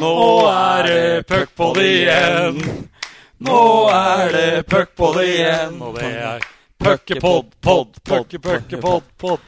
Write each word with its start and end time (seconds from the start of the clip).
Nå 0.00 0.16
er 0.48 0.86
det 0.88 1.24
puckpod 1.28 1.76
igjen. 1.82 2.60
Nå 3.44 3.60
er 3.92 4.30
det 4.32 4.62
puckpod 4.70 5.18
igjen. 5.20 5.74
Og 5.84 5.98
det 5.98 6.12
er 6.24 6.46
puckepod, 6.80 7.50
pod, 7.60 7.98
pucke, 8.08 8.40
puckepod, 8.40 9.10
pod. 9.20 9.44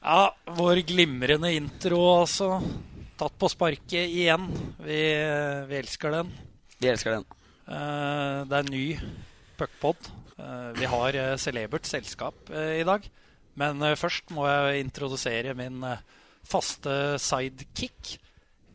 Ja, 0.00 0.30
vår 0.56 0.80
glimrende 0.88 1.50
intro, 1.52 1.98
altså. 2.22 2.54
Tatt 3.20 3.36
på 3.36 3.50
sparket 3.52 4.08
igjen. 4.08 4.48
Vi, 4.80 5.02
vi 5.68 5.78
elsker 5.82 6.16
den. 6.16 6.32
Vi 6.80 6.88
elsker 6.88 7.18
den. 7.18 7.28
Eh, 7.68 8.38
det 8.48 8.62
er 8.62 8.72
ny 8.72 8.84
puckpod. 9.60 10.08
Eh, 10.40 10.70
vi 10.80 10.88
har 10.88 11.20
eh, 11.20 11.36
celebert 11.36 11.84
selskap 11.84 12.48
eh, 12.48 12.78
i 12.80 12.88
dag. 12.88 13.04
Men 13.60 13.84
eh, 13.84 13.98
først 14.00 14.32
må 14.32 14.48
jeg 14.48 14.86
introdusere 14.86 15.52
min 15.58 15.84
eh, 15.84 16.00
faste 16.48 16.96
sidekick. 17.20 18.16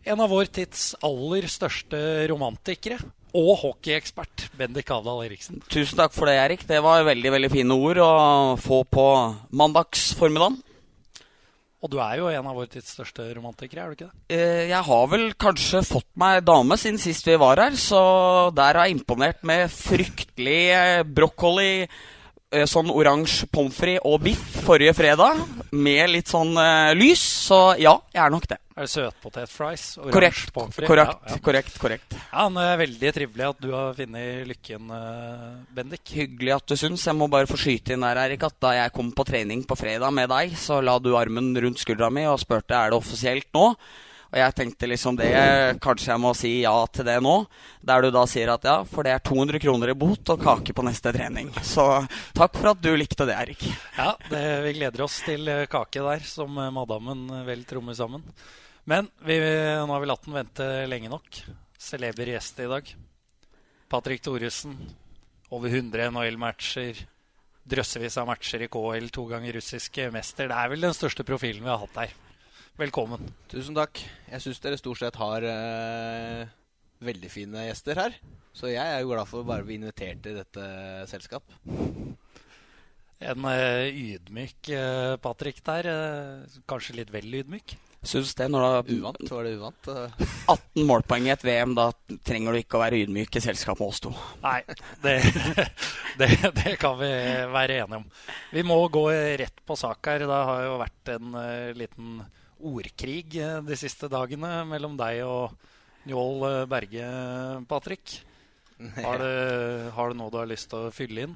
En 0.05 0.21
av 0.21 0.29
vår 0.29 0.49
tids 0.53 0.91
aller 1.05 1.47
største 1.49 1.97
romantikere. 2.29 2.99
Og 3.35 3.57
hockeyekspert, 3.59 4.45
Bendik 4.55 4.87
Avdal 4.95 5.25
Eriksen. 5.25 5.57
Tusen 5.67 5.97
takk 5.99 6.13
for 6.15 6.29
det, 6.29 6.37
Erik. 6.39 6.61
Det 6.69 6.77
var 6.85 7.01
veldig 7.03 7.31
veldig 7.33 7.49
fine 7.51 7.75
ord 7.75 7.99
å 7.99 8.11
få 8.61 8.83
på 8.87 9.05
mandagsformiddagen. 9.59 10.61
Og 11.83 11.91
du 11.91 11.97
er 12.01 12.15
jo 12.21 12.29
en 12.31 12.47
av 12.49 12.55
vår 12.57 12.69
tids 12.71 12.93
største 12.95 13.25
romantikere, 13.35 13.83
er 13.83 13.91
du 13.91 13.97
ikke 13.97 14.07
det? 14.07 14.37
Eh, 14.37 14.61
Jeg 14.71 14.81
har 14.87 15.07
vel 15.11 15.25
kanskje 15.37 15.83
fått 15.85 16.07
meg 16.17 16.45
dame 16.47 16.77
siden 16.81 16.97
sist 17.01 17.27
vi 17.27 17.35
var 17.41 17.59
her, 17.61 17.75
så 17.77 17.99
der 18.55 18.79
har 18.79 18.87
jeg 18.87 18.95
imponert 19.01 19.43
med 19.45 19.67
fryktelig 19.69 20.61
eh, 20.73 21.03
brokkoli, 21.03 21.85
eh, 22.55 22.65
sånn 22.65 22.89
oransje 22.89 23.49
pommes 23.53 23.75
frites 23.75 24.01
og 24.07 24.23
biff 24.25 24.61
forrige 24.65 24.95
fredag, 24.97 25.43
med 25.75 26.09
litt 26.15 26.31
sånn 26.31 26.55
lys. 26.97 27.21
Så 27.51 27.59
ja, 27.83 27.97
jeg 28.15 28.23
er 28.23 28.33
nok 28.33 28.47
det. 28.49 28.61
Er 28.75 28.83
det 28.83 28.91
søtpotetfries? 28.91 29.83
Korrekt, 30.11 30.49
korrekt, 30.51 30.89
Ja, 30.99 31.05
ja. 31.31 31.37
korrekt, 31.39 31.77
korrekt. 31.79 32.15
ja, 32.33 32.49
det 32.51 32.63
er 32.67 32.79
veldig 32.81 33.11
trivelig 33.15 33.45
at 33.47 33.61
du 33.63 33.69
har 33.71 33.93
funnet 33.95 34.47
lykken, 34.49 34.89
eh, 34.91 35.53
Bendik. 35.77 36.03
Hyggelig 36.11 36.55
at 36.57 36.65
du 36.67 36.75
syns. 36.75 37.05
Jeg 37.07 37.15
må 37.15 37.29
bare 37.31 37.47
få 37.47 37.55
skyte 37.55 37.93
inn 37.95 38.03
her, 38.03 38.17
Erik, 38.25 38.43
at 38.43 38.59
da 38.59 38.73
jeg 38.75 38.91
kom 38.91 39.13
på 39.15 39.23
trening 39.25 39.63
på 39.63 39.77
fredag 39.79 40.11
med 40.11 40.27
deg, 40.27 40.57
så 40.59 40.81
la 40.83 40.97
du 40.99 41.15
armen 41.15 41.55
rundt 41.55 41.79
skuldra 41.79 42.09
mi 42.11 42.25
og 42.27 42.37
spurte 42.43 42.75
er 42.75 42.91
det 42.91 42.99
offisielt 42.99 43.47
nå. 43.55 43.77
Og 44.35 44.39
jeg 44.41 44.55
tenkte 44.57 44.87
liksom 44.89 45.15
det 45.15 45.29
Kanskje 45.79 46.09
jeg 46.11 46.19
må 46.19 46.33
si 46.35 46.49
ja 46.65 46.73
til 46.91 47.05
det 47.07 47.21
nå. 47.23 47.45
Der 47.79 48.01
du 48.01 48.09
da 48.11 48.25
sier 48.27 48.51
at 48.51 48.65
ja, 48.67 48.83
for 48.83 49.03
det 49.07 49.13
er 49.15 49.23
200 49.23 49.61
kroner 49.63 49.93
i 49.93 49.95
bot 49.95 50.27
og 50.33 50.41
kake 50.43 50.73
på 50.75 50.83
neste 50.83 51.13
trening. 51.15 51.53
Så 51.63 52.05
takk 52.35 52.57
for 52.59 52.73
at 52.73 52.81
du 52.83 52.91
likte 52.97 53.23
det, 53.23 53.37
Erik. 53.39 53.63
Ja, 53.95 54.17
det, 54.27 54.43
vi 54.67 54.73
gleder 54.81 55.05
oss 55.07 55.21
til 55.23 55.47
eh, 55.47 55.63
kake 55.71 56.03
der, 56.03 56.19
som 56.27 56.57
eh, 56.59 56.73
madammen 56.75 57.29
vel 57.47 57.63
trommer 57.63 57.95
sammen. 57.95 58.25
Men 58.85 59.07
vi, 59.25 59.39
nå 59.41 59.89
har 59.89 60.01
vi 60.03 60.07
latt 60.11 60.27
den 60.27 60.35
vente 60.37 60.65
lenge 60.85 61.09
nok. 61.09 61.39
Celeber 61.81 62.29
gjest 62.29 62.59
i 62.61 62.67
dag. 62.69 62.89
Patrick 63.89 64.21
Thoresen. 64.21 64.75
Over 65.49 65.73
100 65.73 66.11
NHL-matcher. 66.11 66.99
Drøssevis 67.65 68.17
av 68.21 68.27
matcher 68.29 68.61
i 68.61 68.69
KL. 68.69 69.07
To 69.15 69.25
ganger 69.31 69.57
russiske 69.57 70.05
mester. 70.13 70.51
Det 70.51 70.59
er 70.61 70.69
vel 70.69 70.85
den 70.85 70.93
største 70.93 71.25
profilen 71.25 71.65
vi 71.65 71.71
har 71.71 71.81
hatt 71.81 71.97
her. 72.03 72.13
Velkommen. 72.77 73.25
Tusen 73.49 73.73
takk. 73.73 74.03
Jeg 74.29 74.45
syns 74.45 74.61
dere 74.61 74.77
stort 74.77 75.01
sett 75.01 75.17
har 75.17 75.47
eh, 75.49 76.45
veldig 77.09 77.33
fine 77.33 77.65
gjester 77.65 78.03
her. 78.03 78.19
Så 78.53 78.69
jeg 78.69 78.85
er 78.85 79.01
jo 79.01 79.09
glad 79.15 79.31
for 79.31 79.41
å 79.41 79.49
bare 79.49 79.65
bli 79.65 79.79
invitert 79.79 80.21
til 80.27 80.37
dette 80.37 80.67
selskap. 81.09 81.57
En 83.25 83.49
eh, 83.49 83.89
ydmyk 83.89 84.69
eh, 84.77 85.17
Patrick 85.25 85.65
der. 85.65 85.89
kanskje 86.69 86.99
litt 87.01 87.15
vel 87.15 87.41
ydmyk. 87.41 87.77
Syns 88.05 88.35
det 88.37 88.47
når 88.53 88.61
du 88.61 88.67
har 88.67 88.91
Uvant, 88.95 89.31
var 89.33 89.47
det 89.47 89.53
uvant? 89.57 89.89
Eh, 89.89 90.25
18 90.53 90.85
målpoeng 90.87 91.27
i 91.27 91.33
et 91.33 91.45
VM, 91.45 91.73
da 91.77 91.89
trenger 92.27 92.53
du 92.55 92.61
ikke 92.61 92.77
å 92.79 92.83
være 92.83 93.01
ydmyk 93.03 93.39
i 93.39 93.43
selskap 93.43 93.81
med 93.81 93.89
oss 93.91 94.03
to. 94.05 94.13
Nei, 94.43 94.59
det, 95.03 95.15
det, 96.21 96.29
det 96.61 96.75
kan 96.81 96.97
vi 97.01 97.11
være 97.53 97.81
enige 97.81 98.01
om. 98.03 98.07
Vi 98.53 98.65
må 98.67 98.79
gå 98.93 99.07
rett 99.41 99.63
på 99.65 99.77
sak 99.79 100.11
her. 100.11 100.25
Det 100.25 100.41
har 100.51 100.65
jo 100.67 100.79
vært 100.81 101.13
en 101.17 101.39
eh, 101.41 101.73
liten 101.77 102.19
ordkrig 102.65 103.35
eh, 103.41 103.59
de 103.65 103.77
siste 103.79 104.09
dagene 104.11 104.61
mellom 104.69 104.95
deg 104.99 105.23
og 105.25 105.55
Njål 106.05 106.47
eh, 106.51 106.63
Berge, 106.69 107.05
Patrick. 107.69 108.19
Har 108.99 109.21
du, 109.21 109.89
har 109.95 110.11
du 110.11 110.17
noe 110.19 110.31
du 110.33 110.37
har 110.41 110.49
lyst 110.49 110.67
til 110.71 110.89
å 110.89 110.93
fylle 110.93 111.25
inn? 111.25 111.35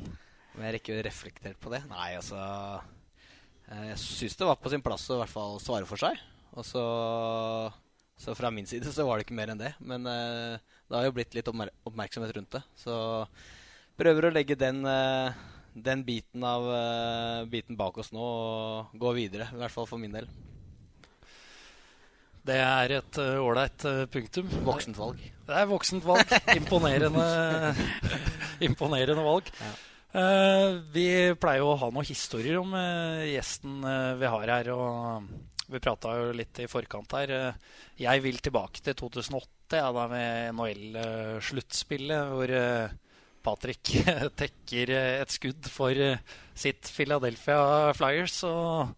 Om 0.56 0.66
jeg 0.66 0.76
rekker 0.76 1.00
å 1.00 1.06
reflektere 1.06 1.56
på 1.60 1.72
det? 1.72 1.80
Nei, 1.88 2.10
altså 2.20 2.38
eh, 3.70 3.86
Jeg 3.94 4.00
syns 4.04 4.36
det 4.40 4.50
var 4.50 4.60
på 4.60 4.72
sin 4.74 4.84
plass 4.86 5.08
å 5.10 5.18
i 5.18 5.22
hvert 5.24 5.34
fall 5.34 5.58
svare 5.64 5.88
for 5.90 6.02
seg. 6.02 6.20
Og 6.58 6.66
så 6.66 6.84
Så 8.20 8.34
fra 8.36 8.50
min 8.52 8.68
side 8.68 8.92
så 8.92 9.06
var 9.08 9.18
det 9.18 9.28
ikke 9.28 9.38
mer 9.38 9.54
enn 9.54 9.62
det. 9.62 9.72
Men 9.80 10.04
eh, 10.06 10.60
det 10.90 10.98
har 10.98 11.06
jo 11.08 11.16
blitt 11.16 11.36
litt 11.38 11.48
oppmer 11.48 11.72
oppmerksomhet 11.88 12.36
rundt 12.36 12.58
det. 12.58 12.62
Så 12.76 12.94
prøver 13.96 14.28
å 14.28 14.34
legge 14.36 14.60
den 14.60 14.84
eh, 14.84 15.32
den 15.74 16.04
biten 16.04 16.44
av 16.44 16.68
eh, 16.74 17.46
biten 17.50 17.78
bak 17.80 17.98
oss 18.02 18.12
nå 18.12 18.20
og 18.20 19.00
gå 19.00 19.14
videre. 19.16 19.50
I 19.54 19.62
hvert 19.62 19.76
fall 19.76 19.88
for 19.88 20.02
min 20.02 20.16
del. 20.16 20.28
Det 22.50 22.58
er 22.64 22.96
et 22.96 23.20
ålreit 23.20 23.84
uh, 23.86 24.06
punktum. 24.10 24.48
Voksent 24.66 24.98
valg. 24.98 25.20
Det 25.46 25.54
er 25.54 25.68
voksent 25.70 26.06
valg. 26.08 26.32
Imponerende, 26.58 27.26
imponerende 28.64 29.26
valg. 29.26 29.52
Ja. 29.60 29.74
Uh, 30.10 30.80
vi 30.90 31.06
pleier 31.38 31.68
å 31.68 31.76
ha 31.78 31.92
noen 31.94 32.08
historier 32.08 32.58
om 32.62 32.74
uh, 32.74 33.22
gjesten 33.28 33.84
vi 34.18 34.32
har 34.34 34.54
her. 34.56 34.72
Og 34.74 35.30
vi 35.70 35.82
prata 35.84 36.16
jo 36.18 36.32
litt 36.36 36.62
i 36.64 36.70
forkant 36.70 37.14
her. 37.18 37.34
Eh, 37.36 37.76
jeg 38.06 38.24
vil 38.26 38.40
tilbake 38.44 38.82
til 38.84 38.98
2008, 38.98 39.78
ja, 39.78 39.92
da 39.94 40.08
med 40.10 40.56
NHL-sluttspillet, 40.56 42.34
hvor 42.34 42.54
eh, 42.58 42.96
Patrick 43.46 43.94
tekker 44.42 44.96
eh, 44.96 45.20
et 45.22 45.36
skudd 45.36 45.70
for 45.72 45.94
sitt 46.58 46.90
Philadelphia 46.96 47.94
Flyers. 47.98 48.42
Og 48.50 48.96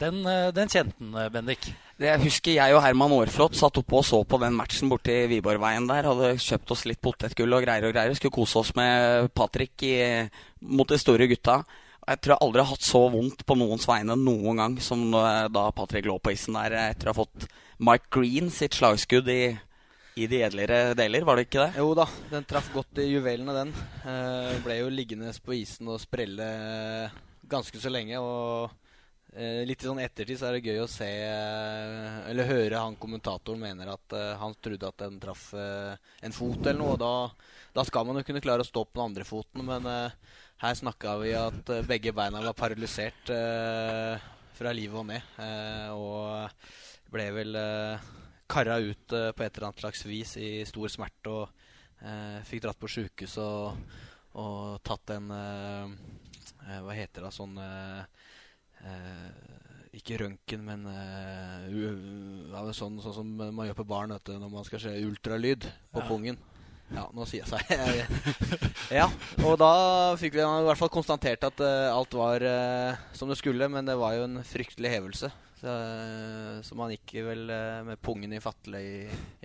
den, 0.00 0.24
den 0.56 0.72
kjente 0.72 0.96
han, 0.98 1.30
Bendik. 1.32 1.70
Det 2.00 2.14
husker 2.22 2.54
jeg 2.56 2.72
og 2.72 2.80
Herman 2.80 3.12
Aarflot 3.12 3.58
satt 3.58 3.76
oppe 3.76 3.98
og 3.98 4.06
så 4.08 4.22
på 4.24 4.38
den 4.40 4.54
matchen 4.56 4.88
borti 4.88 5.18
Viborgveien 5.28 5.84
der. 5.90 6.08
Hadde 6.08 6.32
kjøpt 6.40 6.72
oss 6.72 6.86
litt 6.88 7.02
potetgull 7.04 7.58
og 7.58 7.66
greier 7.66 7.86
og 7.86 7.92
greier. 7.92 8.16
Skulle 8.16 8.38
kose 8.38 8.62
oss 8.62 8.72
med 8.78 9.28
Patrick 9.36 9.84
i, 9.84 9.94
mot 10.64 10.88
de 10.88 10.98
store 10.98 11.28
gutta. 11.30 11.60
Jeg 12.08 12.20
tror 12.20 12.34
jeg 12.34 12.42
aldri 12.46 12.62
har 12.62 12.70
hatt 12.72 12.86
så 12.86 13.00
vondt 13.12 13.44
på 13.46 13.56
noens 13.60 13.86
vegne 13.88 14.16
noen 14.18 14.60
gang 14.62 14.76
som 14.82 15.02
da 15.12 15.66
Patrick 15.76 16.08
lå 16.08 16.16
på 16.18 16.32
isen 16.34 16.56
der 16.56 16.74
etter 16.90 17.10
å 17.10 17.12
ha 17.12 17.20
fått 17.20 17.46
Mike 17.80 18.10
Green 18.12 18.50
sitt 18.52 18.76
slagskudd 18.76 19.28
i, 19.32 19.42
i 20.20 20.26
de 20.28 20.42
edlere 20.44 20.80
deler, 20.98 21.24
var 21.24 21.38
det 21.38 21.46
ikke 21.46 21.62
det? 21.62 21.80
Jo 21.80 21.94
da, 21.96 22.04
den 22.32 22.44
traff 22.48 22.68
godt 22.74 23.00
i 23.00 23.06
juvelene, 23.08 23.54
den. 23.56 23.70
Eh, 24.04 24.58
ble 24.64 24.76
jo 24.82 24.90
liggende 24.92 25.32
på 25.44 25.56
isen 25.56 25.88
og 25.88 26.00
sprelle 26.02 26.48
ganske 27.50 27.80
så 27.80 27.92
lenge. 27.92 28.20
Og 28.20 28.68
eh, 29.32 29.62
litt 29.68 29.86
sånn 29.86 30.02
ettertid 30.02 30.40
så 30.40 30.50
er 30.50 30.58
det 30.58 30.68
gøy 30.68 30.82
å 30.84 30.90
se 30.90 31.08
eh, 31.08 32.20
Eller 32.30 32.50
høre 32.50 32.84
han 32.84 32.98
kommentatoren 33.00 33.62
mener 33.64 33.94
at 33.94 34.16
eh, 34.18 34.34
han 34.40 34.56
trodde 34.60 34.92
at 34.92 35.00
den 35.06 35.16
traff 35.22 35.50
eh, 35.56 35.96
en 36.26 36.36
fot 36.36 36.60
eller 36.60 36.80
noe. 36.82 36.98
og 36.98 37.00
Da, 37.00 37.14
da 37.80 37.86
skal 37.88 38.08
man 38.08 38.20
jo 38.20 38.26
kunne 38.28 38.44
klare 38.44 38.66
å 38.66 38.68
stå 38.68 38.84
på 38.84 38.98
den 39.00 39.08
andre 39.08 39.28
foten, 39.28 39.64
men 39.72 39.88
eh, 39.88 40.20
her 40.60 40.76
snakka 40.76 41.16
vi 41.22 41.32
at 41.38 41.70
eh, 41.72 41.86
begge 41.88 42.12
beina 42.16 42.42
var 42.44 42.56
paralysert 42.58 43.30
eh, 43.32 44.20
fra 44.58 44.72
livet 44.76 44.98
og 45.00 45.06
ned. 45.08 45.22
eh, 45.40 45.88
og 45.94 46.50
ble 47.10 47.24
vel 47.34 47.56
uh, 47.58 48.10
karra 48.50 48.76
ut 48.78 49.14
eh, 49.16 49.30
på 49.34 49.42
et 49.42 49.56
eller 49.56 49.70
annet 49.70 49.82
slags 49.82 50.04
vis 50.06 50.36
i 50.38 50.50
stor 50.68 50.90
smerte. 50.92 51.32
Og 51.32 51.48
eh, 52.06 52.38
fikk 52.46 52.62
dratt 52.66 52.78
på 52.80 52.90
sjukehus 52.90 53.34
og, 53.42 53.80
og 54.38 54.78
tatt 54.86 55.14
en 55.16 55.32
eh, 55.34 55.96
eh, 56.68 56.78
Hva 56.84 56.94
heter 56.94 57.26
det? 57.26 57.32
Sånn 57.34 57.58
eh, 57.58 58.04
eh, 58.86 59.26
Ikke 59.98 60.20
røntgen, 60.22 60.62
men 60.62 60.86
uh, 60.86 61.66
uh, 61.66 62.54
uh, 62.54 62.70
sånn, 62.76 63.00
sånn 63.02 63.16
som 63.16 63.32
man 63.40 63.66
gjør 63.66 63.80
på 63.80 63.88
barn 63.90 64.14
vet 64.14 64.30
når 64.38 64.52
man 64.52 64.66
skal 64.68 64.84
se 64.84 64.92
ultralyd 65.02 65.66
på 65.90 66.04
Ja. 66.04 66.06
pungen. 66.06 66.38
Ja, 66.90 67.04
nå 67.14 67.26
sier 67.28 67.44
jeg 67.44 67.50
seg. 67.50 67.68
ja, 69.00 69.06
og 69.46 69.56
da 69.60 69.72
fikk 70.18 70.34
vi 70.34 70.42
i 70.42 70.66
hvert 70.66 70.80
fall 70.80 70.90
konstatert 70.92 71.44
at 71.46 71.62
uh, 71.62 71.90
alt 71.94 72.16
var 72.18 72.42
uh, 72.42 73.02
som 73.16 73.30
det 73.30 73.38
skulle, 73.38 73.68
men 73.70 73.86
det 73.86 73.94
var 74.00 74.16
jo 74.16 74.26
en 74.26 74.40
fryktelig 74.46 74.90
hevelse. 74.96 75.30
Så, 75.60 75.70
uh, 75.70 76.56
så 76.66 76.78
man 76.78 76.90
gikk 76.94 77.14
vel 77.28 77.44
med 77.86 78.00
pungen 78.02 78.34
i 78.34 78.42
fatle 78.42 78.80
i, 78.82 78.94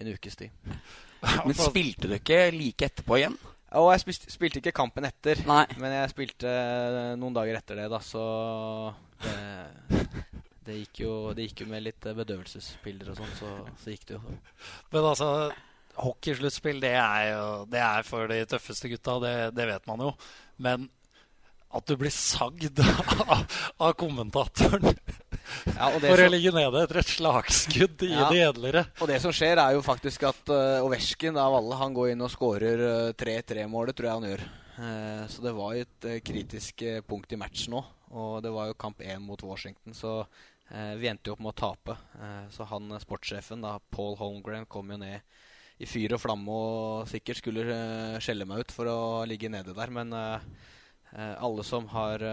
en 0.01 0.09
ukes 0.15 0.39
tid. 0.39 0.55
Men 1.45 1.57
spilte 1.57 2.09
du 2.09 2.13
ikke 2.19 2.51
like 2.53 2.85
etterpå 2.85 3.17
igjen? 3.17 3.37
Og 3.75 3.87
jeg 3.89 4.03
spilte, 4.03 4.29
spilte 4.29 4.59
ikke 4.61 4.75
kampen 4.77 5.07
etter, 5.07 5.39
Nei. 5.49 5.63
men 5.81 5.91
jeg 5.91 6.11
spilte 6.11 6.51
noen 7.17 7.33
dager 7.35 7.57
etter 7.57 7.79
det, 7.81 7.87
da, 7.91 7.97
så 7.99 8.21
det, 9.23 10.03
det, 10.67 10.77
gikk 10.77 11.01
jo, 11.01 11.15
det 11.35 11.47
gikk 11.49 11.63
jo 11.65 11.67
med 11.73 11.83
litt 11.83 12.07
bedøvelsespiller 12.07 13.09
og 13.11 13.17
sånn, 13.19 13.33
så, 13.41 13.49
så 13.81 13.91
gikk 13.91 14.05
det 14.11 14.15
jo. 14.19 14.35
Men 14.93 15.09
altså, 15.09 15.31
hockeysluttspill, 16.01 16.81
det 16.83 16.95
er 16.99 17.31
jo 17.31 17.47
det 17.71 17.81
er 17.81 18.05
for 18.07 18.31
de 18.31 18.41
tøffeste 18.49 18.91
gutta, 18.91 19.17
det, 19.23 19.35
det 19.57 19.67
vet 19.69 19.89
man 19.89 20.05
jo. 20.07 20.13
Men 20.61 20.89
at 21.75 21.87
du 21.89 21.95
blir 21.99 22.13
sagd 22.13 22.79
av, 23.25 23.45
av 23.77 23.95
kommentatoren 23.99 24.93
Ja, 25.75 25.89
For 25.99 26.23
å 26.23 26.29
ligge 26.31 26.53
nede 26.55 26.83
etter 26.85 27.01
et 27.01 27.11
slagskudd 27.11 28.05
i 28.07 28.13
ja, 28.13 28.29
det 28.31 28.39
edlere. 28.47 28.85
Og 29.03 29.09
det 29.11 29.19
som 29.21 29.33
skjer, 29.35 29.59
er 29.61 29.75
jo 29.75 29.83
faktisk 29.85 30.25
at 30.29 30.49
uh, 30.49 30.85
Ovesjkin 30.85 31.37
av 31.37 31.57
alle, 31.59 31.77
han 31.77 31.93
går 31.93 32.13
inn 32.13 32.23
og 32.25 32.31
skårer 32.33 32.81
uh, 32.81 33.11
3-3-målet, 33.19 33.97
tror 33.97 34.09
jeg 34.09 34.19
han 34.19 34.27
gjør. 34.31 34.45
Uh, 34.79 35.21
så 35.31 35.45
det 35.45 35.53
var 35.57 35.75
jo 35.75 35.85
et 35.85 36.07
uh, 36.09 36.17
kritisk 36.25 36.85
punkt 37.05 37.35
i 37.35 37.39
matchen 37.39 37.75
nå. 37.75 37.83
Og 38.15 38.39
det 38.45 38.53
var 38.55 38.71
jo 38.71 38.79
kamp 38.79 39.03
én 39.05 39.21
mot 39.21 39.41
Washington, 39.43 39.93
så 39.97 40.21
vi 40.65 41.05
endte 41.05 41.29
jo 41.29 41.35
opp 41.35 41.41
med 41.45 41.51
å 41.51 41.59
tape. 41.59 41.93
så 42.49 42.65
han 42.65 42.89
sportssjefen, 42.97 43.61
da, 43.61 43.75
Paul 43.93 44.15
Holmgren, 44.17 44.63
kom 44.65 44.89
jo 44.89 44.97
ned 44.97 45.19
i 45.79 45.87
fyr 45.89 46.15
og 46.15 46.21
flamme 46.23 46.53
og 46.55 47.09
sikkert 47.11 47.41
skulle 47.41 47.79
skjelle 48.23 48.47
meg 48.47 48.63
ut 48.63 48.71
for 48.71 48.87
å 48.87 48.99
ligge 49.27 49.49
nede 49.51 49.75
der, 49.75 49.91
men 49.91 50.13
alle 50.15 51.65
som 51.67 51.89
har 51.91 52.23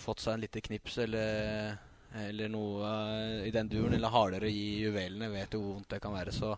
fått 0.00 0.22
seg 0.24 0.36
en 0.36 0.44
lite 0.46 0.62
knips 0.64 0.96
eller 1.04 1.76
eller 2.16 2.48
noe 2.48 2.90
i 3.44 3.52
den 3.52 3.68
duren, 3.68 3.94
eller 3.96 4.12
hardere 4.12 4.48
i 4.48 4.80
juvelene, 4.80 5.28
vet 5.32 5.52
jo 5.52 5.60
hvor 5.60 5.74
vondt 5.76 5.90
det 5.92 6.00
kan 6.00 6.14
være. 6.16 6.32
Så 6.32 6.54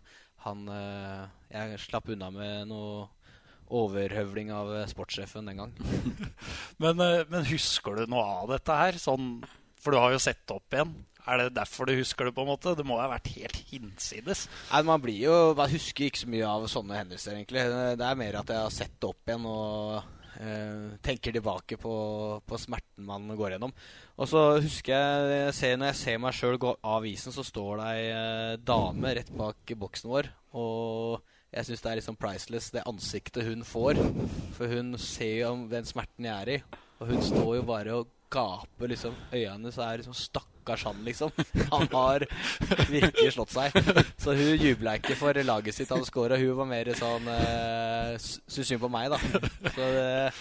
han 0.47 0.67
eh, 0.71 1.23
Jeg 1.53 1.81
slapp 1.83 2.11
unna 2.13 2.31
med 2.35 2.69
noe 2.71 3.07
overhøvling 3.79 4.53
av 4.55 4.71
sportssjefen 4.89 5.49
den 5.51 5.63
gang. 5.63 5.75
men, 6.83 7.03
eh, 7.05 7.25
men, 7.29 7.49
husker 7.51 7.99
du 7.99 8.13
noe 8.13 8.25
av 8.43 8.55
dette 8.55 8.79
her? 8.83 9.01
Sånn, 9.01 9.39
for 9.83 9.95
du 9.95 10.01
har 10.01 10.15
jo 10.15 10.23
sett 10.23 10.55
opp 10.55 10.77
igjen. 10.77 10.95
Er 11.29 11.43
det 11.43 11.57
derfor 11.59 11.89
du 11.89 11.93
husker 11.99 12.29
det? 12.29 12.35
på 12.37 12.45
en 12.45 12.53
måte? 12.53 12.75
Det 12.77 12.87
må 12.87 12.97
ha 13.01 13.09
vært 13.11 13.29
helt 13.37 13.59
hinsides? 13.69 14.47
Nei, 14.73 14.83
Man 14.89 15.03
blir 15.05 15.19
jo, 15.27 15.35
man 15.59 15.73
husker 15.73 16.09
ikke 16.09 16.23
så 16.25 16.31
mye 16.33 16.49
av 16.49 16.69
sånne 16.73 17.03
hendelser, 17.03 17.37
egentlig. 17.37 17.65
Det 18.01 18.07
er 18.07 18.23
mer 18.23 18.41
at 18.41 18.53
jeg 18.55 18.65
har 18.65 18.75
sett 18.75 18.97
det 18.97 19.11
opp 19.11 19.29
igjen 19.29 19.49
og 19.49 19.99
eh, 20.41 20.97
tenker 21.05 21.37
tilbake 21.37 21.79
på, 21.81 21.95
på, 22.49 22.61
smerten 22.61 23.07
man 23.09 23.29
går 23.37 23.57
gjennom. 23.57 23.75
Og 24.17 24.31
så 24.31 24.45
husker 24.57 24.95
jeg, 24.95 25.33
jeg 25.35 25.57
ser, 25.61 25.77
Når 25.77 25.93
jeg 25.93 26.01
ser 26.03 26.23
meg 26.25 26.39
sjøl 26.39 26.61
gå 26.61 26.75
av 26.97 27.09
isen, 27.09 27.35
så 27.35 27.45
står 27.47 27.83
det 27.83 27.89
ei 27.93 28.05
eh, 28.13 28.61
dame 28.73 29.17
rett 29.21 29.33
bak 29.37 29.75
boksen 29.85 30.13
vår. 30.15 30.31
Og 30.59 31.35
jeg 31.53 31.69
syns 31.69 31.85
det 31.85 31.91
er 31.91 32.01
liksom 32.01 32.21
priceless, 32.21 32.73
det 32.73 32.89
ansiktet 32.89 33.49
hun 33.49 33.65
får. 33.65 34.01
For 34.57 34.71
hun 34.73 34.97
ser 35.01 35.43
jo 35.45 35.57
den 35.71 35.89
smerten 35.89 36.29
jeg 36.29 36.37
er 36.37 36.55
i. 36.57 36.63
Og 36.99 37.13
hun 37.13 37.21
står 37.25 37.59
jo 37.61 37.67
bare 37.69 38.01
og 38.01 38.15
gaper 38.33 38.91
liksom 38.91 39.15
øynene, 39.33 39.73
så 39.73 39.87
er 39.87 40.03
liksom 40.03 40.17
stakk 40.17 40.58
stakkars 40.69 40.85
han, 40.85 41.05
liksom. 41.05 41.31
Han 41.71 41.89
har 41.93 42.25
virkelig 42.91 43.33
slått 43.33 43.53
seg. 43.53 43.73
Så 44.19 44.35
hun 44.37 44.57
jubla 44.61 44.97
ikke 44.99 45.17
for 45.17 45.37
laget 45.45 45.75
sitt 45.75 45.91
han 45.91 46.05
scora. 46.05 46.39
Hun 46.39 46.57
var 46.59 46.69
mer 46.69 46.91
sånn 46.99 47.29
uh, 47.29 48.17
Syns 48.19 48.69
synd 48.69 48.83
på 48.83 48.91
meg, 48.93 49.11
da. 49.13 49.19
Så 49.73 49.89
det, 49.95 50.33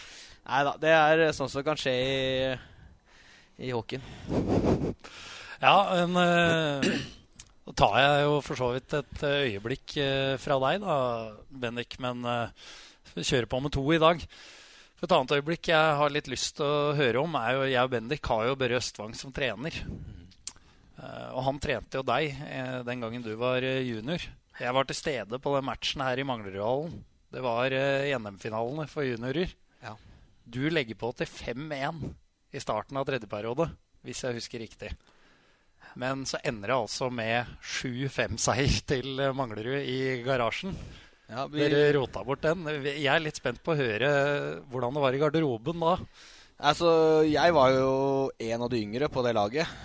nei 0.47 0.63
da, 0.67 0.73
det 0.81 0.95
er 0.95 1.23
sånn 1.35 1.51
som 1.51 1.63
kan 1.65 1.79
skje 1.79 1.93
i, 1.93 2.17
i 3.67 3.71
hockeyen. 3.71 4.03
Ja, 5.61 5.77
men 5.95 6.17
uh, 6.19 6.91
da 7.67 7.77
tar 7.77 7.97
jeg 8.01 8.27
jo 8.27 8.37
for 8.45 8.59
så 8.59 8.73
vidt 8.75 8.99
et 8.99 9.23
øyeblikk 9.23 9.97
uh, 10.01 10.35
fra 10.41 10.59
deg, 10.67 10.83
da, 10.83 10.99
Bendik. 11.49 11.99
Men 12.03 12.23
uh, 12.27 12.69
kjører 13.15 13.49
på 13.49 13.63
med 13.63 13.75
to 13.75 13.85
i 13.95 14.01
dag. 14.01 14.23
For 14.97 15.05
Et 15.05 15.13
annet 15.13 15.31
øyeblikk 15.37 15.67
jeg 15.69 15.97
har 15.99 16.09
litt 16.09 16.29
lyst 16.31 16.55
til 16.57 16.65
å 16.65 16.93
høre 16.97 17.21
om, 17.21 17.35
er 17.37 17.53
jo 17.53 17.65
jeg 17.69 17.85
og 17.85 17.91
Bendik 17.93 18.29
har 18.31 18.47
jo 18.47 18.55
Børre 18.57 18.79
Østvang 18.79 19.11
som 19.13 19.29
trener. 19.29 19.75
Uh, 20.97 21.29
og 21.37 21.43
han 21.45 21.59
trente 21.61 21.99
jo 21.99 22.05
deg 22.05 22.33
uh, 22.41 22.81
den 22.87 23.03
gangen 23.03 23.25
du 23.25 23.35
var 23.37 23.61
uh, 23.61 23.81
junior. 23.85 24.23
Jeg 24.57 24.73
var 24.73 24.87
til 24.89 24.97
stede 24.97 25.37
på 25.41 25.53
den 25.53 25.67
matchen 25.67 26.01
her 26.01 26.17
i 26.17 26.25
Manglerudhallen. 26.25 26.95
Det 27.29 27.43
var 27.43 27.73
NM-finalene 28.17 28.87
for 28.89 29.05
juniorer. 29.05 29.51
Ja. 29.83 29.91
Du 30.47 30.63
legger 30.71 30.97
på 30.97 31.11
til 31.19 31.27
5-1 31.29 31.99
i 32.55 32.61
starten 32.63 32.97
av 32.97 33.05
tredje 33.05 33.27
periode, 33.29 33.67
hvis 34.07 34.23
jeg 34.23 34.37
husker 34.39 34.63
riktig. 34.63 34.93
Men 35.99 36.23
så 36.25 36.39
ender 36.47 36.71
det 36.71 36.77
altså 36.77 37.11
med 37.13 37.51
7-5-seier 37.61 38.79
til 38.87 39.21
Manglerud 39.37 39.83
i 39.83 40.23
garasjen. 40.25 40.73
Ja, 41.27 41.43
vi... 41.51 41.67
Dere 41.67 41.91
rota 41.97 42.23
bort 42.25 42.45
den. 42.47 42.63
Jeg 42.87 43.11
er 43.11 43.21
litt 43.21 43.37
spent 43.37 43.59
på 43.61 43.75
å 43.75 43.77
høre 43.77 44.09
hvordan 44.71 44.95
det 44.95 45.03
var 45.03 45.17
i 45.17 45.21
garderoben 45.21 45.83
da. 45.83 45.97
Altså, 46.57 46.89
Jeg 47.27 47.53
var 47.53 47.75
jo 47.75 47.93
en 48.31 48.65
av 48.65 48.71
de 48.71 48.81
yngre 48.81 49.11
på 49.11 49.21
det 49.27 49.35
laget. 49.37 49.77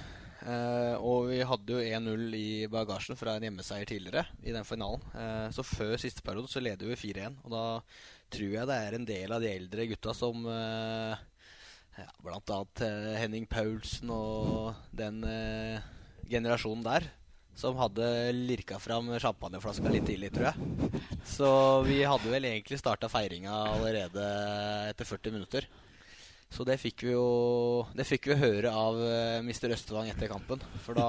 Eh, 0.43 0.95
og 0.99 1.29
vi 1.31 1.39
hadde 1.47 1.77
jo 1.77 1.83
1-0 1.83 2.35
i 2.35 2.67
bagasjen 2.71 3.19
fra 3.19 3.37
en 3.37 3.47
hjemmeseier 3.47 3.87
tidligere 3.87 4.25
i 4.43 4.55
den 4.55 4.67
finalen. 4.67 5.05
Eh, 5.15 5.49
så 5.55 5.65
før 5.67 5.95
siste 6.01 6.25
periode 6.27 6.51
så 6.51 6.63
leder 6.63 6.91
vi 6.91 6.99
4-1. 6.99 7.39
Og 7.47 7.55
da 7.55 7.65
tror 8.33 8.57
jeg 8.57 8.71
det 8.71 8.79
er 8.79 8.97
en 8.97 9.09
del 9.09 9.37
av 9.37 9.45
de 9.45 9.53
eldre 9.53 9.87
gutta 9.93 10.15
som 10.17 10.47
eh, 10.51 11.25
ja, 12.01 12.09
Blant 12.25 12.51
annet 12.55 12.85
Henning 13.21 13.45
Paulsen 13.47 14.11
og 14.11 14.73
den 14.97 15.21
generasjonen 16.31 16.87
der 16.87 17.11
som 17.53 17.77
hadde 17.77 18.07
lirka 18.33 18.79
fram 18.81 19.11
champagneflaska 19.21 19.91
litt 19.93 20.07
tidlig, 20.09 20.31
tror 20.33 20.49
jeg. 20.49 21.03
Så 21.29 21.51
vi 21.85 21.99
hadde 22.01 22.33
vel 22.33 22.47
egentlig 22.49 22.79
starta 22.81 23.11
feiringa 23.13 23.53
allerede 23.75 24.25
etter 24.89 25.09
40 25.11 25.37
minutter. 25.37 25.69
Så 26.53 26.67
det 26.69 26.77
fikk 26.81 27.07
vi 27.07 27.15
jo 27.15 27.87
Det 27.97 28.05
fikk 28.07 28.29
vi 28.33 28.37
høre 28.41 28.73
av 28.77 28.99
uh, 29.01 29.09
eh, 29.39 29.45
Mr. 29.45 29.73
Østevang 29.73 30.11
etter 30.13 30.31
kampen. 30.31 30.61
For 30.85 30.99
da 30.99 31.09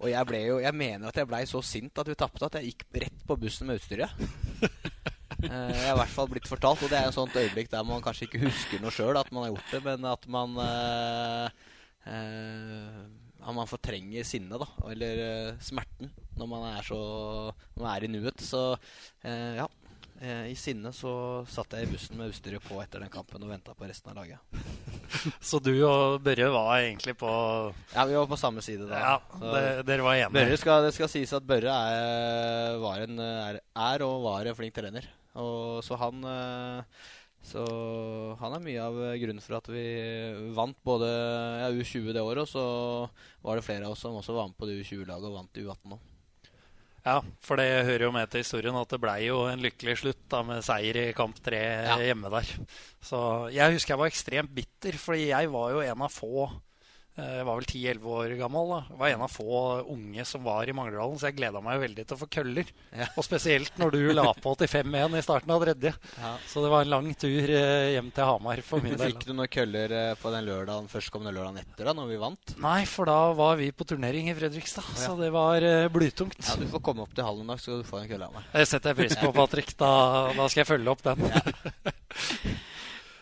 Og 0.00 0.08
jeg 0.10 0.28
ble 0.28 0.40
jo 0.46 0.58
Jeg 0.64 0.76
mener 0.76 1.10
at 1.10 1.20
jeg 1.20 1.28
blei 1.28 1.44
så 1.48 1.62
sint 1.64 2.00
at 2.00 2.08
vi 2.08 2.16
tapte 2.18 2.48
at 2.48 2.58
jeg 2.58 2.72
gikk 2.72 2.86
rett 3.04 3.20
på 3.28 3.38
bussen 3.40 3.68
med 3.68 3.80
utstyret. 3.80 4.10
uh, 4.16 4.68
jeg 5.50 5.84
er 5.84 5.92
i 5.92 5.98
hvert 6.00 6.14
fall 6.14 6.30
blitt 6.32 6.48
fortalt, 6.48 6.82
og 6.82 6.92
det 6.92 6.98
er 6.98 7.10
et 7.10 7.16
sånt 7.16 7.36
øyeblikk 7.36 7.70
der 7.72 7.86
man 7.86 8.04
kanskje 8.04 8.26
ikke 8.28 8.44
husker 8.46 8.82
noe 8.82 8.94
sjøl 8.94 9.18
at 9.20 9.32
man 9.34 9.46
har 9.46 9.52
gjort 9.52 9.72
det, 9.74 9.82
men 9.84 10.08
at 10.08 10.28
man 10.32 10.50
uh, 10.62 11.48
man 13.46 13.68
fortrenger 13.70 14.26
sinnet, 14.26 14.58
da, 14.58 14.66
eller 14.90 15.20
smerten, 15.62 16.08
når 16.38 16.48
man 16.50 16.64
er, 16.70 16.80
så, 16.86 16.98
når 17.76 17.82
man 17.82 17.90
er 17.92 18.06
i 18.06 18.10
nuet. 18.10 18.42
Så 18.42 18.62
ja. 19.22 19.66
Uh, 20.16 20.46
I 20.48 20.54
sinne 20.56 20.92
så 20.96 21.10
satt 21.50 21.74
jeg 21.76 21.86
i 21.86 21.90
bussen 21.90 22.16
med 22.16 22.30
utstyret 22.32 22.64
på 22.64 22.78
etter 22.80 23.02
den 23.02 23.12
kampen 23.12 23.42
og 23.44 23.50
venta 23.52 23.74
på 23.76 23.88
resten 23.88 24.12
av 24.12 24.22
laget. 24.22 24.40
så 25.50 25.60
du 25.60 25.72
og 25.86 26.22
Børre 26.24 26.48
var 26.54 26.70
egentlig 26.78 27.16
på 27.20 27.28
Ja, 27.92 28.06
vi 28.08 28.16
var 28.16 28.30
på 28.30 28.38
samme 28.40 28.64
side 28.64 28.88
da. 28.88 29.02
Ja, 29.02 29.42
det, 29.42 29.66
dere 29.88 30.06
var 30.06 30.16
enige? 30.16 30.32
Børre 30.38 30.56
skal, 30.62 30.86
det 30.86 30.94
skal 30.96 31.12
sies 31.12 31.36
at 31.36 31.46
Børre 31.46 31.74
er, 31.74 33.04
en, 33.04 33.20
er, 33.20 33.60
er, 33.60 34.06
og 34.06 34.24
var 34.24 34.48
en 34.48 34.58
flink 34.58 34.74
trener. 34.76 35.06
Og, 35.36 35.84
så 35.84 35.98
han 36.00 36.24
så 37.46 37.62
han 38.40 38.56
er 38.56 38.64
mye 38.64 38.82
av 38.82 38.96
grunnen 39.20 39.44
for 39.44 39.60
at 39.60 39.68
vi 39.70 39.84
vant 40.56 40.78
både 40.86 41.06
ja, 41.60 41.68
U20 41.70 42.10
det 42.16 42.24
året, 42.24 42.42
og 42.42 42.50
så 42.50 42.64
var 43.46 43.58
det 43.58 43.66
flere 43.66 43.86
av 43.86 43.94
oss 43.94 44.02
som 44.02 44.16
også 44.18 44.34
var 44.34 44.48
med 44.50 44.58
på 44.58 44.66
det 44.66 44.80
U20-laget 44.80 45.28
og 45.28 45.36
vant 45.36 45.60
U18 45.62 45.92
nå. 45.92 46.00
Ja, 47.06 47.20
for 47.44 47.60
det 47.60 47.86
hører 47.86 48.08
jo 48.08 48.12
med 48.14 48.26
til 48.32 48.42
historien 48.42 48.74
at 48.74 48.90
det 48.90 48.98
blei 48.98 49.20
jo 49.28 49.44
en 49.46 49.62
lykkelig 49.62 50.00
slutt 50.00 50.24
da 50.32 50.40
med 50.46 50.64
seier 50.66 50.98
i 51.04 51.14
kamp 51.14 51.38
tre 51.44 51.60
ja. 51.86 51.98
hjemme 52.02 52.32
der. 52.34 52.50
Så 52.98 53.20
jeg 53.54 53.76
husker 53.76 53.94
jeg 53.94 54.00
var 54.00 54.10
ekstremt 54.10 54.54
bitter, 54.56 54.98
fordi 54.98 55.28
jeg 55.28 55.52
var 55.52 55.76
jo 55.76 55.84
en 55.84 56.02
av 56.02 56.10
få 56.10 56.48
jeg 57.16 57.44
var 57.48 57.56
vel 57.56 57.64
10-11 57.64 58.10
år 58.12 58.32
gammel. 58.36 58.68
da. 58.74 58.78
Jeg 58.90 58.98
var 59.00 59.12
en 59.14 59.22
av 59.24 59.32
få 59.32 59.60
unge 59.94 60.24
som 60.28 60.42
var 60.44 60.68
i 60.68 60.74
Mangledalen, 60.76 61.16
så 61.16 61.30
jeg 61.30 61.38
gleda 61.38 61.62
meg 61.64 61.80
veldig 61.80 62.04
til 62.04 62.16
å 62.16 62.20
få 62.20 62.28
køller. 62.36 62.72
Ja. 62.92 63.06
Og 63.16 63.24
spesielt 63.24 63.78
når 63.80 63.94
du 63.94 64.00
la 64.18 64.26
på 64.36 64.52
til 64.60 64.68
5-1 64.68 65.16
i 65.16 65.22
starten 65.24 65.54
av 65.54 65.64
tredje. 65.64 65.94
Ja. 66.20 66.32
Så 66.50 66.64
det 66.64 66.72
var 66.74 66.84
en 66.84 66.92
lang 66.92 67.08
tur 67.16 67.52
eh, 67.56 67.94
hjem 67.94 68.10
til 68.12 68.28
Hamar 68.28 68.60
for 68.66 68.84
min 68.84 68.98
del. 68.98 69.14
Fikk 69.14 69.24
du 69.30 69.32
noen 69.32 69.48
køller 69.48 69.96
eh, 69.96 70.12
på 70.20 70.34
den 70.34 70.44
lørdagen, 70.50 70.92
førstkommende 70.92 71.32
lørdagen 71.38 71.62
etter, 71.64 71.88
da, 71.88 71.96
når 71.96 72.12
vi 72.12 72.20
vant? 72.20 72.54
Nei, 72.66 72.78
for 72.90 73.08
da 73.08 73.18
var 73.40 73.56
vi 73.62 73.70
på 73.72 73.88
turnering 73.88 74.28
i 74.28 74.36
Fredrikstad, 74.36 74.92
ja. 74.92 75.00
så 75.06 75.16
det 75.16 75.32
var 75.34 75.64
blytungt. 75.94 76.40
Ja, 76.44 76.60
Du 76.60 76.68
får 76.76 76.84
komme 76.84 77.06
opp 77.08 77.16
til 77.16 77.24
hallen 77.24 77.48
i 77.48 77.54
dag, 77.54 77.64
så 77.64 77.70
skal 77.70 77.80
du 77.80 77.88
få 77.88 78.02
en 78.02 78.08
kølle 78.12 78.28
av 78.28 78.36
meg. 78.36 78.48
Det 78.52 78.68
setter 78.68 78.92
jeg 78.92 79.00
pris 79.02 79.18
på, 79.24 79.32
Patrick. 79.40 79.72
Da, 79.80 79.92
da 80.36 80.52
skal 80.52 80.66
jeg 80.66 80.72
følge 80.74 80.92
opp 80.92 81.06
den. 81.06 81.24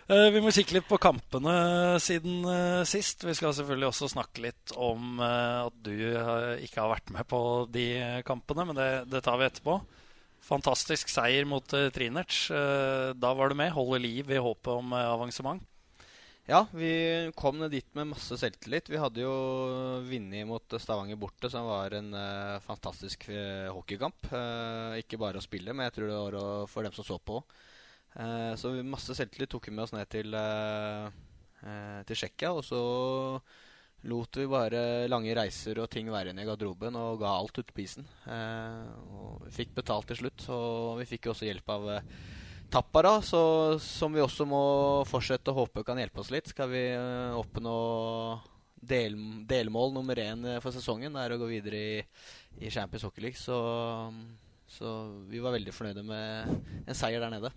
Eh, 0.04 0.26
vi 0.34 0.40
må 0.44 0.50
kikke 0.52 0.74
litt 0.76 0.84
på 0.84 0.98
kampene 1.00 1.52
siden 2.02 2.42
uh, 2.44 2.84
sist. 2.84 3.24
Vi 3.24 3.32
skal 3.36 3.54
selvfølgelig 3.56 3.88
også 3.88 4.10
snakke 4.12 4.42
litt 4.44 4.74
om 4.76 5.16
uh, 5.16 5.64
at 5.64 5.78
du 5.80 5.94
uh, 5.96 6.60
ikke 6.60 6.82
har 6.82 6.90
vært 6.92 7.12
med 7.14 7.24
på 7.30 7.40
de 7.72 7.86
kampene, 8.28 8.66
men 8.68 8.76
det, 8.76 8.88
det 9.08 9.22
tar 9.24 9.40
vi 9.40 9.48
etterpå. 9.48 9.78
Fantastisk 10.44 11.08
seier 11.08 11.48
mot 11.48 11.64
Trinerts. 11.64 12.50
da 13.16 13.30
var 13.32 13.48
du 13.48 13.56
med. 13.56 13.72
Holde 13.72 14.02
liv 14.04 14.28
i 14.28 14.42
håpet 14.44 14.74
om 14.74 14.92
avansement. 14.92 15.62
Ja, 16.44 16.66
vi 16.76 16.90
kom 17.32 17.56
ned 17.56 17.72
dit 17.72 17.88
med 17.96 18.10
masse 18.10 18.36
selvtillit. 18.36 18.90
Vi 18.92 19.00
hadde 19.00 19.24
jo 19.24 19.32
vunnet 20.04 20.44
mot 20.44 20.76
Stavanger 20.76 21.16
borte, 21.16 21.48
som 21.48 21.64
var 21.64 21.96
en 21.96 22.12
fantastisk 22.66 23.24
hockeykamp. 23.72 24.28
ikke 25.00 25.22
bare 25.24 25.40
å 25.40 25.46
spille, 25.48 25.72
men 25.72 25.88
jeg 25.88 25.96
tror 25.96 26.12
det 26.12 26.20
var 26.20 26.68
for 26.68 26.84
dem 26.84 26.92
som 26.92 27.08
så 27.08 27.16
på. 27.16 27.40
Eh, 28.14 28.54
så 28.58 28.70
masse 28.86 29.14
selvtillit 29.16 29.50
tok 29.50 29.68
vi 29.68 29.74
med 29.74 29.86
oss 29.86 29.94
ned 29.94 30.08
til, 30.10 30.34
eh, 30.34 32.00
til 32.06 32.16
Tsjekkia. 32.16 32.52
Og 32.54 32.64
så 32.64 32.80
lot 34.04 34.36
vi 34.36 34.46
bare 34.46 35.08
lange 35.08 35.34
reiser 35.34 35.80
og 35.80 35.90
ting 35.90 36.10
være 36.12 36.30
igjen 36.30 36.42
i 36.42 36.46
garderoben 36.46 36.96
og 37.00 37.20
ga 37.22 37.32
alt 37.34 37.58
ut 37.58 37.72
på 37.72 37.84
isen. 37.84 38.06
og 38.28 39.46
vi 39.46 39.50
fikk 39.50 39.74
betalt 39.74 40.06
til 40.06 40.16
slutt, 40.16 40.48
og 40.50 40.98
vi 41.00 41.06
fikk 41.08 41.26
jo 41.26 41.32
også 41.32 41.48
hjelp 41.48 41.68
av 41.68 42.02
Tappara, 42.70 43.22
så, 43.22 43.78
som 43.78 44.12
vi 44.12 44.20
også 44.20 44.44
må 44.44 45.04
fortsette 45.06 45.50
å 45.50 45.54
håpe 45.54 45.84
kan 45.84 45.96
hjelpe 45.96 46.20
oss 46.20 46.30
litt. 46.30 46.48
Skal 46.48 46.68
vi 46.68 46.84
oppnå 47.32 48.40
del, 48.76 49.16
delmål 49.46 49.94
nummer 49.94 50.16
én 50.20 50.60
for 50.60 50.74
sesongen 50.74 51.16
er 51.16 51.32
å 51.32 51.38
gå 51.40 51.48
videre 51.48 51.76
i, 51.76 52.00
i 52.60 52.70
Champions 52.70 53.04
Hockey 53.04 53.24
League. 53.24 53.40
Så, 53.40 53.56
så 54.68 54.94
vi 55.30 55.40
var 55.40 55.56
veldig 55.56 55.72
fornøyde 55.72 56.04
med 56.04 56.84
en 56.84 56.98
seier 56.98 57.24
der 57.24 57.32
nede. 57.32 57.52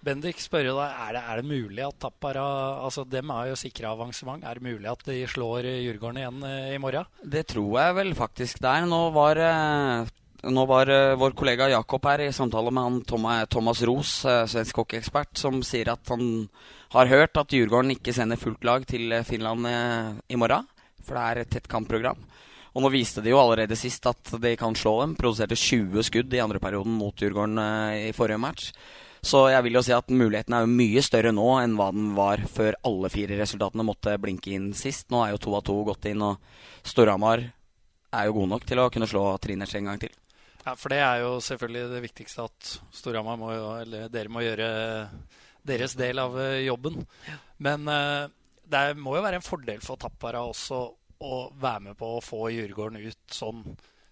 Bendik 0.00 0.38
spør 0.40 0.70
jo 0.70 0.76
deg 0.78 0.94
er 1.04 1.12
det, 1.12 1.20
er 1.28 1.40
det 1.40 1.50
mulig 1.50 1.82
at 1.84 1.98
Tappara 2.00 2.44
altså 2.86 3.04
Dem 3.04 3.28
er 3.34 3.50
jo 3.50 3.58
sikra 3.60 3.90
avansement. 3.92 4.44
Er 4.48 4.56
det 4.56 4.64
mulig 4.64 4.88
at 4.88 5.02
de 5.04 5.18
slår 5.28 5.68
Djurgården 5.68 6.22
igjen 6.22 6.46
i 6.72 6.78
morgen? 6.80 7.08
Det 7.20 7.44
tror 7.52 7.74
jeg 7.82 7.96
vel 7.98 8.14
faktisk 8.16 8.62
det 8.64 8.70
er. 8.70 8.88
Nå 8.88 9.02
var 9.12 9.42
nå 10.40 10.62
var 10.64 10.88
uh, 10.88 11.18
vår 11.20 11.34
kollega 11.36 11.66
Jakob 11.68 12.06
her 12.08 12.22
i 12.24 12.30
samtale 12.32 12.72
med 12.72 12.86
han 12.86 13.44
Thomas, 13.52 13.82
Ros, 13.84 14.12
svensk 14.48 14.80
hockeyekspert, 14.80 15.34
som 15.36 15.60
sier 15.60 15.90
at 15.92 16.08
han 16.08 16.46
har 16.94 17.10
hørt 17.12 17.36
at 17.36 17.52
Djurgården 17.52 17.92
ikke 17.92 18.14
sender 18.16 18.40
fullt 18.40 18.64
lag 18.64 18.86
til 18.88 19.12
Finland 19.28 19.68
i 19.68 20.40
morgen. 20.40 20.64
For 21.04 21.18
det 21.18 21.26
er 21.26 21.42
et 21.42 21.52
tett 21.52 21.68
kampprogram. 21.68 22.24
Og 22.72 22.84
nå 22.84 22.90
viste 22.94 23.20
de 23.20 23.34
jo 23.34 23.42
allerede 23.42 23.76
sist 23.76 24.08
at 24.08 24.32
de 24.40 24.54
kan 24.56 24.74
slå 24.78 24.96
dem. 25.02 25.12
Produserte 25.18 25.58
20 25.60 26.08
skudd 26.08 26.32
i 26.32 26.40
andre 26.40 26.62
perioden 26.62 26.96
mot 26.96 27.14
Djurgården 27.20 27.60
i 28.08 28.10
forrige 28.16 28.40
match. 28.40 28.72
Så 29.20 29.42
jeg 29.52 29.64
vil 29.66 29.76
jo 29.76 29.82
si 29.84 29.92
at 29.92 30.08
muligheten 30.08 30.54
er 30.56 30.64
jo 30.64 30.72
mye 30.72 31.02
større 31.04 31.32
nå 31.36 31.46
enn 31.60 31.76
hva 31.76 31.90
den 31.92 32.12
var 32.16 32.40
før 32.48 32.78
alle 32.88 33.10
fire 33.12 33.36
resultatene 33.40 33.84
måtte 33.84 34.16
blinke 34.22 34.54
inn 34.56 34.70
sist. 34.76 35.10
Nå 35.12 35.20
er 35.24 35.34
jo 35.34 35.42
to 35.44 35.56
av 35.58 35.64
to 35.68 35.76
gått 35.90 36.08
inn, 36.08 36.24
og 36.24 36.40
Storhamar 36.86 37.44
er 38.10 38.26
jo 38.26 38.38
god 38.40 38.50
nok 38.54 38.66
til 38.66 38.80
å 38.80 38.88
kunne 38.92 39.08
slå 39.10 39.24
Triners 39.42 39.76
en 39.76 39.90
gang 39.90 40.00
til. 40.00 40.14
Ja, 40.64 40.74
For 40.74 40.92
det 40.92 41.00
er 41.04 41.22
jo 41.22 41.36
selvfølgelig 41.44 41.92
det 41.92 42.02
viktigste 42.04 42.48
at 42.48 42.72
Storhamar 42.96 43.38
må 43.40 43.52
jo, 43.54 43.68
eller 43.82 44.08
dere 44.12 44.32
må 44.32 44.44
gjøre 44.44 44.70
deres 45.68 45.94
del 46.00 46.20
av 46.20 46.36
eh, 46.40 46.64
jobben. 46.64 47.02
Men 47.60 47.84
uh, 47.88 48.28
det 48.70 48.84
må 48.96 49.16
jo 49.16 49.24
være 49.24 49.40
en 49.40 49.44
fordel 49.44 49.84
for 49.84 50.00
Tappara 50.00 50.42
også 50.48 50.80
å 51.20 51.40
være 51.60 51.90
med 51.90 51.98
på 52.00 52.14
å 52.16 52.22
få 52.24 52.48
Djurgården 52.54 53.00
ut 53.04 53.34
sånn. 53.36 53.64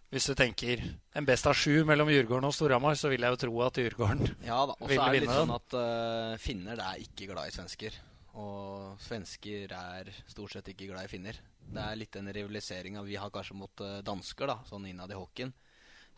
Hvis 0.09 0.25
du 0.25 0.33
tenker 0.33 0.81
en 1.21 1.27
best 1.29 1.45
av 1.51 1.57
sju 1.59 1.83
mellom 1.85 2.09
Djurgården 2.09 2.49
og 2.49 2.55
Storhamar, 2.57 2.97
så 2.97 3.11
vil 3.13 3.27
jeg 3.27 3.35
jo 3.35 3.41
tro 3.43 3.59
at 3.67 3.81
Djurgården 3.83 4.31
ja, 4.51 4.63
da. 4.65 4.77
Og 4.79 4.89
så 4.89 5.03
er 5.05 5.13
det 5.13 5.21
litt 5.27 5.35
sånn 5.37 5.53
at 5.53 5.77
uh, 5.77 6.37
finner 6.41 6.81
er 6.81 7.03
ikke 7.05 7.29
glad 7.29 7.51
i 7.51 7.53
svensker. 7.53 7.99
Og 8.41 8.97
svensker 9.05 9.75
er 9.77 10.09
stort 10.31 10.55
sett 10.55 10.71
ikke 10.73 10.89
glad 10.89 11.05
i 11.05 11.13
finner. 11.13 11.37
Det 11.69 11.85
er 11.85 12.01
litt 12.01 12.17
den 12.17 12.33
rivaliseringa 12.33 13.03
vi 13.05 13.19
har 13.21 13.33
kanskje 13.35 13.59
mot 13.61 13.85
uh, 13.85 13.99
dansker, 14.07 14.49
da, 14.49 14.63
sånn 14.71 14.89
innad 14.89 15.13
i 15.13 15.19
hockeyen. 15.19 15.53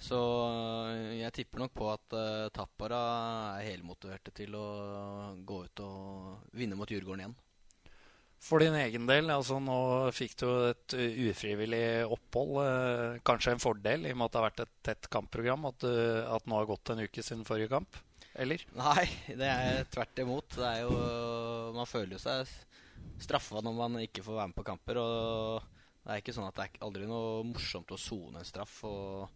Så 0.01 0.17
eh, 0.89 1.19
jeg 1.21 1.35
tipper 1.37 1.61
nok 1.61 1.75
på 1.77 1.91
at 1.93 2.15
uh, 2.17 2.49
Tappara 2.57 3.01
er 3.59 3.67
helmotiverte 3.75 4.33
til 4.33 4.55
å 4.57 4.67
gå 5.45 5.59
ut 5.67 5.83
og 5.85 6.55
vinne 6.57 6.79
mot 6.79 6.89
Djurgården 6.89 7.27
igjen. 7.27 7.35
For 8.41 8.63
din 8.63 8.77
egen 8.81 9.05
del, 9.05 9.29
altså 9.29 9.59
nå 9.61 9.77
fikk 10.17 10.39
du 10.41 10.47
et 10.71 10.95
ufrivillig 11.29 11.83
opphold. 12.09 12.55
Eh, 12.65 13.19
kanskje 13.27 13.53
en 13.53 13.61
fordel 13.61 14.07
i 14.09 14.15
og 14.15 14.21
med 14.21 14.27
at 14.27 14.33
det 14.33 14.41
har 14.41 14.47
vært 14.47 14.63
et 14.65 14.73
tett 14.89 15.09
kampprogram? 15.13 15.67
At, 15.69 15.85
du, 15.85 15.91
at 16.25 16.49
nå 16.49 16.57
har 16.57 16.71
gått 16.71 16.95
en 16.95 17.03
uke 17.05 17.25
siden 17.25 17.45
forrige 17.45 17.69
kamp? 17.75 17.99
Eller? 18.41 18.65
Nei, 18.79 19.05
det 19.29 19.51
er 19.51 19.85
tvert 19.93 20.25
imot. 20.25 20.57
Er 20.57 20.87
jo, 20.87 20.97
man 21.77 21.91
føler 21.91 22.17
jo 22.17 22.23
seg 22.23 22.49
straffa 23.21 23.61
når 23.65 23.77
man 23.77 24.01
ikke 24.07 24.25
får 24.25 24.39
være 24.39 24.53
med 24.55 24.59
på 24.63 24.67
kamper. 24.71 25.03
Og 25.05 25.69
det 26.01 26.15
er 26.15 26.25
ikke 26.25 26.37
sånn 26.39 26.49
at 26.49 26.57
det 26.57 26.67
er 26.67 26.85
aldri 26.89 27.11
noe 27.11 27.45
morsomt 27.51 27.93
å 27.93 28.01
sone 28.01 28.41
en 28.41 28.49
straff. 28.49 28.81
og 28.89 29.29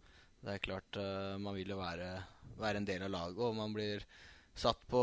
det 0.45 0.57
er 0.57 0.65
klart, 0.65 0.97
man 1.41 1.53
vil 1.57 1.71
jo 1.73 1.77
være, 1.79 2.09
være, 2.57 2.81
en 2.81 2.85
del 2.85 3.05
av 3.05 3.13
laget, 3.13 3.39
og 3.41 3.55
man 3.57 3.71
blir 3.73 4.03
satt 4.55 4.87
på 4.87 5.01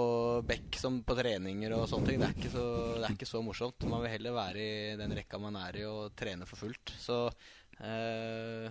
bekk 0.48 0.78
som 0.80 1.02
på 1.04 1.16
treninger 1.16 1.74
og 1.76 1.84
sånne 1.90 2.08
ting. 2.08 2.22
Det 2.22 2.30
er, 2.30 2.52
så, 2.54 2.66
det 2.96 3.08
er 3.08 3.16
ikke 3.16 3.28
så 3.28 3.42
morsomt. 3.44 3.84
Man 3.88 4.04
vil 4.04 4.14
heller 4.14 4.36
være 4.36 4.62
i 4.64 4.94
den 5.00 5.12
rekka 5.16 5.40
man 5.42 5.58
er 5.60 5.82
i, 5.82 5.84
og 5.88 6.14
trene 6.18 6.48
for 6.48 6.64
fullt. 6.64 6.94
Så 7.00 7.18
øh, 7.28 8.70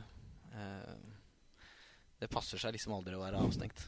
øh, 0.58 0.96
det 2.22 2.32
passer 2.34 2.62
seg 2.62 2.74
liksom 2.76 2.98
aldri 2.98 3.18
å 3.18 3.22
være 3.22 3.44
avstengt. 3.46 3.86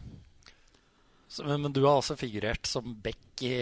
Så, 1.34 1.42
men, 1.48 1.64
men, 1.64 1.74
du 1.74 1.82
har 1.82 1.98
altså 1.98 2.14
figurert 2.14 2.70
som 2.70 2.92
back 3.02 3.42
i, 3.42 3.56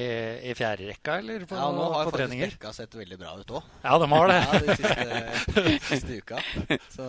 i 0.43 0.55
fjerde 0.59 0.89
rekka, 0.89 1.21
eller? 1.21 1.45
På, 1.47 1.55
ja, 1.55 1.69
nå 1.71 1.85
har 1.93 2.09
på 2.09 2.17
faktisk 2.17 2.57
rekka 2.57 2.73
sett 2.75 2.97
veldig 2.99 3.19
bra 3.21 3.37
ut 3.39 3.53
òg. 3.55 3.69
Ja, 3.85 3.93
de 4.01 4.09
har 4.11 4.27
det. 4.27 4.39
ja, 4.41 4.59
de 4.65 4.75
siste, 4.81 5.77
siste 5.87 6.17
uka. 6.19 6.41
Så 6.97 7.07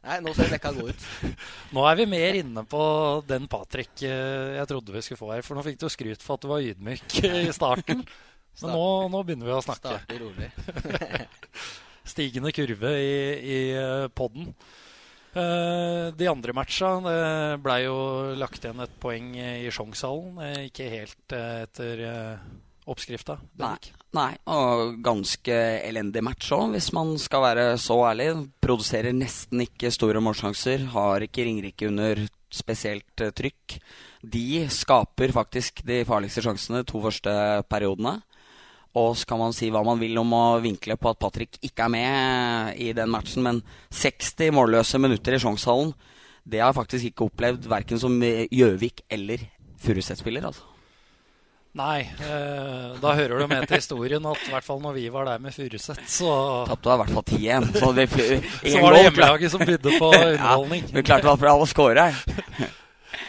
Nei, 0.00 0.16
nå 0.24 0.32
ser 0.32 0.48
bekka 0.48 0.72
god 0.72 0.94
ut. 0.94 1.06
Nå 1.76 1.84
er 1.84 1.98
vi 1.98 2.06
mer 2.08 2.38
inne 2.40 2.64
på 2.64 2.82
den 3.28 3.44
Patrick 3.52 4.00
eh, 4.08 4.56
jeg 4.56 4.68
trodde 4.70 4.94
vi 4.94 5.02
skulle 5.04 5.20
få 5.20 5.32
her. 5.34 5.44
For 5.44 5.58
nå 5.58 5.64
fikk 5.66 5.80
du 5.82 5.88
skryt 5.92 6.24
for 6.24 6.38
at 6.38 6.44
du 6.44 6.48
var 6.48 6.64
ydmyk 6.64 7.18
i 7.28 7.50
starten. 7.52 8.04
Men 8.62 8.74
nå, 8.74 8.86
nå 9.12 9.24
begynner 9.24 9.50
vi 9.50 9.56
å 9.58 9.64
snakke. 9.64 9.98
Starter 10.00 10.22
rolig. 10.24 10.48
Stigende 12.14 12.52
kurve 12.56 12.94
i, 12.96 13.18
i 13.40 13.58
eh, 13.76 14.06
poden. 14.16 14.54
Eh, 15.30 16.10
de 16.16 16.26
andre 16.26 16.52
matcha 16.56 16.96
blei 16.98 17.58
ble 17.62 17.76
jo 17.84 17.98
lagt 18.40 18.64
igjen 18.64 18.82
et 18.82 18.96
poeng 19.02 19.28
i 19.38 19.70
Sjongshallen. 19.70 20.40
Eh, 20.42 20.62
ikke 20.70 20.88
helt 20.90 21.36
eh, 21.36 21.62
etter 21.68 22.02
oppskrifta. 22.88 23.36
Nei, 23.60 23.76
nei, 24.16 24.30
og 24.50 25.00
ganske 25.04 25.56
elendig 25.84 26.22
match 26.24 26.52
òg, 26.56 26.74
hvis 26.74 26.90
man 26.96 27.14
skal 27.20 27.44
være 27.44 27.66
så 27.80 27.98
ærlig. 28.08 28.30
Produserer 28.62 29.16
nesten 29.16 29.64
ikke 29.66 29.92
store 29.94 30.22
målsjanser. 30.24 30.88
Har 30.94 31.26
ikke 31.26 31.44
Ringerike 31.46 31.90
under 31.90 32.24
spesielt 32.50 33.26
trykk. 33.36 33.76
De 34.20 34.66
skaper 34.72 35.32
faktisk 35.32 35.84
de 35.86 36.02
farligste 36.08 36.42
sjansene 36.44 36.82
de 36.82 36.90
to 36.90 37.00
første 37.02 37.32
periodene. 37.70 38.18
Og 38.98 39.14
så 39.14 39.28
kan 39.30 39.38
man 39.38 39.54
si 39.54 39.68
hva 39.70 39.84
man 39.86 40.00
vil 40.00 40.18
om 40.18 40.32
å 40.34 40.58
vinkle 40.62 40.96
på 40.98 41.12
at 41.12 41.20
Patrick 41.22 41.60
ikke 41.62 41.86
er 41.86 41.92
med 41.94 42.80
i 42.82 42.90
den 42.96 43.12
matchen, 43.12 43.44
men 43.46 43.62
60 43.94 44.50
målløse 44.56 44.98
minutter 44.98 45.36
i 45.36 45.42
Sjongshallen, 45.42 45.94
det 46.42 46.58
har 46.58 46.72
jeg 46.72 46.80
faktisk 46.80 47.10
ikke 47.10 47.28
opplevd 47.28 47.68
verken 47.70 48.00
som 48.02 48.18
Gjøvik 48.18 49.04
eller 49.12 49.46
Furuset-spiller. 49.80 50.50
altså. 50.50 50.69
Nei, 51.78 52.00
eh, 52.02 52.86
da 52.98 53.12
hører 53.14 53.38
du 53.38 53.46
med 53.46 53.68
til 53.70 53.78
historien 53.78 54.24
at 54.26 54.40
i 54.42 54.50
hvert 54.50 54.66
fall 54.66 54.80
når 54.82 54.96
vi 54.96 55.04
var 55.14 55.28
der 55.28 55.42
med 55.42 55.54
Furuset, 55.54 56.00
så 56.10 56.30
Tapte 56.66 56.96
i 56.96 56.98
hvert 56.98 57.12
fall 57.14 57.26
10-1. 57.28 57.68
Så, 57.76 57.90
så 58.72 58.80
var 58.82 58.96
det 58.96 59.02
hjemmelaget 59.04 59.52
som 59.52 59.62
bydde 59.62 59.92
på 60.02 60.08
underholdning. 60.32 60.82
ja, 60.88 60.94
vi 60.96 61.04
klarte 61.06 61.28
i 61.28 61.30
hvert 61.30 61.44
fall 61.44 61.62
å 61.62 61.68
score 61.70 62.08
her. 62.08 62.40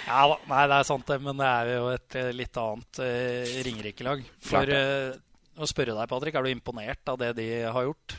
ja 0.07 0.23
da, 0.31 0.39
nei, 0.49 0.63
det 0.71 0.79
er 0.79 0.87
sant 0.89 1.13
det, 1.13 1.19
men 1.21 1.37
det 1.37 1.51
er 1.51 1.69
jo 1.75 1.85
et 1.93 2.17
eh, 2.17 2.31
litt 2.39 2.61
annet 2.63 3.01
uh, 3.05 3.53
Ringerike-lag. 3.67 4.25
For 4.49 4.73
uh, 4.73 5.21
å 5.61 5.69
spørre 5.69 5.93
deg, 5.99 6.09
Patrick, 6.09 6.39
er 6.39 6.47
du 6.47 6.53
imponert 6.55 7.13
av 7.13 7.21
det 7.21 7.35
de 7.37 7.47
har 7.67 7.89
gjort? 7.91 8.17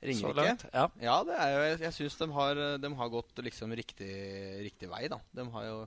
Ringerike? 0.00 0.70
Ja. 0.72 0.86
ja, 1.02 1.18
det 1.26 1.36
er 1.36 1.52
jo, 1.52 1.60
jeg, 1.66 1.78
jeg 1.84 1.96
syns 1.96 2.16
de, 2.22 2.30
de, 2.80 2.94
har 3.02 3.12
gått 3.12 3.44
liksom 3.44 3.76
riktig, 3.76 4.14
riktig, 4.62 4.88
vei. 4.88 5.04
da. 5.12 5.20
De 5.34 5.44
har 5.58 5.68
jo 5.68 5.78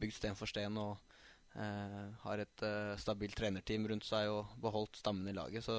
bygd 0.00 0.16
sten 0.16 0.38
for 0.38 0.50
sten 0.50 0.78
og 0.80 0.96
eh, 0.96 1.09
har 1.58 2.38
et 2.38 2.62
eh, 2.62 2.96
stabilt 3.00 3.34
trenerteam 3.38 3.88
rundt 3.90 4.06
seg 4.06 4.30
og 4.30 4.54
beholdt 4.62 5.00
stammen 5.00 5.28
i 5.28 5.34
laget. 5.34 5.64
Så 5.66 5.74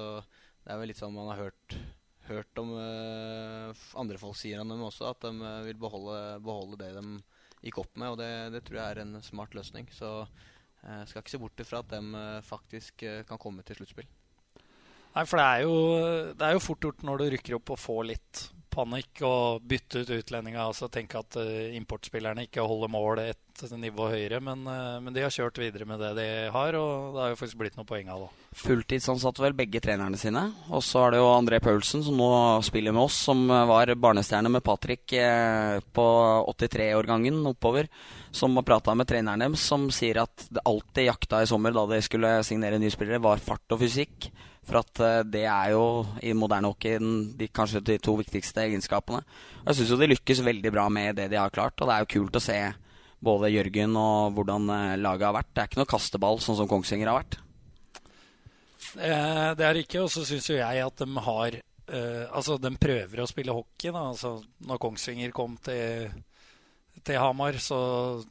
det 0.62 0.72
er 0.72 0.80
vel 0.80 0.92
litt 0.92 1.00
sånn 1.00 1.14
man 1.14 1.30
har 1.32 1.46
hørt, 1.48 1.76
hørt 2.28 2.62
om 2.62 2.74
eh, 2.78 3.84
andre 3.98 4.20
folk 4.20 4.38
sier 4.38 4.62
om 4.62 4.72
dem 4.72 4.84
også, 4.84 5.08
at 5.10 5.24
de 5.24 5.32
eh, 5.32 5.60
vil 5.68 5.80
beholde, 5.80 6.18
beholde, 6.44 6.80
det 6.82 6.92
de 6.98 7.66
gikk 7.66 7.82
opp 7.82 7.96
med. 7.96 8.14
Og 8.14 8.20
det, 8.20 8.32
det, 8.54 8.64
tror 8.66 8.82
jeg 8.82 8.96
er 8.96 9.04
en 9.04 9.16
smart 9.24 9.56
løsning. 9.58 9.88
Så 9.94 10.12
jeg 10.20 10.98
eh, 11.00 11.06
skal 11.10 11.24
ikke 11.24 11.34
se 11.34 11.42
bort 11.42 11.64
ifra 11.64 11.82
at 11.82 11.94
de 11.94 12.02
eh, 12.22 12.42
faktisk 12.46 13.06
kan 13.28 13.40
komme 13.42 13.64
til 13.66 13.80
sluttspill. 13.80 14.10
Nei, 15.12 15.26
for 15.28 15.36
det 15.36 15.44
er, 15.44 15.62
jo, 15.66 15.74
det 16.32 16.46
er 16.46 16.54
jo 16.56 16.64
fort 16.64 16.86
gjort 16.86 17.02
når 17.04 17.20
du 17.20 17.30
rykker 17.34 17.58
opp 17.58 17.74
og 17.74 17.80
får 17.80 18.06
litt 18.08 18.46
panikk 18.72 19.22
og 19.26 19.64
bytte 19.68 20.02
ut 20.02 20.12
utlendinga. 20.16 20.64
Altså 20.64 20.88
tenke 20.92 21.20
at 21.20 21.38
uh, 21.38 21.70
importspillerne 21.76 22.46
ikke 22.48 22.64
holder 22.64 22.92
mål 22.92 23.22
et 23.24 23.64
nivå 23.76 24.08
høyere. 24.10 24.40
Men, 24.44 24.64
uh, 24.66 24.98
men, 25.02 25.12
de 25.14 25.24
har 25.24 25.32
kjørt 25.34 25.60
videre 25.60 25.86
med 25.88 26.00
det 26.02 26.12
de 26.18 26.26
har, 26.54 26.78
og 26.78 27.14
det 27.14 27.22
har 27.22 27.32
jo 27.32 27.38
faktisk 27.40 27.60
blitt 27.60 27.78
noen 27.78 27.88
poeng 27.88 28.12
av 28.12 28.24
det. 28.24 28.30
Fulltidsansatte 28.62 29.44
vel 29.44 29.56
begge 29.56 29.80
trenerne 29.84 30.20
sine. 30.20 30.44
Og 30.72 30.84
så 30.84 31.06
er 31.06 31.14
det 31.14 31.22
jo 31.22 31.30
André 31.32 31.60
Paulsen, 31.64 32.04
som 32.04 32.18
nå 32.18 32.30
spiller 32.66 32.94
med 32.94 33.06
oss, 33.06 33.20
som 33.28 33.44
var 33.48 33.92
barnestjerne 33.96 34.52
med 34.52 34.64
Patrick 34.64 35.14
eh, 35.16 35.78
på 35.92 36.06
83-årgangen 36.52 37.40
oppover. 37.48 37.88
Som 38.32 38.56
har 38.56 38.66
prata 38.68 38.94
med 38.96 39.08
treneren 39.08 39.44
deres, 39.44 39.64
som 39.68 39.88
sier 39.92 40.22
at 40.24 40.48
det 40.48 40.64
de 40.96 41.04
jakta 41.06 41.42
i 41.42 41.48
sommer 41.48 41.74
da 41.76 41.84
de 41.90 42.00
skulle 42.04 42.38
signere 42.46 42.80
nye 42.80 42.92
spillere, 42.92 43.20
var 43.24 43.40
fart 43.40 43.76
og 43.76 43.80
fysikk. 43.84 44.30
For 44.68 44.78
at 44.78 45.02
uh, 45.02 45.20
det 45.26 45.44
er 45.50 45.72
jo 45.74 45.84
i 46.22 46.34
moderne 46.38 46.70
hockey 46.70 47.00
de, 47.38 47.48
kanskje 47.54 47.82
de 47.84 47.98
to 48.02 48.14
viktigste 48.20 48.62
egenskapene. 48.64 49.22
Og 49.62 49.72
jeg 49.72 49.80
syns 49.80 49.92
jo 49.94 50.00
de 50.00 50.10
lykkes 50.12 50.44
veldig 50.46 50.74
bra 50.74 50.86
med 50.92 51.18
det 51.18 51.28
de 51.32 51.40
har 51.40 51.54
klart. 51.54 51.78
Og 51.80 51.90
det 51.90 51.96
er 51.96 52.04
jo 52.04 52.12
kult 52.16 52.38
å 52.38 52.44
se 52.44 52.58
både 53.22 53.52
Jørgen 53.54 53.96
og 53.98 54.38
hvordan 54.38 54.70
uh, 54.70 54.96
laget 55.00 55.28
har 55.28 55.38
vært. 55.40 55.52
Det 55.52 55.64
er 55.64 55.70
ikke 55.70 55.82
noe 55.82 55.92
kasteball 55.94 56.42
sånn 56.42 56.58
som 56.60 56.70
Kongsvinger 56.70 57.10
har 57.10 57.22
vært. 57.22 57.38
Eh, 58.92 59.50
det 59.56 59.64
er 59.64 59.78
ikke, 59.80 60.02
og 60.02 60.10
så 60.12 60.24
syns 60.28 60.50
jo 60.50 60.58
jeg 60.58 60.82
at 60.84 61.04
de 61.04 61.26
har 61.28 61.62
Altså, 61.92 62.54
de 62.62 62.70
prøver 62.80 63.20
å 63.20 63.26
spille 63.28 63.52
hockey. 63.52 63.90
Da. 63.92 64.06
Altså, 64.14 64.30
når 64.64 64.78
Kongsvinger 64.80 65.32
kom 65.36 65.58
til 65.60 66.06
til 67.04 67.18
Hamar, 67.18 67.56
så 67.58 67.78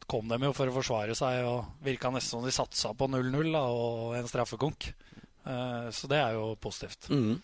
kom 0.08 0.30
de 0.30 0.38
jo 0.46 0.54
for 0.56 0.70
å 0.70 0.76
forsvare 0.76 1.16
seg 1.18 1.44
og 1.48 1.84
virka 1.84 2.12
nesten 2.14 2.38
som 2.38 2.46
de 2.46 2.54
satsa 2.56 2.94
på 2.98 3.08
0-0 3.10 3.58
og 3.58 4.16
en 4.18 4.30
straffekonk. 4.30 4.92
Eh, 5.46 5.90
så 5.90 6.08
det 6.12 6.20
er 6.22 6.38
jo 6.38 6.54
positivt. 6.62 7.10
Mm. 7.10 7.42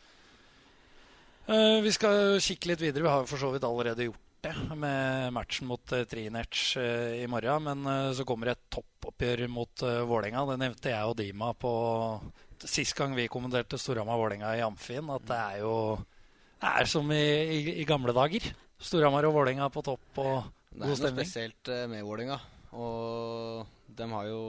Uh, 1.48 1.80
vi 1.80 1.92
skal 1.96 2.42
kikke 2.44 2.74
litt 2.74 2.82
videre. 2.84 3.06
Vi 3.06 3.12
har 3.12 3.28
for 3.30 3.40
så 3.40 3.54
vidt 3.54 3.64
allerede 3.64 4.10
gjort 4.10 4.24
det 4.44 4.52
med 4.76 5.32
matchen 5.34 5.70
mot 5.70 5.94
uh, 5.96 6.04
Trinerts 6.04 6.74
uh, 6.76 7.16
i 7.16 7.24
morgen. 7.32 7.70
Men 7.70 8.12
så 8.16 8.26
kommer 8.28 8.52
et 8.52 8.68
toppoppgjør 8.74 9.46
mot 9.52 9.86
uh, 9.86 10.04
Vålerenga. 10.10 10.44
Det 10.52 10.60
nevnte 10.66 10.92
jeg 10.92 11.08
og 11.08 11.16
Dima 11.20 11.54
på 11.56 11.72
sist 12.68 12.98
gang 12.98 13.16
vi 13.16 13.30
kommenterte 13.32 13.80
Storhamar-Vålerenga 13.80 14.54
i 14.58 14.66
Amfin. 14.66 15.10
At 15.14 15.26
det 15.30 15.40
er 15.40 15.64
jo 15.64 15.74
det 16.58 16.70
er 16.82 16.90
som 16.90 17.12
i, 17.14 17.24
i, 17.24 17.60
i 17.82 17.88
gamle 17.88 18.14
dager. 18.18 18.52
Storhamar 18.78 19.30
og 19.30 19.38
Vålerenga 19.40 19.72
på 19.74 19.86
topp 19.88 20.22
og 20.22 20.36
god 20.44 20.44
stemning. 20.44 20.84
Det 20.84 20.84
er 20.84 21.00
noe 21.00 21.16
spesielt 21.16 21.74
med 21.94 22.06
Vålerenga. 22.06 22.42
Og 22.76 23.96
de 23.98 24.12
har 24.12 24.28
jo 24.28 24.42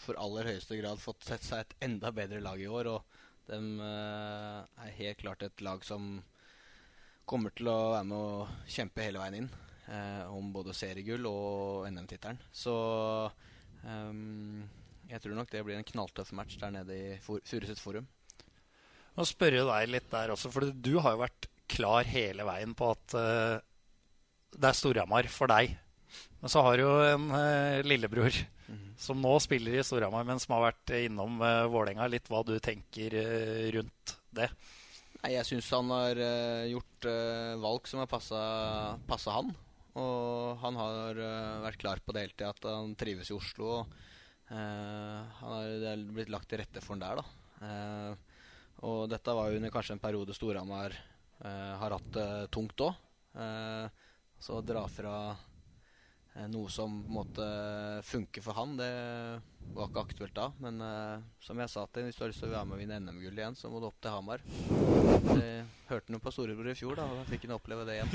for 0.00 0.18
aller 0.20 0.48
høyeste 0.52 0.78
grad 0.80 1.00
fått 1.02 1.26
sett 1.28 1.44
seg 1.46 1.64
et 1.64 1.76
enda 1.86 2.12
bedre 2.14 2.40
lag 2.44 2.60
i 2.60 2.68
år. 2.70 2.94
og 2.96 3.18
de 3.50 3.58
uh, 3.82 4.62
er 4.84 4.98
helt 5.00 5.22
klart 5.22 5.42
et 5.42 5.64
lag 5.64 5.82
som 5.86 6.20
kommer 7.28 7.54
til 7.54 7.70
å 7.70 7.92
være 7.94 8.06
med 8.06 8.16
å 8.18 8.46
kjempe 8.70 9.04
hele 9.04 9.22
veien 9.22 9.40
inn 9.40 9.48
uh, 9.90 10.30
om 10.34 10.52
både 10.54 10.74
seriegull 10.76 11.26
og 11.30 11.88
NM-tittelen. 11.90 12.40
Så 12.52 12.74
um, 13.82 14.62
jeg 15.10 15.22
tror 15.22 15.38
nok 15.38 15.50
det 15.50 15.64
blir 15.66 15.78
en 15.78 15.86
knalltøff 15.86 16.32
match 16.38 16.58
der 16.62 16.74
nede 16.74 16.96
i 16.96 17.18
for 17.22 17.42
Furuset 17.46 17.82
Forum. 17.82 18.06
Nå 19.16 19.26
spør 19.26 19.58
jeg 19.58 19.66
deg 19.66 19.94
litt 19.96 20.10
der 20.12 20.32
også, 20.32 20.52
for 20.54 20.70
du 20.70 20.94
har 21.02 21.16
jo 21.16 21.24
vært 21.24 21.50
klar 21.70 22.06
hele 22.06 22.46
veien 22.46 22.74
på 22.78 22.92
at 22.94 23.18
uh, 23.18 23.56
det 24.54 24.70
er 24.70 24.78
Storhamar 24.78 25.30
for 25.30 25.50
deg. 25.50 25.74
Men 26.40 26.52
så 26.52 26.62
har 26.64 26.78
du 26.78 26.86
jo 26.86 26.94
en 27.04 27.28
lillebror 27.86 28.34
som 29.00 29.20
nå 29.20 29.32
spiller 29.40 29.78
i 29.78 29.84
Storhamar, 29.84 30.26
men 30.28 30.40
som 30.40 30.54
har 30.56 30.66
vært 30.68 30.92
innom 31.06 31.40
eh, 31.44 31.64
Vålerenga. 31.72 32.08
Litt 32.12 32.28
hva 32.30 32.42
du 32.44 32.54
tenker 32.62 33.16
eh, 33.16 33.70
rundt 33.72 34.14
det? 34.36 34.50
Nei, 35.22 35.32
Jeg 35.38 35.48
syns 35.48 35.70
han 35.72 35.90
har 35.92 36.20
eh, 36.20 36.68
gjort 36.74 37.08
uh, 37.08 37.56
valg 37.60 37.88
som 37.88 38.02
har 38.02 38.10
passa 38.10 39.36
han. 39.38 39.52
Og 40.00 40.60
han 40.62 40.76
har 40.78 41.18
vært 41.64 41.80
klar 41.80 42.00
på 42.04 42.14
det 42.14 42.22
hele 42.22 42.36
tida 42.36 42.52
at 42.52 42.66
han 42.68 42.92
trives 42.94 43.32
i 43.32 43.34
Oslo. 43.34 43.80
Og, 43.80 43.96
han 44.50 45.34
har, 45.40 45.66
det 45.82 45.88
er 45.90 46.04
blitt 46.14 46.30
lagt 46.30 46.48
til 46.50 46.60
rette 46.60 46.82
for 46.82 46.94
han 46.96 47.02
der, 47.02 47.20
da. 47.20 48.14
og 48.86 49.04
dette 49.10 49.34
var 49.34 49.50
jo 49.50 49.60
under 49.60 49.70
kanskje 49.74 49.94
en 49.94 50.02
periode 50.02 50.34
Storhamar 50.34 50.94
har 51.42 51.94
hatt 51.94 52.08
det 52.16 52.30
tungt 52.54 52.82
òg. 52.82 52.98
så 54.42 54.58
å 54.58 54.64
dra 54.66 54.82
fra 54.90 55.14
Eh, 55.28 55.49
noe 56.50 56.70
som 56.70 57.00
på 57.02 57.10
en 57.10 57.16
måte 57.16 57.46
funker 58.06 58.44
for 58.44 58.56
han, 58.56 58.76
det 58.78 58.90
var 59.74 59.90
ikke 59.90 60.04
aktuelt 60.06 60.36
da. 60.36 60.48
Men 60.62 60.80
uh, 60.82 61.22
som 61.44 61.58
jeg 61.60 61.72
sa 61.72 61.84
til 61.90 62.06
hvis 62.06 62.18
du 62.18 62.24
har 62.24 62.32
lyst 62.32 62.42
til 62.44 62.50
å 62.50 62.54
være 62.54 62.68
med 62.68 62.76
og 62.76 62.82
vinne 62.82 62.98
NM-gull 63.02 63.40
igjen, 63.42 63.58
så 63.58 63.70
må 63.70 63.80
du 63.80 63.88
opp 63.90 64.00
til 64.02 64.14
Hamar. 64.14 64.44
Jeg 64.44 65.64
hørte 65.90 66.14
noe 66.14 66.22
på 66.22 66.34
storebror 66.34 66.72
i 66.72 66.76
fjor, 66.78 66.98
da, 66.98 67.06
og 67.06 67.20
da 67.20 67.28
fikk 67.30 67.46
han 67.46 67.56
oppleve 67.56 67.86
det 67.88 67.98
igjen. 67.98 68.12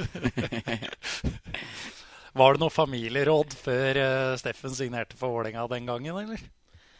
var 2.39 2.55
det 2.55 2.63
noe 2.63 2.73
familieråd 2.73 3.57
før 3.59 4.01
uh, 4.01 4.35
Steffen 4.41 4.75
signerte 4.75 5.19
for 5.19 5.35
Vålerenga 5.35 5.67
den 5.71 5.89
gangen, 5.91 6.21
eller? 6.25 6.45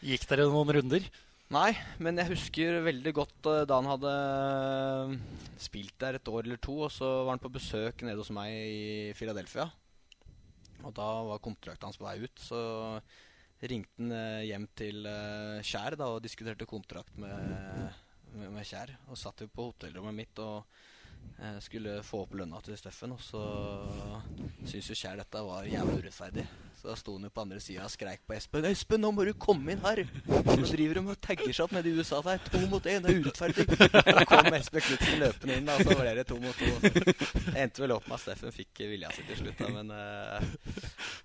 Gikk 0.06 0.28
dere 0.30 0.50
noen 0.52 0.76
runder? 0.78 1.08
Nei, 1.54 1.70
men 2.02 2.18
jeg 2.18 2.32
husker 2.32 2.80
veldig 2.82 3.12
godt 3.16 3.50
uh, 3.50 3.64
da 3.68 3.80
han 3.80 3.90
hadde 3.92 4.14
spilt 5.62 5.94
der 6.02 6.18
et 6.18 6.30
år 6.30 6.44
eller 6.44 6.60
to, 6.60 6.80
og 6.88 6.92
så 6.92 7.08
var 7.24 7.36
han 7.36 7.42
på 7.42 7.52
besøk 7.54 8.04
nede 8.04 8.20
hos 8.20 8.32
meg 8.34 8.52
i 8.52 9.12
Philadelphia. 9.16 9.68
Og 10.84 10.92
da 10.96 11.06
var 11.30 11.42
kontrakten 11.44 11.88
hans 11.88 12.00
på 12.00 12.06
vei 12.06 12.18
ut. 12.24 12.42
Så 12.42 12.60
ringte 13.64 14.02
han 14.02 14.12
eh, 14.12 14.46
hjem 14.50 14.66
til 14.76 15.06
uh, 15.08 15.62
Kjær 15.64 15.96
da, 15.96 16.10
og 16.12 16.24
diskuterte 16.24 16.68
kontrakt 16.68 17.16
med, 17.20 17.94
med, 18.34 18.50
med 18.52 18.68
Kjær. 18.68 18.92
Og 19.08 19.20
satt 19.20 19.44
jo 19.44 19.50
på 19.52 19.70
hotellrommet 19.70 20.18
mitt 20.18 20.44
og 20.44 20.66
skulle 21.60 21.98
få 22.06 22.22
opp 22.24 22.34
lønna 22.38 22.60
til 22.64 22.76
Steffen. 22.78 23.12
Og 23.16 23.20
så 23.22 23.42
syntes 24.64 24.90
jo 24.90 24.96
Kjær 24.98 25.20
dette 25.20 25.42
var 25.46 25.68
jævlig 25.68 26.00
urettferdig. 26.04 26.46
Så 26.76 26.90
da 26.90 26.96
sto 26.98 27.14
han 27.16 27.26
jo 27.26 27.32
på 27.32 27.42
andre 27.42 27.60
sida 27.62 27.84
og 27.86 27.92
skreik 27.92 28.26
på 28.28 28.36
Espen. 28.36 28.66
'Espen, 28.68 29.00
nå 29.00 29.10
må 29.14 29.24
du 29.24 29.32
komme 29.40 29.72
inn 29.72 29.84
her!' 29.84 30.04
Nå 30.26 30.56
driver 30.68 31.00
de 31.00 31.02
og 31.12 31.20
tagger 31.24 31.52
seg 31.52 31.64
opp 31.64 31.74
nede 31.76 31.90
i 31.90 31.96
USA. 31.96 32.20
Det 32.24 32.34
er 32.34 32.50
to 32.52 32.62
mot 32.72 32.88
én, 32.88 33.04
det 33.04 33.12
er 33.12 33.20
urettferdig. 33.24 33.66
Da 34.06 34.24
kom 34.28 34.50
Espen 34.54 34.84
Knutsen 34.84 35.22
løpende 35.22 35.58
inn, 35.60 35.70
og 35.72 35.82
så 35.82 35.96
ble 35.98 36.14
det 36.18 36.26
to 36.28 36.40
mot 36.42 36.60
to. 36.60 36.72
Det 36.86 37.56
endte 37.64 37.84
vel 37.84 37.96
opp 37.96 38.08
med 38.08 38.18
at 38.18 38.24
Steffen 38.26 38.54
fikk 38.54 38.84
vilja 38.84 39.12
si 39.16 39.24
til 39.28 39.40
slutt, 39.40 39.60
da, 39.60 39.70
men 39.72 39.92
uh, 39.92 40.40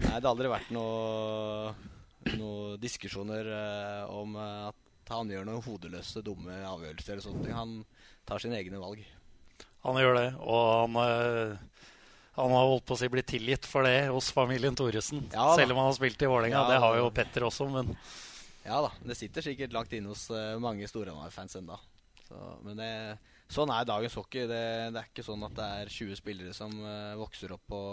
Nei, 0.01 0.15
det 0.15 0.23
har 0.23 0.31
aldri 0.31 0.51
vært 0.51 0.71
noe, 0.75 1.73
noe 2.35 2.77
diskusjoner 2.81 3.51
om 4.11 4.39
at 4.41 5.11
han 5.11 5.31
gjør 5.31 5.47
noen 5.47 5.65
hodeløse, 5.65 6.23
dumme 6.25 6.61
avgjørelser 6.67 7.15
eller 7.15 7.25
sånne 7.25 7.43
ting. 7.45 7.57
Han 7.57 7.75
tar 8.27 8.43
sine 8.43 8.59
egne 8.59 8.79
valg. 8.81 9.03
Han 9.85 9.97
gjør 9.97 10.17
det, 10.19 10.29
og 10.45 10.95
han 10.95 11.59
han 12.41 12.53
har 12.55 12.69
holdt 12.69 12.85
på 12.87 12.95
å 12.95 12.99
si 12.99 13.09
blitt 13.11 13.27
tilgitt 13.27 13.67
for 13.67 13.83
det 13.85 14.07
hos 14.07 14.29
familien 14.33 14.75
Thoresen. 14.77 15.25
Ja, 15.33 15.51
selv 15.57 15.73
om 15.73 15.81
han 15.81 15.89
har 15.89 15.97
spilt 15.97 16.21
i 16.23 16.29
Vålerenga. 16.31 16.61
Ja, 16.61 16.69
det 16.71 16.79
har 16.83 16.99
jo 17.01 17.09
Petter 17.13 17.47
også, 17.47 17.67
men 17.71 17.91
Ja 18.63 18.79
da. 18.85 18.91
Det 19.03 19.17
sitter 19.19 19.43
sikkert 19.43 19.75
langt 19.75 19.91
inne 19.97 20.13
hos 20.13 20.29
uh, 20.31 20.55
mange 20.61 20.87
Storhamar-fans 20.87 21.59
ennå. 21.59 21.75
Så, 22.27 22.39
men 22.63 22.79
det, 22.79 22.91
sånn 23.51 23.73
er 23.73 23.87
dagens 23.89 24.15
hockey. 24.15 24.47
Det, 24.47 24.63
det, 24.93 25.01
er 25.01 25.11
ikke 25.11 25.27
sånn 25.27 25.43
at 25.43 25.57
det 25.57 25.67
er 25.81 25.91
20 25.97 26.21
spillere 26.21 26.55
som 26.55 26.71
uh, 26.85 27.19
vokser 27.19 27.55
opp 27.57 27.67
på 27.71 27.83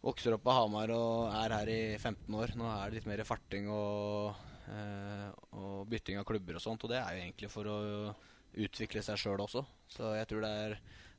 Vokser 0.00 0.32
opp 0.32 0.40
på 0.46 0.52
Hamar 0.56 0.88
og 0.96 1.34
er 1.42 1.52
her 1.52 1.68
i 1.68 1.80
15 1.98 2.36
år. 2.40 2.54
Nå 2.56 2.64
er 2.72 2.86
det 2.88 2.96
litt 2.96 3.08
mer 3.10 3.20
farting 3.28 3.66
og, 3.68 4.38
og 5.60 5.82
bytting 5.92 6.16
av 6.16 6.24
klubber 6.24 6.56
og 6.56 6.62
sånt. 6.64 6.86
Og 6.86 6.88
det 6.88 6.96
er 6.96 7.18
jo 7.18 7.24
egentlig 7.26 7.50
for 7.52 7.68
å 7.68 7.76
utvikle 8.54 9.02
seg 9.04 9.20
sjøl 9.20 9.42
også. 9.44 9.64
Så 9.90 10.14
jeg 10.16 10.28
tror 10.30 10.44
det 10.44 10.50
er 10.64 10.76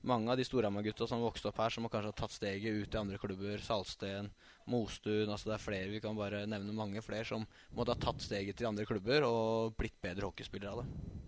mange 0.08 0.32
av 0.34 0.40
de 0.40 0.46
Storhamar-gutta 0.46 1.08
som 1.10 1.22
vokste 1.22 1.52
opp 1.52 1.60
her, 1.62 1.74
som 1.74 1.86
har 1.86 1.94
kanskje 1.94 2.14
tatt 2.18 2.36
steget 2.36 2.84
ut 2.84 2.96
i 2.96 3.00
andre 3.00 3.20
klubber. 3.22 3.62
Salsten, 3.64 4.32
Mostun 4.72 5.30
altså 5.30 5.52
Det 5.52 5.58
er 5.58 5.64
flere, 5.64 5.90
vi 5.94 6.02
kan 6.04 6.18
bare 6.18 6.46
nevne 6.50 6.76
mange 6.76 7.04
flere 7.06 7.28
som 7.28 7.46
måtte 7.76 7.96
ha 7.96 8.02
tatt 8.02 8.24
steget 8.24 8.58
til 8.58 8.70
andre 8.70 8.86
klubber 8.90 9.26
og 9.28 9.76
blitt 9.80 9.98
bedre 10.04 10.30
hockeyspillere 10.30 10.74
av 10.74 10.84
det. 10.84 11.20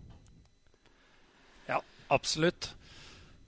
Ja, 1.70 1.80
absolutt. 2.12 2.74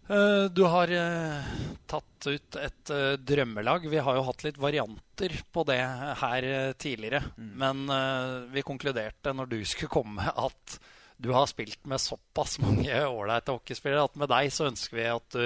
Uh, 0.07 0.47
du 0.55 0.62
har 0.71 0.87
uh, 0.87 1.47
tatt 1.90 2.29
ut 2.31 2.59
et 2.62 2.92
uh, 2.95 3.16
drømmelag. 3.19 3.88
Vi 3.90 3.99
har 3.99 4.19
jo 4.19 4.27
hatt 4.29 4.45
litt 4.47 4.61
varianter 4.62 5.35
på 5.51 5.64
det 5.66 5.81
her 6.23 6.47
tidligere. 6.79 7.25
Mm. 7.35 7.51
Men 7.59 8.47
vi 8.55 8.62
konkluderte 8.66 9.35
når 9.35 9.51
du 9.51 9.59
skulle 9.66 9.90
komme, 9.90 10.31
at 10.31 10.79
du 11.16 11.33
har 11.33 11.48
spilt 11.48 11.81
med 11.88 12.00
såpass 12.02 12.59
mange 12.62 12.92
ålreite 13.16 13.55
hockeyspillere 13.57 14.07
at 14.09 14.16
med 14.20 14.31
deg 14.33 14.52
så 14.52 14.68
ønsker 14.70 14.98
vi 14.98 15.11
at 15.11 15.37
du 15.37 15.44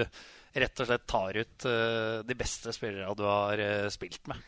rett 0.58 0.82
og 0.82 0.88
slett 0.88 1.04
tar 1.06 1.36
ut 1.38 1.66
uh, 1.68 2.22
de 2.26 2.36
beste 2.38 2.72
spillerne 2.74 3.14
du 3.18 3.22
har 3.26 3.60
uh, 3.62 3.90
spilt 3.92 4.24
med. 4.30 4.40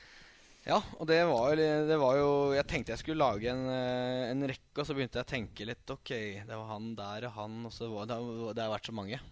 Ja, 0.62 0.78
og 0.98 1.08
det 1.10 1.18
var, 1.26 1.58
det 1.58 1.96
var, 1.98 2.16
jo 2.20 2.26
Jeg 2.54 2.68
tenkte 2.70 2.92
jeg 2.92 3.00
skulle 3.00 3.24
lage 3.24 3.50
en, 3.50 3.64
uh, 3.66 4.30
en, 4.30 4.46
rekke, 4.50 4.76
og 4.78 4.86
så 4.86 4.96
begynte 4.96 5.20
jeg 5.20 5.26
å 5.26 5.32
tenke 5.32 5.68
litt. 5.68 5.94
Ok, 5.94 6.12
det 6.46 6.50
var 6.50 6.68
han 6.70 6.92
der 6.98 7.28
og 7.30 7.38
han, 7.38 7.62
og 7.68 7.74
så 7.74 7.90
var 7.90 8.10
det, 8.10 8.18
det 8.56 8.66
har 8.66 8.74
vært 8.74 8.90
så 8.90 8.96
mange. 8.96 9.22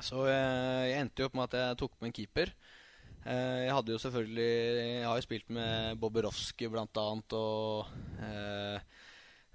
Så 0.00 0.22
jeg 0.24 0.94
endte 0.96 1.20
jo 1.20 1.28
opp 1.28 1.34
med 1.36 1.50
at 1.50 1.58
jeg 1.58 1.80
tok 1.82 1.98
med 2.00 2.08
en 2.08 2.14
keeper. 2.16 2.52
jeg 3.26 3.74
hadde 3.76 3.92
jo 3.92 3.98
selvfølgelig 4.00 4.46
Jeg 4.72 5.04
har 5.04 5.18
jo 5.18 5.24
spilt 5.26 5.50
med 5.52 5.98
Boborowski 6.00 6.70
blant 6.72 6.96
annet, 6.96 7.36
og 7.36 7.90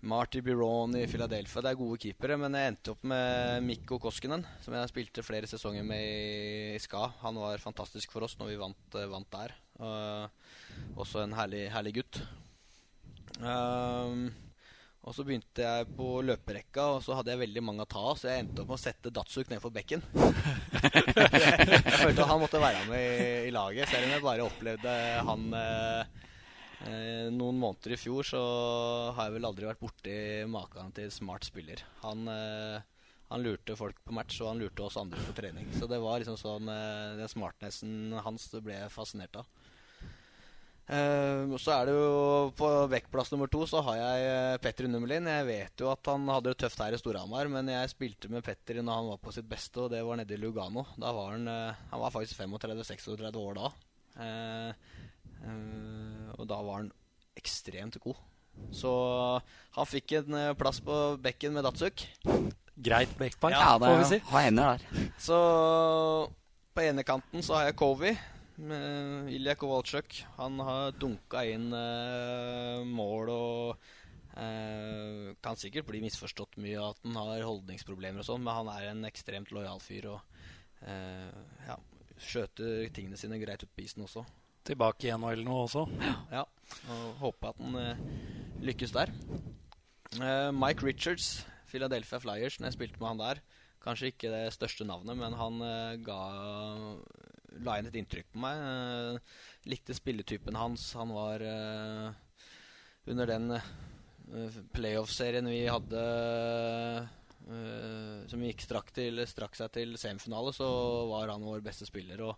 Marty 0.06 0.42
Biron 0.42 0.94
i 0.96 1.08
Philadelphia. 1.10 1.62
Det 1.64 1.72
er 1.72 1.80
gode 1.80 1.98
keepere, 2.02 2.38
men 2.38 2.54
jeg 2.54 2.72
endte 2.72 2.94
opp 2.94 3.06
med 3.10 3.64
Mikko 3.66 3.98
Koskinen, 4.02 4.44
som 4.62 4.76
jeg 4.78 4.92
spilte 4.92 5.26
flere 5.26 5.50
sesonger 5.50 5.86
med 5.88 6.04
i 6.04 6.82
SKA. 6.82 7.08
Han 7.24 7.40
var 7.42 7.64
fantastisk 7.64 8.14
for 8.14 8.28
oss 8.28 8.38
når 8.38 8.52
vi 8.52 8.60
vant, 8.62 8.98
eh, 9.00 9.10
vant 9.10 9.32
der. 9.34 9.56
Uh, 9.78 10.28
også 10.98 11.24
en 11.24 11.34
herlig, 11.38 11.66
herlig 11.74 11.96
gutt. 11.98 12.22
Um, 13.42 14.30
og 15.08 15.16
så 15.16 15.26
begynte 15.26 15.66
jeg 15.66 15.90
på 15.98 16.22
løperekka, 16.28 16.86
og 16.98 17.02
så 17.06 17.18
hadde 17.18 17.34
jeg 17.34 17.42
veldig 17.46 17.66
mange 17.66 17.86
å 17.86 17.90
ta 17.90 18.02
av, 18.12 18.18
så 18.20 18.30
jeg 18.30 18.44
endte 18.44 18.62
opp 18.62 18.72
med 18.74 18.78
å 18.78 18.82
sette 18.82 19.14
Datsuk 19.14 19.50
ned 19.50 19.62
for 19.64 19.74
bekken. 19.74 20.06
jeg, 20.14 21.04
jeg, 21.88 22.00
følte 22.04 22.22
at 22.22 22.32
han 22.34 22.42
måtte 22.42 22.62
være 22.62 22.86
med 22.90 23.02
i, 23.02 23.28
i, 23.48 23.54
laget, 23.56 23.90
selv 23.90 24.06
om 24.06 24.14
jeg 24.14 24.26
bare 24.30 24.50
opplevde 24.50 24.98
han 25.30 25.48
uh, 25.58 26.27
Eh, 26.86 27.30
noen 27.34 27.58
måneder 27.58 27.96
i 27.96 27.98
fjor 27.98 28.28
så 28.28 28.42
har 29.18 29.28
jeg 29.28 29.38
vel 29.38 29.48
aldri 29.50 29.66
vært 29.66 29.82
borti 29.82 30.18
maken 30.52 30.94
til 30.98 31.10
smart 31.14 31.48
spiller. 31.48 31.82
Han, 32.04 32.28
eh, 32.30 32.78
han, 33.32 33.44
lurte 33.44 33.78
folk 33.80 33.98
på 34.06 34.14
match, 34.14 34.38
og 34.44 34.52
han 34.52 34.62
lurte 34.62 34.86
oss 34.86 35.00
andre 35.02 35.24
på 35.26 35.34
trening. 35.40 35.72
Så 35.74 35.90
det 35.90 36.00
var 36.04 36.22
liksom 36.22 36.38
sånn 36.38 36.70
eh, 36.70 37.18
Den 37.18 37.32
smartnessen 37.32 38.14
hans 38.24 38.52
det 38.54 38.62
ble 38.66 38.78
jeg 38.78 38.94
fascinert 38.94 39.42
av. 39.42 39.50
Uh, 40.88 41.52
så 41.60 41.74
er 41.74 41.90
det 41.90 41.94
jo 41.98 42.52
På 42.56 42.68
backplass 42.88 43.34
nummer 43.34 43.50
to 43.52 43.66
så 43.68 43.82
har 43.84 43.98
jeg 43.98 44.28
uh, 44.32 44.60
Petter 44.64 44.88
Nummelin. 44.88 45.26
Jeg 45.28 45.48
vet 45.50 45.82
jo 45.84 45.90
at 45.92 46.08
han 46.08 46.24
hadde 46.32 46.54
det 46.54 46.62
tøft 46.62 46.80
her 46.80 46.96
i 46.96 47.00
Storhamar, 47.02 47.50
men 47.52 47.68
jeg 47.74 47.92
spilte 47.92 48.32
med 48.32 48.46
Petter 48.46 48.80
når 48.80 49.02
han 49.02 49.10
var 49.12 49.20
på 49.20 49.34
sitt 49.36 49.50
beste, 49.52 49.84
og 49.84 49.92
det 49.92 50.00
var 50.08 50.16
nede 50.16 50.38
i 50.38 50.40
Lugano. 50.40 50.86
Da 50.96 51.12
var 51.12 51.34
han, 51.34 51.44
uh, 51.52 51.90
han 51.92 52.04
var 52.06 52.16
faktisk 52.16 52.40
35-36 52.40 53.42
år 53.42 53.60
da. 53.60 53.74
Uh, 54.16 54.97
og 56.38 56.48
da 56.50 56.58
var 56.66 56.82
han 56.82 56.92
ekstremt 57.38 58.00
god. 58.04 58.18
Så 58.74 58.92
han 59.78 59.88
fikk 59.88 60.18
en 60.20 60.38
uh, 60.38 60.56
plass 60.58 60.80
på 60.84 60.96
bekken 61.24 61.56
med 61.56 61.66
Datsuk. 61.68 62.04
greit 62.76 63.14
backpar, 63.18 63.54
Ja, 63.54 63.78
det 63.80 63.90
får 63.90 64.02
vi 64.02 64.10
si. 64.12 64.20
Ha 64.32 64.42
hender 64.46 64.78
der. 64.78 65.06
Så 65.22 65.38
på 66.74 66.84
ene 66.86 67.06
kanten 67.08 67.46
så 67.46 67.58
har 67.58 67.70
jeg 67.70 67.80
Kovi. 67.80 68.18
Med 68.58 69.30
Ilja 69.30 69.54
Kowalczyk. 69.56 70.24
Han 70.38 70.60
har 70.66 70.96
dunka 70.98 71.44
inn 71.46 71.70
uh, 71.74 72.82
mål 72.86 73.30
og 73.30 73.90
uh, 74.34 75.36
kan 75.46 75.60
sikkert 75.60 75.86
bli 75.90 76.02
misforstått 76.02 76.58
mye 76.62 76.82
at 76.82 77.04
han 77.06 77.20
har 77.22 77.46
holdningsproblemer 77.46 78.26
og 78.26 78.30
sånn, 78.32 78.42
men 78.46 78.58
han 78.58 78.72
er 78.74 78.90
en 78.92 79.06
ekstremt 79.10 79.54
lojal 79.54 79.82
fyr 79.84 80.10
og 80.16 80.42
uh, 80.82 81.30
ja, 81.70 81.78
skjøter 82.18 82.90
tingene 82.94 83.22
sine 83.22 83.38
greit 83.42 83.62
ut 83.62 83.74
på 83.78 83.86
isen 83.86 84.06
også. 84.10 84.26
Tilbake 84.68 85.08
i 85.08 85.14
NHL 85.16 85.46
nå 85.48 85.62
også. 85.66 85.86
Ja, 86.34 86.44
og 86.92 87.22
håper 87.22 87.54
at 87.54 87.62
han 87.64 87.78
uh, 87.80 88.02
lykkes 88.64 88.96
der. 88.96 89.14
Uh, 90.18 90.52
Mike 90.56 90.84
Richards, 90.84 91.46
Philadelphia 91.72 92.20
Flyers, 92.20 92.60
når 92.60 92.72
jeg 92.72 92.78
spilte 92.80 93.00
med 93.00 93.14
han 93.14 93.24
der. 93.24 93.44
Kanskje 93.84 94.12
ikke 94.12 94.34
det 94.34 94.52
største 94.56 94.88
navnet, 94.88 95.16
men 95.20 95.38
han 95.40 95.64
uh, 95.64 95.96
ga 96.04 96.22
la 97.66 97.78
inn 97.80 97.90
et 97.90 97.98
inntrykk 98.00 98.32
på 98.34 98.42
meg. 98.44 98.62
Eh, 98.62 99.36
likte 99.72 99.96
spilletypen 99.98 100.58
hans. 100.60 100.90
Han 101.00 101.14
var 101.16 101.44
eh, 101.44 102.10
under 103.12 103.30
den 103.30 103.54
eh, 103.58 104.60
playoff-serien 104.76 105.50
vi 105.50 105.64
hadde 105.70 106.04
eh, 107.48 108.24
som 108.28 108.44
gikk 108.44 108.66
strakk, 108.66 108.92
til, 108.96 109.24
strakk 109.30 109.56
seg 109.56 109.72
til 109.78 109.96
semifinale, 110.00 110.52
så 110.56 110.68
var 111.12 111.32
han 111.34 111.46
vår 111.48 111.64
beste 111.66 111.88
spiller. 111.88 112.26
Og 112.28 112.36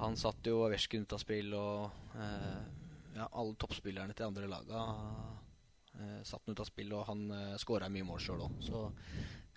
han 0.00 0.16
satt 0.18 0.46
jo 0.48 0.62
Aversken 0.66 1.04
ut 1.04 1.14
av 1.16 1.22
spill, 1.22 1.52
og 1.56 2.18
eh, 2.18 2.58
ja, 3.16 3.28
alle 3.30 3.54
toppspillerne 3.60 4.16
til 4.16 4.28
andre 4.28 4.50
laga 4.50 4.82
eh, 5.94 6.20
satt 6.26 6.42
han 6.44 6.56
ut 6.56 6.64
av 6.64 6.68
spill, 6.68 6.92
og 6.96 7.06
han 7.10 7.24
eh, 7.34 7.54
skåra 7.62 7.90
mye 7.92 8.06
mål 8.08 8.22
sjøl 8.22 8.44
òg. 8.46 8.58
Så 8.64 8.84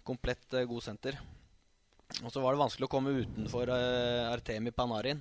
komplett 0.08 0.53
eh, 0.53 0.67
god 0.69 0.86
senter. 0.86 1.19
Og 2.23 2.32
så 2.32 2.39
var 2.39 2.56
det 2.56 2.63
vanskelig 2.63 2.88
å 2.88 2.91
komme 2.91 3.17
utenfor 3.19 3.67
Artemi 3.73 4.71
Panarin. 4.71 5.19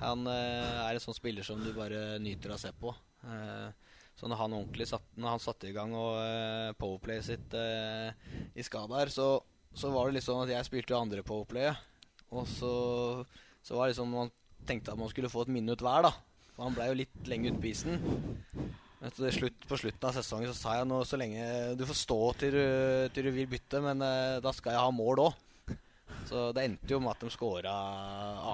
Han 0.00 0.24
er 0.32 0.94
en 0.94 1.02
sånn 1.02 1.16
spiller 1.18 1.44
som 1.44 1.60
du 1.60 1.74
bare 1.76 2.16
nyter 2.22 2.54
å 2.54 2.56
se 2.58 2.70
på. 2.72 2.94
Så 4.20 4.28
når 4.28 4.36
han 4.36 4.52
ordentlig 4.52 4.84
satt, 4.90 5.04
når 5.16 5.32
han 5.32 5.40
satte 5.40 5.68
i 5.70 5.72
gang 5.72 5.94
og 5.96 6.18
uh, 6.20 6.72
powerplayet 6.76 7.24
sitt 7.24 7.54
eh, 7.56 8.10
i 8.52 8.64
Skadar, 8.66 9.08
så, 9.08 9.38
så 9.72 9.88
var 9.94 10.08
det 10.08 10.18
litt 10.18 10.26
sånn 10.26 10.42
at 10.42 10.52
jeg 10.52 10.66
spilte 10.68 10.98
andre 10.98 11.24
powerplayet. 11.24 11.80
Og 12.36 12.44
så, 12.50 12.72
så 13.64 13.76
var 13.76 13.86
det 13.86 13.94
liksom 13.94 14.14
man 14.14 14.32
tenkte 14.68 14.92
at 14.92 15.00
man 15.00 15.10
skulle 15.12 15.30
få 15.32 15.46
et 15.46 15.54
minutt 15.54 15.82
hver, 15.84 16.06
da. 16.08 16.12
For 16.54 16.66
han 16.66 16.76
blei 16.76 16.90
jo 16.90 16.98
litt 17.00 17.30
lenge 17.30 17.52
ute 17.52 17.60
på 17.62 17.70
isen. 17.70 18.00
Til 19.00 19.32
slutt, 19.32 19.62
på 19.64 19.78
slutten 19.80 20.08
av 20.10 20.16
sesongen 20.16 20.50
så 20.50 20.56
sa 20.58 20.74
jeg 20.76 20.88
nå 20.90 20.98
så 21.08 21.16
lenge 21.16 21.44
Du 21.80 21.86
får 21.88 21.96
stå 21.96 22.18
til 22.42 22.56
til 23.14 23.24
du 23.24 23.30
vil 23.32 23.48
bytte, 23.48 23.80
men 23.80 24.04
eh, 24.04 24.40
da 24.44 24.52
skal 24.52 24.76
jeg 24.76 24.84
ha 24.84 24.90
mål 24.92 25.22
òg. 25.24 25.38
Så 26.30 26.44
det 26.54 26.62
endte 26.62 26.92
jo 26.94 27.00
med 27.02 27.10
at 27.10 27.24
de 27.24 27.30
skåra 27.34 27.72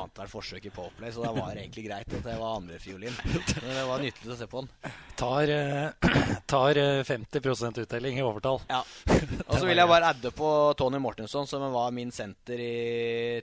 annethvert 0.01 0.33
forsøk 0.33 0.65
i 0.65 0.73
powerplay, 0.73 1.13
så 1.13 1.27
da 1.27 1.33
var 1.37 1.53
det 1.53 1.67
egentlig 1.67 1.85
greit 1.91 2.15
at 2.19 2.31
jeg 2.33 2.41
var 2.41 2.57
andrefiolin. 2.57 3.19
Men 3.27 3.75
det 3.77 3.85
var 3.91 4.05
nyttig 4.05 4.33
å 4.33 4.39
se 4.39 4.49
på 4.49 4.63
den. 4.65 4.95
Tar, 5.21 5.53
eh, 5.53 6.11
tar 6.55 6.81
eh, 6.81 7.03
50% 7.05 7.83
uttelling 7.85 8.21
i 8.21 8.25
overtall. 8.25 8.63
Ja. 8.71 8.81
Og 9.51 9.55
så 9.59 9.67
vil 9.69 9.83
jeg 9.83 9.93
bare 9.93 10.13
adde 10.15 10.33
på 10.37 10.51
Tony 10.81 11.01
Mortensson, 11.03 11.49
som 11.49 11.69
var 11.75 11.93
min 11.97 12.13
senter 12.15 12.61
i 12.65 12.75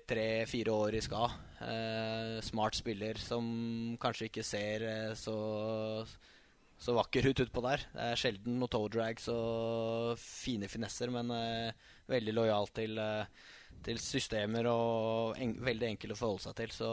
tre-fire 0.10 0.74
år 0.74 0.98
i 0.98 1.04
ska. 1.06 1.30
Eh, 1.64 2.42
smart 2.42 2.76
spiller 2.76 3.20
som 3.22 3.46
kanskje 4.02 4.28
ikke 4.28 4.44
ser 4.46 4.84
eh, 4.90 5.14
så, 5.16 5.36
så 6.82 6.96
vakker 6.98 7.30
ut 7.30 7.44
utpå 7.46 7.64
der. 7.64 7.86
Det 7.94 8.08
er 8.12 8.20
sjelden 8.20 8.58
noe 8.60 8.72
toe 8.72 8.90
drags 8.92 9.30
og 9.32 10.18
fine 10.20 10.68
finesser, 10.72 11.14
men 11.14 11.32
eh, 11.38 11.92
veldig 12.12 12.36
lojal 12.36 12.70
til, 12.76 12.98
eh, 13.00 13.52
til 13.84 14.00
systemer 14.02 14.68
og 14.72 15.40
en, 15.42 15.56
veldig 15.64 15.90
enkel 15.94 16.14
å 16.14 16.20
forholde 16.20 16.46
seg 16.46 16.58
til. 16.60 16.76
Så 16.76 16.90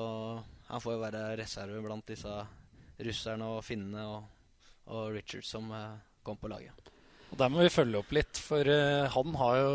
han 0.70 0.82
får 0.82 0.96
jo 0.96 1.02
være 1.04 1.24
reserve 1.40 1.82
blant 1.84 2.06
disse 2.10 2.36
russerne 3.00 3.50
og 3.56 3.64
finnene 3.64 4.06
og, 4.06 4.56
og 4.92 5.12
Richard 5.14 5.46
som 5.46 5.70
eh, 5.76 6.00
kom 6.26 6.40
på 6.40 6.50
laget. 6.52 6.90
Og 7.30 7.36
Der 7.38 7.48
må 7.52 7.60
vi 7.62 7.70
følge 7.70 8.00
opp 8.00 8.10
litt, 8.12 8.38
for 8.42 8.66
eh, 8.66 9.04
han 9.14 9.34
har 9.38 9.56
jo, 9.60 9.74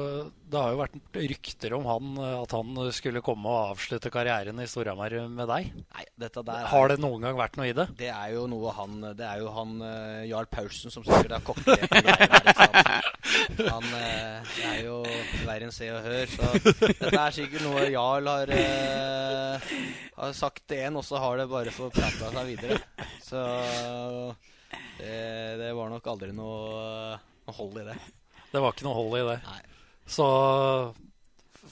det 0.52 0.60
har 0.60 0.74
jo 0.74 0.80
vært 0.82 0.96
rykter 1.16 1.74
om 1.78 1.86
han, 1.88 2.10
eh, 2.20 2.34
at 2.44 2.52
han 2.58 2.76
skulle 2.94 3.22
komme 3.24 3.48
og 3.48 3.70
avslutte 3.78 4.12
karrieren 4.12 4.60
i 4.60 4.68
Storhamar 4.68 5.16
med 5.32 5.48
deg. 5.48 5.70
Nei, 5.96 6.04
dette 6.20 6.44
der 6.44 6.66
er- 6.66 6.68
Har 6.74 6.92
det 6.92 6.98
noen 7.00 7.24
gang 7.24 7.38
vært 7.40 7.56
noe 7.58 7.70
i 7.70 7.76
det? 7.78 7.86
Det 8.02 8.10
er 8.12 8.34
jo 8.36 8.44
noe 8.52 8.74
han 8.76 9.00
Det 9.16 9.24
er 9.26 9.40
jo 9.40 9.54
han 9.56 9.72
uh, 9.82 10.26
Jarl 10.28 10.50
Paulsen 10.52 10.92
som 10.92 11.06
sikkert 11.08 11.38
har 11.38 11.46
kokkelert 11.48 11.96
det 11.96 12.04
der. 12.04 13.12
Han 13.72 13.86
eh, 14.02 14.56
er 14.74 14.82
jo 14.86 14.98
verre 15.46 15.66
enn 15.70 15.74
Se 15.76 15.88
og 15.96 16.04
Hør, 16.06 16.28
så 16.36 16.50
dette 16.60 17.12
er 17.22 17.36
sikkert 17.36 17.64
noe 17.66 17.86
Jarl 17.94 18.28
har, 18.30 18.52
eh, 18.52 19.70
har 20.20 20.36
sagt 20.36 20.66
til 20.70 20.84
en, 20.90 21.00
og 21.00 21.08
så 21.08 21.20
har 21.24 21.40
det 21.40 21.48
bare 21.52 21.72
forplanta 21.76 22.32
seg 22.36 22.52
videre. 22.52 22.82
Så 23.24 23.40
det, 25.00 25.16
det 25.62 25.72
var 25.78 25.90
nok 25.92 26.08
aldri 26.12 26.32
noe, 26.36 27.16
noe 27.48 27.58
hold 27.60 27.82
i 27.82 27.88
det. 27.88 27.98
Det 28.52 28.62
var 28.64 28.74
ikke 28.74 28.88
noe 28.88 28.98
hold 28.98 29.20
i 29.20 29.26
det. 29.28 29.40
Nei. 29.46 29.62
Så 30.06 30.26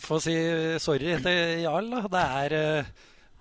får 0.03 0.21
si 0.25 0.36
sorry 0.81 1.17
til 1.23 1.63
Jarl, 1.63 1.89
da. 1.91 2.03
Det 2.12 2.23
er 2.43 2.55
eh, 2.57 2.93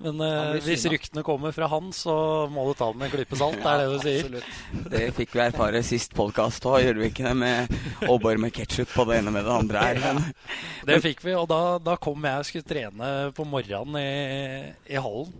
Men 0.02 0.18
uh, 0.18 0.56
hvis 0.64 0.84
ryktene 0.90 1.22
kommer 1.22 1.54
fra 1.54 1.68
han, 1.70 1.92
så 1.94 2.14
må 2.50 2.64
du 2.66 2.72
ta 2.78 2.88
det 2.90 2.98
med 2.98 3.06
en 3.08 3.12
klype 3.12 3.38
salt. 3.38 3.60
Det 3.62 3.70
er 3.70 3.82
det 3.82 3.88
du 3.92 4.02
sier. 4.06 4.26
Absolutt. 4.26 4.90
Det 4.94 5.02
fikk 5.18 5.36
vi 5.36 5.44
erfare 5.44 5.82
sist 5.86 6.16
podkast 6.18 6.66
òg, 6.66 6.80
gjorde 6.82 7.04
vi 7.04 7.10
ikke 7.12 7.28
det? 7.28 7.36
Med 7.38 7.76
Aalborg 8.08 8.42
med 8.42 8.54
ketsjup 8.56 8.90
på 8.96 9.06
det 9.08 9.20
ene 9.20 9.34
med 9.34 9.46
det 9.46 9.54
andre 9.54 9.86
her. 9.86 10.02
Men 10.02 10.22
Det 10.90 11.00
fikk 11.04 11.24
vi, 11.26 11.36
og 11.38 11.48
da, 11.50 11.62
da 11.82 11.96
kom 12.02 12.28
jeg 12.28 12.42
og 12.42 12.50
skulle 12.50 12.70
trene 12.74 13.10
på 13.36 13.46
morgenen 13.48 13.98
i, 14.02 14.92
i 14.92 15.02
hallen. 15.02 15.34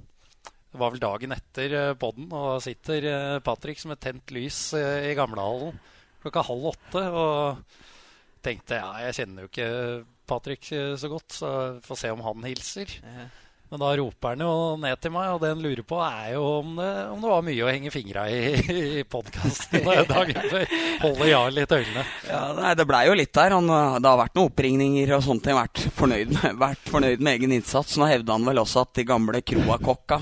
Det 0.72 0.80
var 0.80 0.94
vel 0.94 1.02
dagen 1.02 1.34
etter 1.34 1.74
eh, 1.76 1.94
podden, 2.00 2.30
og 2.32 2.54
da 2.54 2.60
sitter 2.64 3.08
Patrick 3.44 3.82
som 3.82 3.92
et 3.92 4.00
tent 4.00 4.30
lys 4.32 4.70
i 4.78 5.12
gamlehallen 5.18 5.74
klokka 6.22 6.44
halv 6.48 6.72
åtte. 6.72 7.04
Og 7.10 8.42
tenkte 8.42 8.80
ja, 8.80 8.90
jeg 9.06 9.18
kjenner 9.20 9.44
jo 9.44 9.52
ikke 9.52 9.70
Patrick 10.30 10.72
eh, 10.74 10.94
så 10.98 11.10
godt, 11.12 11.36
så 11.36 11.52
får 11.84 12.00
se 12.02 12.12
om 12.14 12.24
han 12.26 12.46
hilser. 12.46 12.96
Eh, 13.06 13.41
Men 13.72 13.80
da 13.80 13.90
roper 13.96 14.34
han 14.34 14.42
jo 14.44 14.54
ned 14.76 15.00
til 15.00 15.14
meg, 15.14 15.30
og 15.32 15.38
det 15.40 15.54
han 15.54 15.62
lurer 15.64 15.84
på, 15.88 15.96
er 16.04 16.34
jo 16.34 16.42
om 16.58 16.74
det, 16.76 16.88
om 17.08 17.22
det 17.24 17.30
var 17.32 17.46
mye 17.46 17.64
å 17.64 17.70
henge 17.72 17.92
fingra 17.94 18.26
i 18.28 18.42
i 18.72 19.04
podkasten 19.08 19.86
dagen 20.12 20.48
før. 20.50 20.66
Holder 21.02 21.30
Jarl 21.30 21.56
litt 21.56 21.72
øynene. 21.72 22.04
ja, 22.28 22.42
nei, 22.58 22.74
det 22.76 22.86
blei 22.88 23.02
jo 23.08 23.16
litt 23.16 23.32
der. 23.32 23.56
Han, 23.56 23.72
det 23.72 24.10
har 24.10 24.20
vært 24.20 24.36
noen 24.36 24.50
oppringninger 24.52 25.14
og 25.16 25.24
sånne 25.24 25.46
ting. 25.46 25.56
Vært 25.56 25.84
fornøyd 25.96 26.34
med, 26.36 26.58
vært 26.60 26.90
fornøyd 26.92 27.24
med 27.24 27.38
egen 27.38 27.56
innsats. 27.56 27.96
Nå 27.96 28.10
hevda 28.10 28.36
han 28.36 28.48
vel 28.50 28.60
også 28.62 28.84
at 28.84 28.92
de 29.00 29.06
gamle 29.08 29.40
Kroa-kokka 29.40 30.20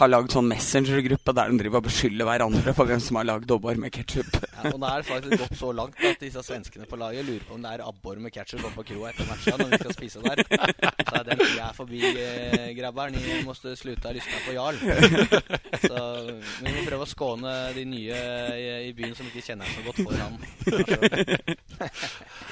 har 0.00 0.08
lagd 0.08 0.32
sånn 0.32 0.48
messengergruppe 0.48 1.32
der 1.36 1.50
de 1.52 1.58
driver 1.60 1.80
og 1.82 1.88
beskylder 1.90 2.28
hverandre 2.28 2.72
for 2.76 2.88
hvem 2.88 3.00
som 3.04 3.18
har 3.20 3.26
lagd 3.28 3.50
abbor 3.52 3.76
med 3.80 3.92
ketsjup. 3.92 4.38
Ja, 4.40 4.70
og 4.70 4.78
nå 4.80 4.88
er 4.88 5.02
det 5.02 5.08
faktisk 5.10 5.42
gått 5.42 5.58
så 5.60 5.72
langt 5.76 6.00
at 6.08 6.22
disse 6.22 6.44
svenskene 6.46 6.88
på 6.88 6.96
laget 7.00 7.26
lurer 7.28 7.44
på 7.48 7.56
om 7.58 7.64
det 7.64 7.74
er 7.74 7.84
abbor 7.84 8.20
med 8.22 8.32
ketchup 8.32 8.64
oppe 8.64 8.80
på 8.80 8.86
kroa 8.94 9.10
etter 9.12 9.28
matcha 9.28 9.56
når 9.60 9.74
vi 9.74 9.80
skal 9.82 9.96
spise 9.98 10.22
der. 10.24 10.42
Så 10.48 11.20
er 11.20 11.26
den 11.28 11.42
tida 11.42 11.66
er 11.66 11.76
forbi, 11.76 12.00
eh, 12.10 12.70
grabber. 12.90 13.10
Ni 13.10 13.44
måste 13.44 13.76
sluta 13.76 14.12
lyssna 14.12 14.32
på 14.46 14.52
Jarl. 14.52 14.74
Så 15.80 16.22
vi 16.62 16.72
må 16.74 16.84
prøve 16.86 17.04
å 17.04 17.08
skåne 17.08 17.54
de 17.74 17.84
nye 17.84 18.20
i, 18.56 18.88
i 18.88 18.92
byen 18.96 19.14
som 19.14 19.26
ikke 19.26 19.44
kjenner 19.44 19.66
så 19.70 19.84
godt 19.86 20.02
for 20.02 20.14
han. 20.18 20.38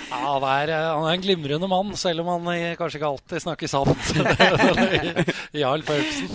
Ja, 0.09 0.17
han 0.25 0.45
er, 0.49 0.71
han 0.73 1.05
er 1.05 1.19
en 1.19 1.21
glimrende 1.21 1.69
mann, 1.69 1.91
selv 2.01 2.23
om 2.23 2.31
han 2.33 2.47
eh, 2.55 2.77
kanskje 2.79 2.97
ikke 2.97 3.11
alltid 3.11 3.43
snakker 3.45 3.69
sant. 3.69 4.07
Jarl 5.61 5.85
Pølsen. 5.85 6.31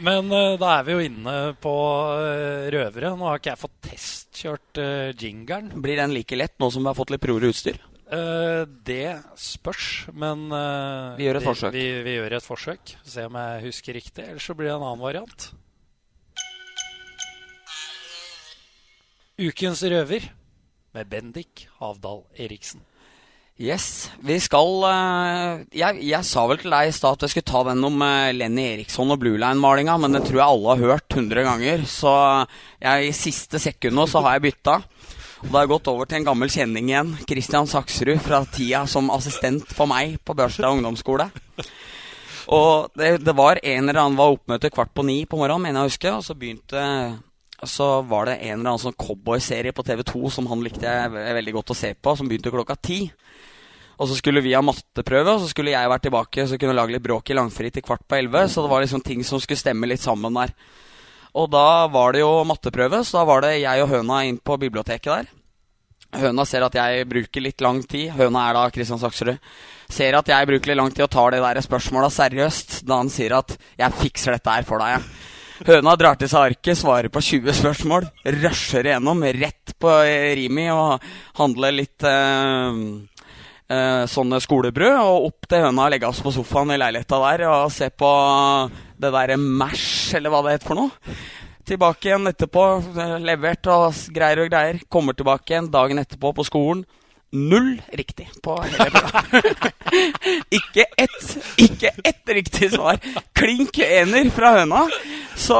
Men 0.00 0.32
uh, 0.32 0.56
da 0.56 0.78
er 0.78 0.86
vi 0.86 0.94
jo 0.94 1.02
inne 1.04 1.34
på 1.60 1.74
uh, 2.16 2.64
røvere. 2.72 3.12
Nå 3.20 3.28
har 3.28 3.42
ikke 3.42 3.52
jeg 3.52 3.60
fått 3.60 3.76
testkjørt 3.90 4.80
uh, 4.80 5.12
jingeren. 5.12 5.74
Blir 5.84 6.00
den 6.00 6.16
like 6.16 6.40
lett 6.40 6.56
nå 6.56 6.72
som 6.72 6.86
vi 6.86 6.88
har 6.88 6.96
fått 6.96 7.12
litt 7.12 7.22
prore 7.22 7.52
utstyr? 7.52 7.76
Eh, 8.04 8.62
det 8.84 9.16
spørs, 9.40 10.06
men 10.12 10.50
uh, 10.52 11.16
Vi 11.16 11.24
gjør 11.24 11.38
et 11.38 11.44
vi, 11.44 11.48
forsøk. 11.48 11.72
Vi, 11.72 11.84
vi 12.04 12.16
gjør 12.18 12.36
et 12.36 12.44
forsøk. 12.44 12.96
Se 13.08 13.24
om 13.24 13.38
jeg 13.40 13.62
husker 13.64 13.96
riktig. 13.96 14.24
Ellers 14.28 14.44
så 14.44 14.56
blir 14.56 14.68
det 14.68 14.76
en 14.76 14.84
annen 14.84 15.04
variant. 15.04 15.46
Ukens 19.40 19.82
røver 19.88 20.28
med 20.94 21.08
Bendik 21.10 21.64
Havdal 21.80 22.26
Eriksen. 22.36 22.84
Yes, 23.54 24.10
vi 24.18 24.36
skal 24.42 24.82
uh, 24.82 25.62
jeg, 25.72 26.00
jeg 26.02 26.26
sa 26.26 26.42
vel 26.50 26.58
til 26.58 26.74
deg 26.74 26.90
i 26.90 26.94
stad 26.94 27.16
at 27.16 27.24
jeg 27.24 27.32
skulle 27.32 27.52
ta 27.52 27.60
den 27.70 27.86
om 27.86 28.02
Lenny 28.34 28.66
Eriksson 28.74 29.14
og 29.14 29.20
Blue 29.22 29.38
Line-malinga, 29.40 29.94
men 30.02 30.18
det 30.18 30.26
tror 30.26 30.42
jeg 30.42 30.46
alle 30.58 30.74
har 30.74 30.92
hørt 30.92 31.16
100 31.16 31.46
ganger. 31.48 31.88
Så 31.88 32.12
jeg, 32.82 33.08
i 33.08 33.16
siste 33.16 33.62
sekund 33.62 33.96
nå 33.96 34.10
så 34.10 34.20
har 34.26 34.36
jeg 34.36 34.50
bytta. 34.50 34.82
Og 35.44 35.50
da 35.50 35.58
har 35.58 35.66
jeg 35.66 35.72
gått 35.74 35.88
over 35.92 36.08
til 36.08 36.18
en 36.18 36.26
gammel 36.30 36.50
kjenning 36.50 36.88
igjen. 36.88 37.10
Christian 37.28 37.68
Saksrud 37.68 38.22
fra 38.24 38.40
tida 38.48 38.86
som 38.90 39.10
assistent 39.12 39.68
for 39.76 39.90
meg 39.90 40.16
på 40.24 40.36
Børstad 40.36 40.72
ungdomsskole. 40.72 41.28
Og 42.54 42.90
det, 42.96 43.18
det 43.24 43.34
var 43.36 43.60
en 43.60 43.88
eller 43.88 44.00
annen 44.00 44.18
var 44.18 44.32
oppmøte 44.32 44.72
kvart 44.72 44.92
på 44.96 45.04
ni 45.06 45.22
på 45.28 45.38
morgenen, 45.40 45.66
mener 45.68 45.82
jeg 45.82 45.84
å 45.84 45.92
huske. 45.92 46.14
Og 46.16 46.24
så 46.24 46.36
begynte 46.38 46.84
så 47.64 48.02
var 48.02 48.28
det 48.28 48.38
en 48.42 48.58
eller 48.58 48.74
annen 48.74 48.82
sånn 48.82 48.96
cowboyserie 48.98 49.72
på 49.72 49.84
TV2 49.86 50.30
som 50.32 50.48
han 50.50 50.64
likte 50.64 50.84
jeg 50.84 51.12
veldig 51.38 51.54
godt 51.58 51.72
å 51.72 51.76
se 51.78 51.94
på, 51.96 52.16
som 52.16 52.28
begynte 52.28 52.52
klokka 52.52 52.76
ti. 52.76 52.98
Og 53.94 54.10
så 54.10 54.16
skulle 54.18 54.42
vi 54.42 54.56
ha 54.56 54.62
matteprøve, 54.64 55.36
og 55.36 55.44
så 55.44 55.50
skulle 55.52 55.74
jeg 55.74 55.90
vært 55.90 56.06
tilbake 56.08 56.48
så 56.50 56.58
kunne 56.58 56.74
lage 56.74 56.96
litt 56.96 57.04
bråk 57.04 57.30
i 57.30 57.36
langfri 57.38 57.70
til 57.72 57.84
kvart 57.84 58.02
på 58.08 58.18
elleve. 58.18 58.48
Så 58.50 58.64
det 58.64 58.72
var 58.72 58.82
liksom 58.82 59.04
ting 59.06 59.22
som 59.26 59.40
skulle 59.42 59.60
stemme 59.60 59.88
litt 59.88 60.02
sammen 60.02 60.34
der. 60.40 60.54
Og 61.34 61.48
da 61.50 61.86
var 61.90 62.14
det 62.14 62.22
jo 62.22 62.44
matteprøve, 62.46 63.02
så 63.02 63.20
da 63.20 63.24
var 63.28 63.42
det 63.42 63.56
jeg 63.58 63.82
og 63.82 63.90
høna 63.90 64.22
inn 64.28 64.38
på 64.38 64.58
biblioteket 64.62 65.10
der. 65.10 65.32
Høna 66.14 66.44
ser 66.46 66.62
at 66.62 66.76
jeg 66.78 67.08
bruker 67.10 67.42
litt 67.42 67.62
lang 67.64 67.80
tid. 67.82 68.12
Høna 68.14 68.48
er 68.48 68.54
da 68.54 68.68
Kristian 68.70 69.00
Saksrud. 69.02 69.40
Ser 69.90 70.14
at 70.14 70.30
jeg 70.30 70.46
bruker 70.46 70.70
litt 70.70 70.78
lang 70.78 70.92
tid 70.94 71.08
og 71.08 71.10
tar 71.10 71.34
det 71.34 71.42
der 71.42 71.62
spørsmåla 71.64 72.10
seriøst 72.14 72.84
da 72.86 73.00
han 73.02 73.10
sier 73.10 73.34
at 73.34 73.56
'jeg 73.78 73.98
fikser 73.98 74.32
dette 74.32 74.50
her 74.50 74.62
for 74.62 74.78
deg', 74.78 75.02
Høna 75.62 75.94
drar 75.94 76.16
til 76.18 76.26
seg 76.26 76.50
arket, 76.50 76.76
svarer 76.76 77.08
på 77.14 77.20
20 77.22 77.54
spørsmål, 77.54 78.08
rusher 78.42 78.88
igjennom 78.88 79.22
rett 79.22 79.74
på 79.78 79.92
Rimi 80.34 80.66
og 80.74 81.04
handler 81.38 81.76
litt 81.76 82.02
eh, 82.02 82.80
eh, 83.74 84.06
sånne 84.10 84.40
skolebrød. 84.42 84.96
Og 85.02 85.30
opp 85.30 85.48
til 85.50 85.64
høna 85.66 85.90
legge 85.92 86.08
oss 86.08 86.22
på 86.24 86.32
sofaen 86.34 86.74
i 86.74 86.80
leiligheta 86.80 87.20
der 87.26 87.46
og 87.50 87.72
se 87.74 87.90
på 87.90 88.10
det 89.00 89.10
derre 89.14 89.38
Mash, 89.40 90.14
eller 90.16 90.32
hva 90.32 90.44
det 90.46 90.58
heter 90.58 90.70
for 90.70 90.80
noe. 90.80 91.16
Tilbake 91.64 92.10
igjen 92.10 92.28
etterpå, 92.28 92.64
levert 93.24 93.70
og 93.72 93.86
greier 94.12 94.42
og 94.42 94.50
greier. 94.52 94.82
Kommer 94.92 95.16
tilbake 95.16 95.54
igjen 95.54 95.72
dagen 95.72 96.02
etterpå 96.02 96.34
på 96.36 96.44
skolen. 96.44 96.84
Null 97.34 97.80
riktig 97.98 98.28
på 98.44 98.54
hele 98.62 98.90
programmet. 98.94 99.72
ikke 100.58 100.84
ett, 100.96 101.32
ikke 101.58 101.90
ett 102.04 102.34
riktig 102.36 102.68
svar. 102.76 103.00
Klink 103.34 103.80
ener 103.82 104.30
fra 104.30 104.52
høna. 104.60 104.84
Så 105.34 105.58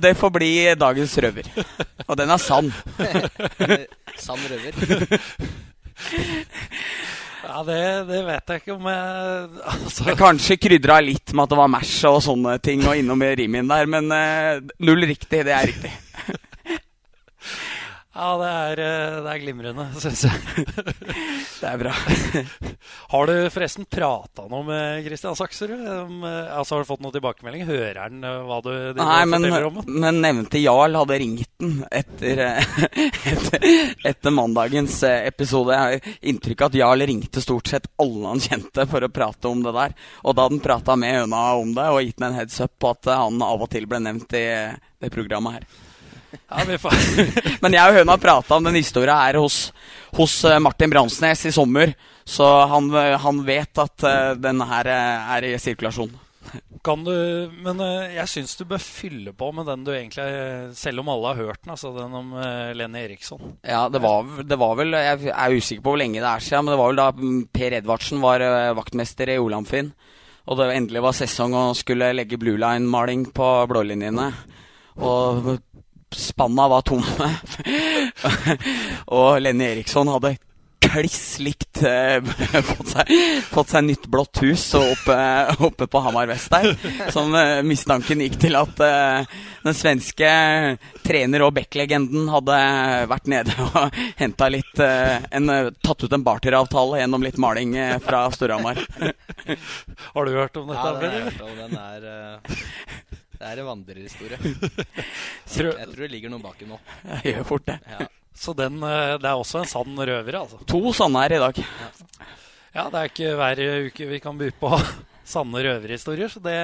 det 0.00 0.14
får 0.16 0.32
bli 0.32 0.52
dagens 0.80 1.18
røver. 1.20 1.50
Og 2.06 2.16
den 2.16 2.32
er 2.32 2.40
sann. 2.40 2.72
sann 4.24 4.48
røver. 4.48 5.50
Ja, 7.44 7.60
det, 7.60 7.80
det, 8.08 8.20
vet 8.24 8.50
jeg 8.50 8.62
ikke 8.62 8.74
om 8.74 8.86
jeg 8.88 9.48
altså. 9.74 10.14
Kanskje 10.16 10.56
krydra 10.56 10.96
litt 11.04 11.34
med 11.34 11.44
at 11.44 11.52
det 11.52 11.58
var 11.60 11.68
Mash 11.70 12.08
og 12.08 12.22
sånne 12.24 12.56
ting, 12.64 12.86
og 12.88 12.96
innom 12.98 13.20
rimin 13.20 13.68
der, 13.68 13.90
men 13.90 14.08
uh, 14.08 14.72
null 14.80 15.04
riktig. 15.04 15.44
Det 15.44 15.52
er 15.52 15.68
riktig. 15.68 15.92
Ja, 18.14 18.28
det 18.38 18.48
er, 18.48 18.80
eh, 18.84 19.14
det 19.24 19.30
er 19.32 19.40
glimrende, 19.42 19.84
syns 20.02 20.20
jeg. 20.28 20.64
det 21.58 21.66
er 21.66 21.80
bra. 21.80 21.94
har 23.14 23.26
du 23.26 23.32
forresten 23.50 23.88
prata 23.90 24.44
noe 24.50 24.62
med 24.68 25.00
Kristian 25.06 25.34
Sakserud? 25.34 25.80
Eh, 25.82 26.52
altså, 26.54 26.76
har 26.76 26.84
du 26.84 26.90
fått 26.92 27.02
noen 27.02 27.16
tilbakemelding? 27.16 27.64
Hører 27.66 27.98
han 28.04 28.20
hva 28.22 28.60
du 28.62 28.70
Nei, 29.00 29.24
men, 29.26 29.48
om? 29.66 29.80
men 29.90 30.20
nevnte 30.22 30.62
Jarl 30.62 30.94
hadde 31.00 31.18
ringt 31.24 31.50
den 31.58 31.80
etter, 31.90 32.44
etter, 33.32 33.66
etter, 34.06 34.34
mandagens 34.34 35.00
episode. 35.10 35.74
Jeg 35.74 35.82
har 35.82 36.20
inntrykk 36.30 36.62
av 36.62 36.70
at 36.70 36.78
Jarl 36.78 37.06
ringte 37.10 37.42
stort 37.42 37.72
sett 37.72 37.88
alle 37.98 38.30
han 38.30 38.44
kjente 38.44 38.86
for 38.90 39.02
å 39.02 39.10
prate 39.10 39.50
om 39.50 39.64
det 39.66 39.74
der. 39.74 39.96
Og 40.22 40.36
da 40.36 40.46
hadde 40.46 40.60
han 40.60 40.68
prata 40.68 40.96
med 41.00 41.18
Høna 41.18 41.42
om 41.58 41.74
det 41.74 41.88
og 41.90 41.98
gitt 42.06 42.22
den 42.22 42.30
en 42.30 42.38
heads 42.38 42.62
up 42.62 42.78
på 42.78 42.94
at 42.94 43.10
han 43.10 43.42
av 43.42 43.66
og 43.66 43.72
til 43.74 43.90
ble 43.90 43.98
nevnt 44.06 44.38
i 44.38 44.44
det 45.02 45.10
programmet 45.10 45.58
her. 45.58 45.66
Ja, 46.48 46.64
Men 47.62 47.76
jeg 47.76 47.84
og 47.84 47.98
høna 48.00 48.18
prata 48.20 48.58
om 48.58 48.66
den 48.66 48.78
historia 48.78 49.16
her 49.22 49.40
hos, 49.42 49.68
hos 50.16 50.36
eh, 50.48 50.60
Martin 50.62 50.92
Bransnes 50.92 51.46
i 51.48 51.54
sommer. 51.54 51.94
Så 52.24 52.44
han, 52.70 52.90
eh, 52.96 53.16
han 53.20 53.42
vet 53.46 53.80
at 53.82 54.06
uh, 54.06 54.34
den 54.40 54.62
her 54.64 54.88
er 54.94 55.48
i 55.48 55.56
sirkulasjon. 55.60 56.12
Kan 56.84 57.00
du, 57.06 57.14
men 57.64 57.78
jeg 58.12 58.28
syns 58.28 58.52
du 58.58 58.66
bør 58.68 58.82
fylle 58.82 59.32
på 59.32 59.46
med 59.56 59.64
den 59.64 59.86
du 59.86 59.88
egentlig 59.94 60.74
Selv 60.76 61.00
om 61.00 61.08
alle 61.08 61.30
har 61.30 61.38
hørt 61.40 61.62
den, 61.62 61.72
altså 61.72 61.94
den 61.96 62.12
om 62.18 62.34
Lenny 62.76 63.00
Eriksson. 63.06 63.54
Ja, 63.64 63.86
det 63.88 64.02
var, 64.04 64.28
det 64.44 64.58
var, 64.60 64.74
vel 64.76 64.92
Jeg 64.92 65.30
er 65.32 65.56
usikker 65.56 65.80
på 65.86 65.94
hvor 65.94 66.02
lenge 66.02 66.20
det 66.20 66.28
er 66.28 66.44
siden, 66.44 66.66
men 66.66 66.74
det 66.74 66.80
var 66.82 66.92
vel 66.92 67.00
da 67.00 67.48
Per 67.56 67.78
Edvardsen 67.80 68.20
var 68.20 68.44
vaktmester 68.76 69.32
i 69.32 69.38
Olamfinn. 69.40 69.94
Og 70.44 70.60
det 70.60 70.68
endelig 70.74 71.00
var 71.06 71.16
sesong 71.16 71.56
og 71.56 71.78
skulle 71.78 72.12
legge 72.12 72.38
blue 72.40 72.60
line-maling 72.60 73.30
på 73.32 73.48
blålinjene. 73.70 74.28
Og 75.00 75.54
spanna 76.18 76.68
var 76.72 76.84
tomme. 76.86 77.30
og 79.18 79.40
Lenny 79.42 79.70
Eriksson 79.72 80.10
hadde 80.12 80.36
kliss 80.84 81.38
likt 81.42 81.82
eh, 81.82 82.20
fått, 82.62 82.88
seg, 82.92 83.10
fått, 83.50 83.72
seg, 83.72 83.84
nytt 83.86 84.06
blått 84.10 84.40
hus 84.44 84.66
oppe, 84.78 85.16
oppe 85.64 85.88
på 85.90 86.02
Hamar 86.04 86.28
vest 86.30 86.52
der. 86.52 86.74
Som 87.14 87.34
eh, 87.38 87.62
mistanken 87.66 88.22
gikk 88.24 88.38
til 88.42 88.58
at 88.58 88.82
eh, 88.84 89.34
den 89.64 89.76
svenske 89.76 90.30
trener- 91.04 91.46
og 91.46 91.54
backlegenden 91.56 92.28
hadde 92.32 92.58
vært 93.10 93.30
nede 93.32 93.56
og 93.70 93.98
henta 94.20 94.50
litt 94.52 94.82
eh, 94.82 95.24
en, 95.34 95.52
Tatt 95.84 96.04
ut 96.04 96.14
en 96.14 96.24
barteravtale 96.26 97.00
gjennom 97.00 97.24
litt 97.24 97.40
maling 97.42 97.74
eh, 97.80 97.96
fra 98.04 98.26
Storhamar. 98.34 98.80
Har 100.14 100.26
du 100.26 100.36
hørt 100.36 100.56
om 100.60 100.70
dette? 100.70 100.84
Ja, 100.84 100.92
den 101.00 101.10
har 101.10 101.18
jeg 101.18 101.26
hørt 101.30 101.44
om. 101.44 101.54
Den 101.64 101.78
er 101.80 102.00
uh... 102.08 102.62
Det 103.44 103.50
er 103.52 103.60
en 103.60 103.66
vandrerhistorie. 103.68 104.38
Jeg 105.52 105.88
tror 105.90 105.98
det 106.00 106.12
ligger 106.14 106.32
noe 106.32 106.40
baki 106.40 106.64
nå. 106.64 106.78
Jeg 107.20 107.34
gjør 107.34 107.48
fort 107.50 107.66
det. 107.68 107.74
Ja. 107.92 108.06
Så 108.34 108.54
den, 108.56 108.78
eh, 108.82 109.16
det 109.20 109.28
er 109.28 109.36
også 109.36 109.60
en 109.60 109.68
sann 109.68 109.98
røver, 110.00 110.38
altså? 110.38 110.62
To 110.70 110.94
sanne 110.96 111.26
her 111.26 111.34
i 111.36 111.40
dag. 111.42 111.58
Ja. 111.60 111.88
ja, 112.78 112.84
det 112.88 113.02
er 113.02 113.10
ikke 113.10 113.34
hver 113.38 113.60
uke 113.90 114.06
vi 114.08 114.20
kan 114.24 114.38
by 114.40 114.48
på 114.56 114.70
sanne 115.34 115.60
røverhistorier, 115.66 116.32
så 116.32 116.40
det, 116.40 116.56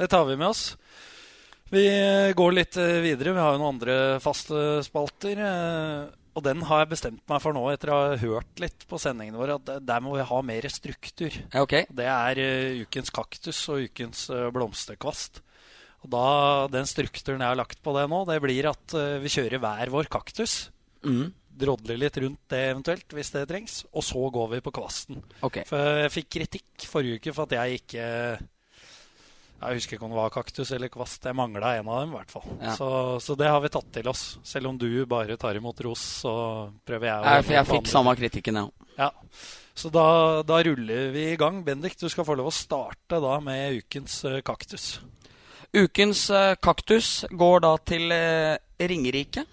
det, 0.00 0.08
tar 0.08 0.24
vi 0.24 0.38
med 0.40 0.48
oss. 0.48 0.70
Vi 1.68 1.84
går 2.38 2.56
litt 2.56 2.80
eh, 2.80 3.02
videre. 3.04 3.36
Vi 3.36 3.44
har 3.44 3.52
jo 3.52 3.60
noen 3.60 3.76
andre 3.76 3.98
faste 4.24 4.80
spalter. 4.88 5.44
Eh, 5.50 6.08
og 6.32 6.46
den 6.46 6.64
har 6.64 6.86
jeg 6.86 6.92
bestemt 6.94 7.22
meg 7.28 7.44
for 7.44 7.52
nå, 7.52 7.66
etter 7.74 7.92
å 7.92 8.00
ha 8.00 8.16
hørt 8.24 8.64
litt 8.64 8.88
på 8.88 8.96
sendingene 9.02 9.36
våre, 9.36 9.60
at 9.60 9.84
der 9.84 10.00
må 10.00 10.16
vi 10.16 10.24
ha 10.24 10.40
mer 10.48 10.66
struktur. 10.72 11.36
Okay. 11.60 11.84
Det 11.92 12.08
er 12.08 12.40
ukens 12.86 13.12
kaktus 13.12 13.60
og 13.68 13.84
ukens 13.90 14.28
blomsterkvast. 14.54 15.42
Og 16.00 16.12
da, 16.12 16.26
Den 16.72 16.88
strukturen 16.88 17.42
jeg 17.42 17.52
har 17.52 17.58
lagt 17.58 17.82
på 17.84 17.94
det 17.96 18.06
nå, 18.10 18.22
det 18.28 18.38
blir 18.44 18.70
at 18.70 18.96
uh, 18.96 19.18
vi 19.22 19.32
kjører 19.32 19.60
hver 19.62 19.92
vår 19.92 20.08
kaktus. 20.12 20.70
Mm. 21.04 21.32
Drodler 21.60 21.98
litt 22.00 22.16
rundt 22.22 22.40
det 22.52 22.60
eventuelt, 22.70 23.12
hvis 23.16 23.32
det 23.34 23.48
trengs. 23.50 23.82
Og 23.92 24.06
så 24.06 24.22
går 24.32 24.54
vi 24.54 24.62
på 24.64 24.72
kvasten. 24.80 25.20
Okay. 25.44 25.66
For 25.68 26.00
jeg 26.06 26.14
fikk 26.14 26.32
kritikk 26.38 26.88
forrige 26.88 27.20
uke 27.20 27.36
for 27.36 27.44
at 27.44 27.58
jeg 27.58 27.82
ikke 27.82 28.06
Jeg 29.60 29.76
husker 29.76 29.98
ikke 29.98 30.06
om 30.06 30.14
det 30.14 30.20
var 30.22 30.32
kaktus 30.32 30.72
eller 30.72 30.88
kvast. 30.88 31.26
Jeg 31.28 31.36
mangla 31.36 31.74
en 31.76 31.92
av 31.92 32.00
dem, 32.00 32.14
i 32.14 32.16
hvert 32.16 32.32
fall. 32.32 32.48
Ja. 32.62 32.74
Så, 32.78 32.88
så, 33.20 33.36
det 33.36 33.52
har 33.52 33.60
vi 33.60 33.72
tatt 33.74 33.92
til 33.92 34.08
oss. 34.08 34.24
Selv 34.46 34.72
om 34.72 34.80
du 34.80 34.88
bare 35.04 35.36
tar 35.36 35.58
imot 35.60 35.84
ros, 35.84 36.06
så 36.24 36.32
prøver 36.88 37.10
jeg 37.10 37.20
å 37.20 37.34
Jeg, 37.34 37.48
jeg 37.58 37.72
fikk 37.74 37.92
samme 37.92 38.16
kritikken, 38.16 38.62
ja. 38.62 38.92
ja. 39.04 39.12
Så 39.76 39.92
da, 39.92 40.40
da, 40.48 40.62
ruller 40.64 41.12
vi 41.12 41.28
i 41.34 41.36
gang. 41.40 41.60
Bendik, 41.64 42.00
du 42.00 42.08
skal 42.08 42.24
få 42.24 42.40
lov 42.40 42.48
å 42.48 42.56
starte 42.56 43.20
da 43.20 43.36
med 43.44 43.82
ukens 43.82 44.22
uh, 44.24 44.40
kaktus. 44.44 44.94
Ukens 45.70 46.24
uh, 46.34 46.56
kaktus 46.58 47.24
går 47.30 47.62
da 47.62 47.76
til 47.86 48.10
uh, 48.10 48.58
Ringerike. 48.80 49.44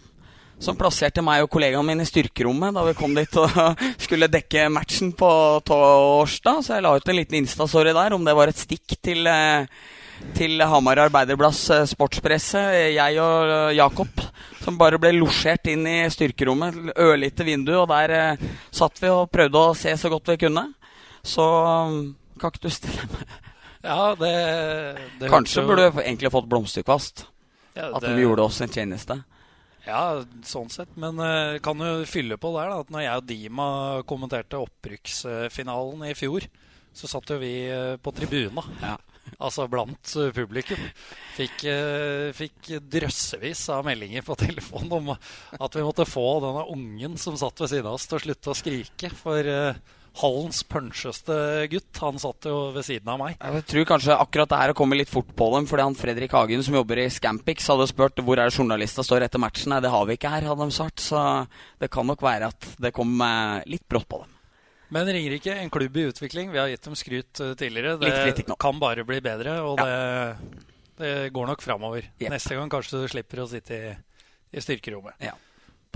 Som 0.57 0.73
plasserte 0.73 1.21
meg 1.21 1.43
og 1.43 1.51
kollegaen 1.53 1.85
min 1.85 2.01
i 2.01 2.07
styrkerommet 2.09 2.73
da 2.73 2.81
vi 2.87 2.95
kom 2.97 3.13
dit 3.13 3.35
og 3.37 3.53
skulle 4.05 4.29
dekke 4.31 4.65
matchen 4.73 5.11
på 5.13 5.29
torsdag. 5.67 6.63
Så 6.65 6.73
jeg 6.73 6.85
la 6.87 6.95
ut 6.97 7.11
en 7.13 7.19
liten 7.19 7.37
Insta-story 7.43 7.93
der 7.93 8.17
om 8.17 8.25
det 8.25 8.33
var 8.33 8.49
et 8.49 8.57
stikk 8.57 8.97
til, 9.05 9.29
uh, 9.29 9.69
til 10.33 10.57
Hamar 10.65 11.03
Arbeiderblads 11.05 11.61
sportspresse. 11.93 12.65
Jeg 12.95 13.21
og 13.21 13.77
Jakob 13.77 14.25
som 14.65 14.81
bare 14.81 14.97
ble 14.99 15.13
losjert 15.19 15.69
inn 15.69 15.85
i 15.85 15.99
styrkerommet. 16.11 16.97
Ørlite 16.97 17.45
vindu, 17.45 17.75
og 17.77 17.91
der 17.93 18.41
satt 18.73 18.97
vi 18.99 19.13
og 19.13 19.29
prøvde 19.31 19.61
å 19.61 19.77
se 19.77 19.93
så 19.95 20.09
godt 20.11 20.33
vi 20.33 20.41
kunne. 20.47 20.65
Så 21.21 21.45
um, 21.45 22.15
kaktus 22.41 22.81
til 22.81 22.97
dem. 22.97 23.21
Ja, 23.87 24.15
det, 24.19 24.33
det 25.21 25.31
Kanskje 25.31 25.63
jo... 25.63 25.71
burde 25.71 25.89
vi 25.95 26.03
egentlig 26.03 26.31
fått 26.33 26.49
blomsterkvast. 26.51 27.25
Ja, 27.77 27.87
det... 27.87 27.95
At 27.95 28.07
vi 28.09 28.25
gjorde 28.25 28.47
oss 28.49 28.59
en 28.61 28.73
tjeneste. 28.73 29.21
Ja, 29.87 30.23
sånn 30.43 30.71
sett. 30.73 30.91
Men 30.99 31.19
uh, 31.21 31.57
kan 31.63 31.79
jo 31.79 32.01
fylle 32.09 32.39
på 32.41 32.51
der 32.57 32.71
da, 32.73 32.81
at 32.83 32.89
når 32.91 33.05
jeg 33.05 33.21
og 33.21 33.27
Dima 33.29 33.67
kommenterte 34.09 34.59
opprykksfinalen 34.59 36.09
i 36.09 36.15
fjor, 36.17 36.47
så 36.97 37.09
satt 37.09 37.31
jo 37.31 37.39
vi 37.39 37.53
uh, 37.71 37.95
på 38.01 38.11
tribuna. 38.17 38.65
Ja. 38.83 38.97
Altså 39.43 39.67
blant 39.71 40.11
uh, 40.19 40.29
publikum. 40.35 40.81
Fikk, 41.37 41.67
fikk, 42.33 42.71
drøssevis 42.89 43.61
av 43.75 43.85
meldinger 43.87 44.25
på 44.25 44.35
telefonen 44.45 44.95
om 44.97 45.13
at 45.13 45.77
vi 45.77 45.85
måtte 45.85 46.07
få 46.09 46.25
denne 46.43 46.65
ungen 46.73 47.19
som 47.21 47.37
satt 47.39 47.63
ved 47.63 47.71
siden 47.71 47.87
av 47.87 47.99
oss, 47.99 48.09
til 48.09 48.19
å 48.19 48.23
slutte 48.25 48.51
å 48.51 48.57
skrike. 48.57 49.13
For 49.15 49.51
hallens 50.21 50.63
puncheste 50.67 51.35
gutt. 51.71 51.91
Han 52.01 52.19
satt 52.21 52.47
jo 52.49 52.71
ved 52.75 52.85
siden 52.87 53.09
av 53.13 53.19
meg. 53.21 53.35
Jeg 53.37 53.65
tror 53.71 53.89
kanskje 53.91 54.17
akkurat 54.17 54.51
det 54.51 54.61
her 54.61 54.73
kommer 54.77 54.99
litt 54.99 55.11
fort 55.11 55.29
på 55.37 55.49
dem. 55.55 55.67
Fordi 55.69 55.85
han 55.85 55.97
Fredrik 55.97 56.33
Hagen 56.35 56.63
som 56.65 56.77
jobber 56.79 57.01
i 57.03 57.09
Scampix 57.13 57.69
hadde 57.71 57.89
spurt 57.91 58.23
hvor 58.25 58.41
er 58.41 58.53
journalista 58.53 59.05
står 59.05 59.27
etter 59.27 59.41
matchen. 59.41 59.73
Nei, 59.73 59.81
det 59.83 59.93
har 59.93 60.07
vi 60.09 60.17
ikke 60.17 60.31
her, 60.33 60.49
hadde 60.49 60.67
de 60.67 60.77
sagt. 60.77 61.03
Så 61.09 61.21
det 61.81 61.91
kan 61.93 62.07
nok 62.09 62.25
være 62.25 62.51
at 62.53 62.71
det 62.81 62.93
kom 62.95 63.13
eh, 63.21 63.61
litt 63.69 63.85
brått 63.89 64.09
på 64.09 64.23
dem. 64.23 64.33
Men 64.93 65.09
Ringerike, 65.11 65.51
en 65.51 65.69
klubb 65.69 65.97
i 65.97 66.05
utvikling. 66.07 66.51
Vi 66.51 66.59
har 66.61 66.69
gitt 66.71 66.83
dem 66.87 66.95
skryt 66.95 67.41
eh, 67.43 67.53
tidligere. 67.59 67.97
Det 67.97 68.45
kan 68.59 68.79
bare 68.79 69.03
bli 69.07 69.19
bedre, 69.21 69.59
og 69.61 69.81
ja. 69.81 69.87
det, 69.87 70.67
det, 71.01 71.15
går 71.35 71.51
nok 71.51 71.63
framover. 71.63 72.07
Yep. 72.19 72.29
Neste 72.31 72.55
gang 72.55 72.71
kanskje 72.71 73.03
du 73.03 73.11
slipper 73.11 73.43
å 73.43 73.49
sitte 73.51 73.81
i, 73.81 73.91
i 74.55 74.63
styrkerommet. 74.63 75.19
Ja. 75.23 75.35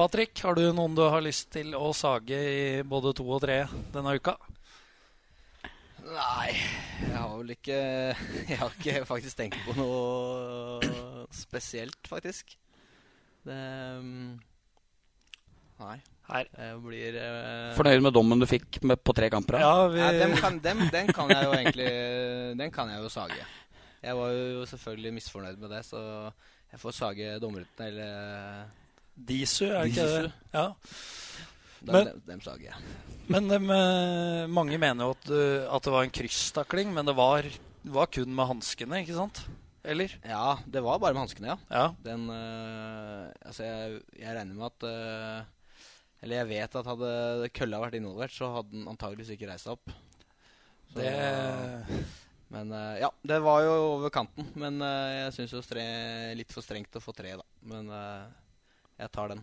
Patrick, 0.02 0.40
har 0.42 0.56
du 0.58 0.64
noen 0.74 0.96
du 0.98 1.04
har 1.06 1.22
lyst 1.22 1.52
til 1.54 1.76
å 1.78 1.92
sage 1.94 2.34
i 2.34 2.62
både 2.82 3.12
to 3.14 3.26
og 3.36 3.44
tre 3.44 3.60
denne 3.94 4.16
uka? 4.18 4.34
Nei, 6.02 6.56
jeg 7.04 7.12
har 7.14 7.36
vel 7.36 7.54
ikke 7.54 7.78
Jeg 8.50 8.58
har 8.64 8.74
ikke 8.80 9.04
faktisk 9.06 9.38
tenkt 9.38 9.60
på 9.62 9.76
noe 9.78 10.90
spesielt, 11.38 12.02
faktisk. 12.10 12.56
Det 13.46 13.60
mm, 14.02 14.34
Nei. 15.86 16.00
Her. 16.32 16.50
Jeg 16.50 16.82
blir 16.82 17.22
uh, 17.22 17.78
Fornøyd 17.78 18.02
med 18.10 18.18
dommen 18.18 18.42
du 18.42 18.50
fikk 18.50 18.82
med, 18.82 19.06
på 19.06 19.14
tre 19.14 19.30
kamper? 19.30 19.62
Ja, 19.62 19.86
vi... 19.86 20.02
Nei, 20.02 20.12
dem 20.18 20.38
kan, 20.42 20.58
dem, 20.66 20.86
den 20.90 21.14
kan 21.14 21.30
jeg 21.30 21.46
jo 21.46 21.56
egentlig 21.60 21.90
Den 22.58 22.74
kan 22.74 22.90
jeg 22.90 23.06
jo 23.06 23.14
sage. 23.22 23.42
Jeg 24.02 24.18
var 24.18 24.34
jo 24.34 24.66
selvfølgelig 24.74 25.18
misfornøyd 25.22 25.62
med 25.62 25.78
det, 25.78 25.86
så 25.86 26.04
jeg 26.74 26.88
får 26.88 27.02
sage 27.04 27.34
dommerutene 27.44 27.94
eller 27.94 28.80
Disu, 29.16 29.66
er 29.70 29.82
det 29.82 29.94
ikke 29.94 30.06
det? 30.10 30.34
Ja. 30.54 30.68
Men, 31.82 32.12
dem, 32.12 32.22
dem 32.28 32.44
sager 32.46 32.70
jeg. 32.70 32.92
Men 33.32 33.48
dem, 33.50 33.70
eh, 33.74 34.46
mange 34.52 34.78
mener 34.82 35.08
jo 35.08 35.16
at, 35.16 35.34
at 35.78 35.88
det 35.88 35.94
var 35.94 36.06
en 36.06 36.14
krysstakling, 36.14 36.90
men 36.92 37.08
det 37.08 37.14
var, 37.16 37.46
var 37.96 38.10
kun 38.12 38.34
med 38.36 38.50
hanskene, 38.50 39.00
ikke 39.06 39.16
sant? 39.16 39.44
Eller? 39.84 40.14
Ja, 40.22 40.60
det 40.66 40.84
var 40.86 41.00
bare 41.02 41.16
med 41.16 41.26
hanskene, 41.26 41.56
ja. 41.56 41.58
ja. 41.74 41.86
Den 42.06 42.28
uh, 42.30 43.32
Altså, 43.42 43.66
jeg, 43.66 44.02
jeg, 44.20 44.36
regner 44.36 44.54
med 44.54 44.68
at 44.68 44.86
uh, 44.86 45.80
Eller 46.22 46.42
jeg 46.42 46.50
vet 46.52 46.78
at 46.78 46.90
hadde 46.92 47.50
kølla 47.58 47.82
vært 47.82 47.98
involvert, 47.98 48.36
så 48.36 48.52
hadde 48.58 48.76
den 48.76 48.90
antageligvis 48.92 49.34
ikke 49.34 49.50
reist 49.50 49.72
opp. 49.72 49.90
Så, 50.92 51.00
det 51.00 51.16
Men 52.54 52.70
uh, 52.76 53.00
ja, 53.02 53.10
det 53.26 53.40
var 53.42 53.64
jo 53.66 53.74
over 53.96 54.14
kanten. 54.14 54.52
Men 54.60 54.78
jeg 54.84 55.34
syns 55.40 55.56
jo 55.56 55.64
litt 56.38 56.54
for 56.54 56.66
strengt 56.66 57.00
å 57.00 57.02
få 57.02 57.16
tre, 57.18 57.34
da. 57.40 57.48
Men 57.66 57.90
jeg 59.02 59.12
tar 59.16 59.34
den. 59.34 59.42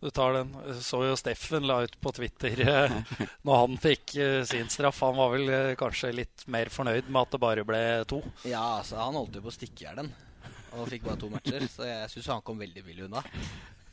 Du 0.00 0.10
tar 0.10 0.32
den. 0.32 0.54
Så 0.80 1.02
jo 1.04 1.16
Steffen 1.16 1.66
la 1.68 1.82
ut 1.84 2.00
på 2.00 2.12
Twitter 2.16 2.60
eh, 2.64 2.94
når 3.46 3.60
han 3.60 3.76
fikk 3.80 4.16
eh, 4.16 4.40
sin 4.48 4.68
straff. 4.72 5.02
Han 5.04 5.18
var 5.18 5.34
vel 5.34 5.52
eh, 5.52 5.74
kanskje 5.80 6.14
litt 6.16 6.46
mer 6.48 6.72
fornøyd 6.72 7.10
med 7.10 7.20
at 7.20 7.36
det 7.36 7.42
bare 7.42 7.66
ble 7.68 7.82
to? 8.08 8.22
Ja, 8.48 8.80
altså 8.80 8.96
han 9.02 9.18
holdt 9.20 9.36
jo 9.36 9.44
på 9.44 9.52
å 9.52 9.58
stikke 9.58 9.84
i 9.84 9.86
hjel 9.88 10.00
den. 10.00 10.10
Og 10.78 10.88
fikk 10.88 11.04
bare 11.04 11.20
to 11.20 11.28
matcher. 11.32 11.66
Så 11.68 11.84
jeg 11.84 12.08
syns 12.14 12.32
han 12.32 12.46
kom 12.46 12.62
veldig 12.62 12.86
billig 12.86 13.10
unna. 13.10 13.20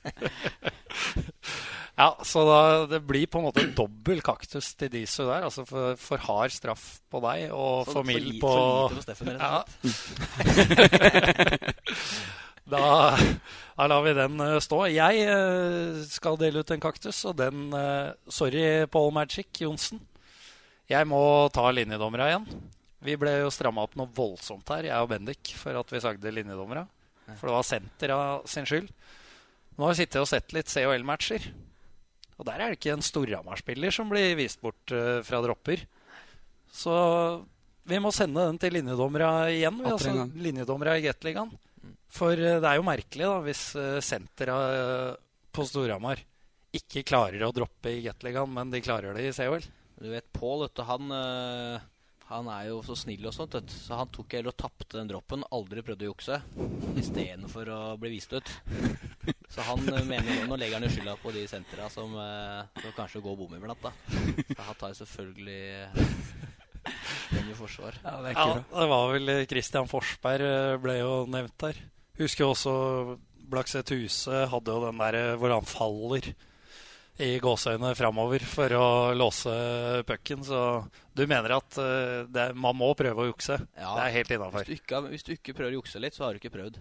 ja, 2.01 2.09
så 2.23 2.45
da, 2.47 2.61
det 2.87 3.01
blir 3.03 3.27
på 3.27 3.41
en 3.41 3.47
måte 3.49 3.67
dobbel 3.75 4.23
kaktus 4.23 4.71
til 4.79 4.93
Disu 4.93 5.25
der. 5.25 5.43
Altså 5.43 5.67
for, 5.67 5.99
for, 5.99 6.23
hard 6.29 6.55
straff 6.55 6.87
på 7.11 7.19
deg 7.27 7.51
og 7.51 7.83
så 7.83 7.99
for 7.99 8.07
mild 8.07 8.39
på 8.39 8.55
For 8.55 8.95
lite 8.95 9.01
på 9.01 9.05
Steffen, 9.09 9.35
rett 9.35 9.43
og 9.43 9.67
slett. 10.71 11.33
Da, 12.67 13.15
da, 13.77 13.87
lar 13.87 14.01
vi 14.03 14.13
den 14.17 14.41
uh, 14.43 14.57
stå. 14.59 14.81
Jeg 14.91 15.27
uh, 15.31 16.01
skal 16.11 16.39
dele 16.39 16.63
ut 16.63 16.71
en 16.73 16.83
kaktus, 16.83 17.21
og 17.29 17.37
den 17.39 17.69
uh, 17.71 18.11
Sorry, 18.27 18.83
Paul 18.91 19.13
Magic 19.15 19.61
Johnsen. 19.63 20.01
Jeg 20.91 21.07
må 21.07 21.19
ta 21.55 21.69
linjedommera 21.71 22.27
igjen. 22.31 22.47
Vi 23.07 23.15
ble 23.19 23.37
jo 23.39 23.53
stramma 23.53 23.85
opp 23.87 23.95
noe 23.99 24.11
voldsomt 24.11 24.67
her, 24.73 24.89
jeg 24.89 25.03
og 25.05 25.11
Bendik, 25.11 25.53
for 25.59 25.79
at 25.79 25.93
vi 25.93 26.01
sagde 26.03 26.33
linjedommera. 26.33 26.83
For 27.37 27.47
det 27.47 27.55
var 27.55 27.67
sentera 27.67 28.19
sin 28.47 28.67
skyld. 28.67 28.89
Nå 29.77 29.85
har 29.85 29.93
vi 29.93 30.01
sittet 30.01 30.21
og 30.23 30.29
sett 30.31 30.55
litt 30.55 30.71
CHL-matcher. 30.71 31.45
Og 32.37 32.47
der 32.47 32.63
er 32.63 32.71
det 32.71 32.79
ikke 32.79 32.95
en 32.95 33.05
Storhamar-spiller 33.05 33.93
som 33.93 34.09
blir 34.11 34.35
vist 34.39 34.59
bort 34.63 34.93
fra 35.27 35.39
dropper. 35.43 35.83
Så 36.73 36.95
vi 37.87 37.99
må 38.01 38.11
sende 38.15 38.47
den 38.47 38.59
til 38.61 38.75
linjedommera 38.79 39.31
igjen. 39.53 39.79
Vi, 39.83 39.91
altså, 39.91 40.27
linjedommera 40.47 40.97
i 40.97 41.05
Gateligaen. 41.05 41.51
For 42.13 42.37
eh, 42.37 42.59
det 42.61 42.69
er 42.69 42.79
jo 42.79 42.87
merkelig 42.87 43.27
da, 43.27 43.35
hvis 43.45 43.63
eh, 43.79 43.99
eh, 44.47 45.11
på 45.53 45.67
Storhamar 45.67 46.23
ikke 46.77 47.05
klarer 47.07 47.43
å 47.45 47.53
droppe 47.55 47.95
i 47.95 48.01
Gateligaen, 48.05 48.53
men 48.53 48.71
de 48.71 48.83
klarer 48.83 49.17
det 49.17 49.27
i 49.27 49.35
COL. 49.35 49.63
Du 49.97 50.09
vet, 50.11 50.27
Pål 50.35 50.67
han, 50.85 51.13
han, 52.29 52.49
er 52.53 52.67
jo 52.67 52.83
så 52.85 52.93
snill 52.99 53.25
og 53.25 53.33
sånt, 53.33 53.55
så 53.71 53.97
han 53.97 54.11
tok 54.13 54.35
heller 54.35 54.51
og 54.51 54.59
tapte 54.59 54.99
den 54.99 55.09
droppen. 55.09 55.45
Aldri 55.55 55.81
prøvde 55.81 56.05
å 56.05 56.11
jukse 56.11 56.37
istedenfor 57.01 57.71
å 57.73 57.79
bli 57.97 58.13
vist 58.13 58.35
ut. 58.35 58.51
Så 59.51 59.63
han 59.63 59.81
mener 60.07 60.27
nå, 60.27 60.43
nå 60.51 60.57
legger 60.59 60.77
han 60.77 60.85
jo 60.85 60.91
skylda 60.91 61.13
på 61.19 61.31
de 61.35 61.41
sentra 61.49 61.87
som, 61.91 62.13
som 62.77 62.93
kanskje 62.95 63.23
går 63.23 63.35
bom 63.39 63.55
iblant. 63.57 63.83
da. 63.83 63.91
Så 64.51 64.59
han 64.59 64.77
tar 64.79 64.91
jo 64.91 64.99
selvfølgelig 64.99 65.63
den 67.33 67.51
i 67.51 67.57
forsvar. 67.57 67.97
Ja, 68.03 68.15
det, 68.23 68.35
ja, 68.37 68.47
det 68.59 68.87
var 68.91 69.13
vel 69.15 69.33
Christian 69.49 69.89
Forsberg 69.89 70.83
ble 70.83 70.99
jo 70.99 71.13
nevnt 71.31 71.57
der. 71.63 71.79
Husker 72.17 72.49
også 72.49 72.73
Blakseth 73.47 73.95
Huse 73.95 74.45
hadde 74.51 74.75
jo 74.75 74.85
den 74.87 75.01
der 75.01 75.37
hvor 75.39 75.53
han 75.53 75.67
faller 75.67 76.31
i 77.17 77.37
gåseøynene 77.41 77.95
framover 77.97 78.43
for 78.45 78.73
å 78.77 78.89
låse 79.17 79.53
pucken. 80.07 80.43
Så 80.45 80.59
du 81.17 81.25
mener 81.29 81.55
at 81.57 81.79
uh, 81.81 82.27
det, 82.29 82.51
man 82.57 82.77
må 82.77 82.91
prøve 82.97 83.25
å 83.25 83.31
jukse? 83.31 83.57
Ja, 83.73 83.95
det 83.97 84.05
er 84.05 84.15
helt 84.19 84.35
innafor. 84.37 84.69
Hvis, 84.69 84.83
hvis, 84.85 85.25
du 85.25 85.33
ikke 85.37 85.57
prøver 85.57 85.73
å 85.73 85.79
jukse 85.79 86.01
litt, 86.03 86.17
så 86.17 86.27
har 86.27 86.35
du 86.35 86.41
ikke 86.41 86.53
prøvd. 86.53 86.79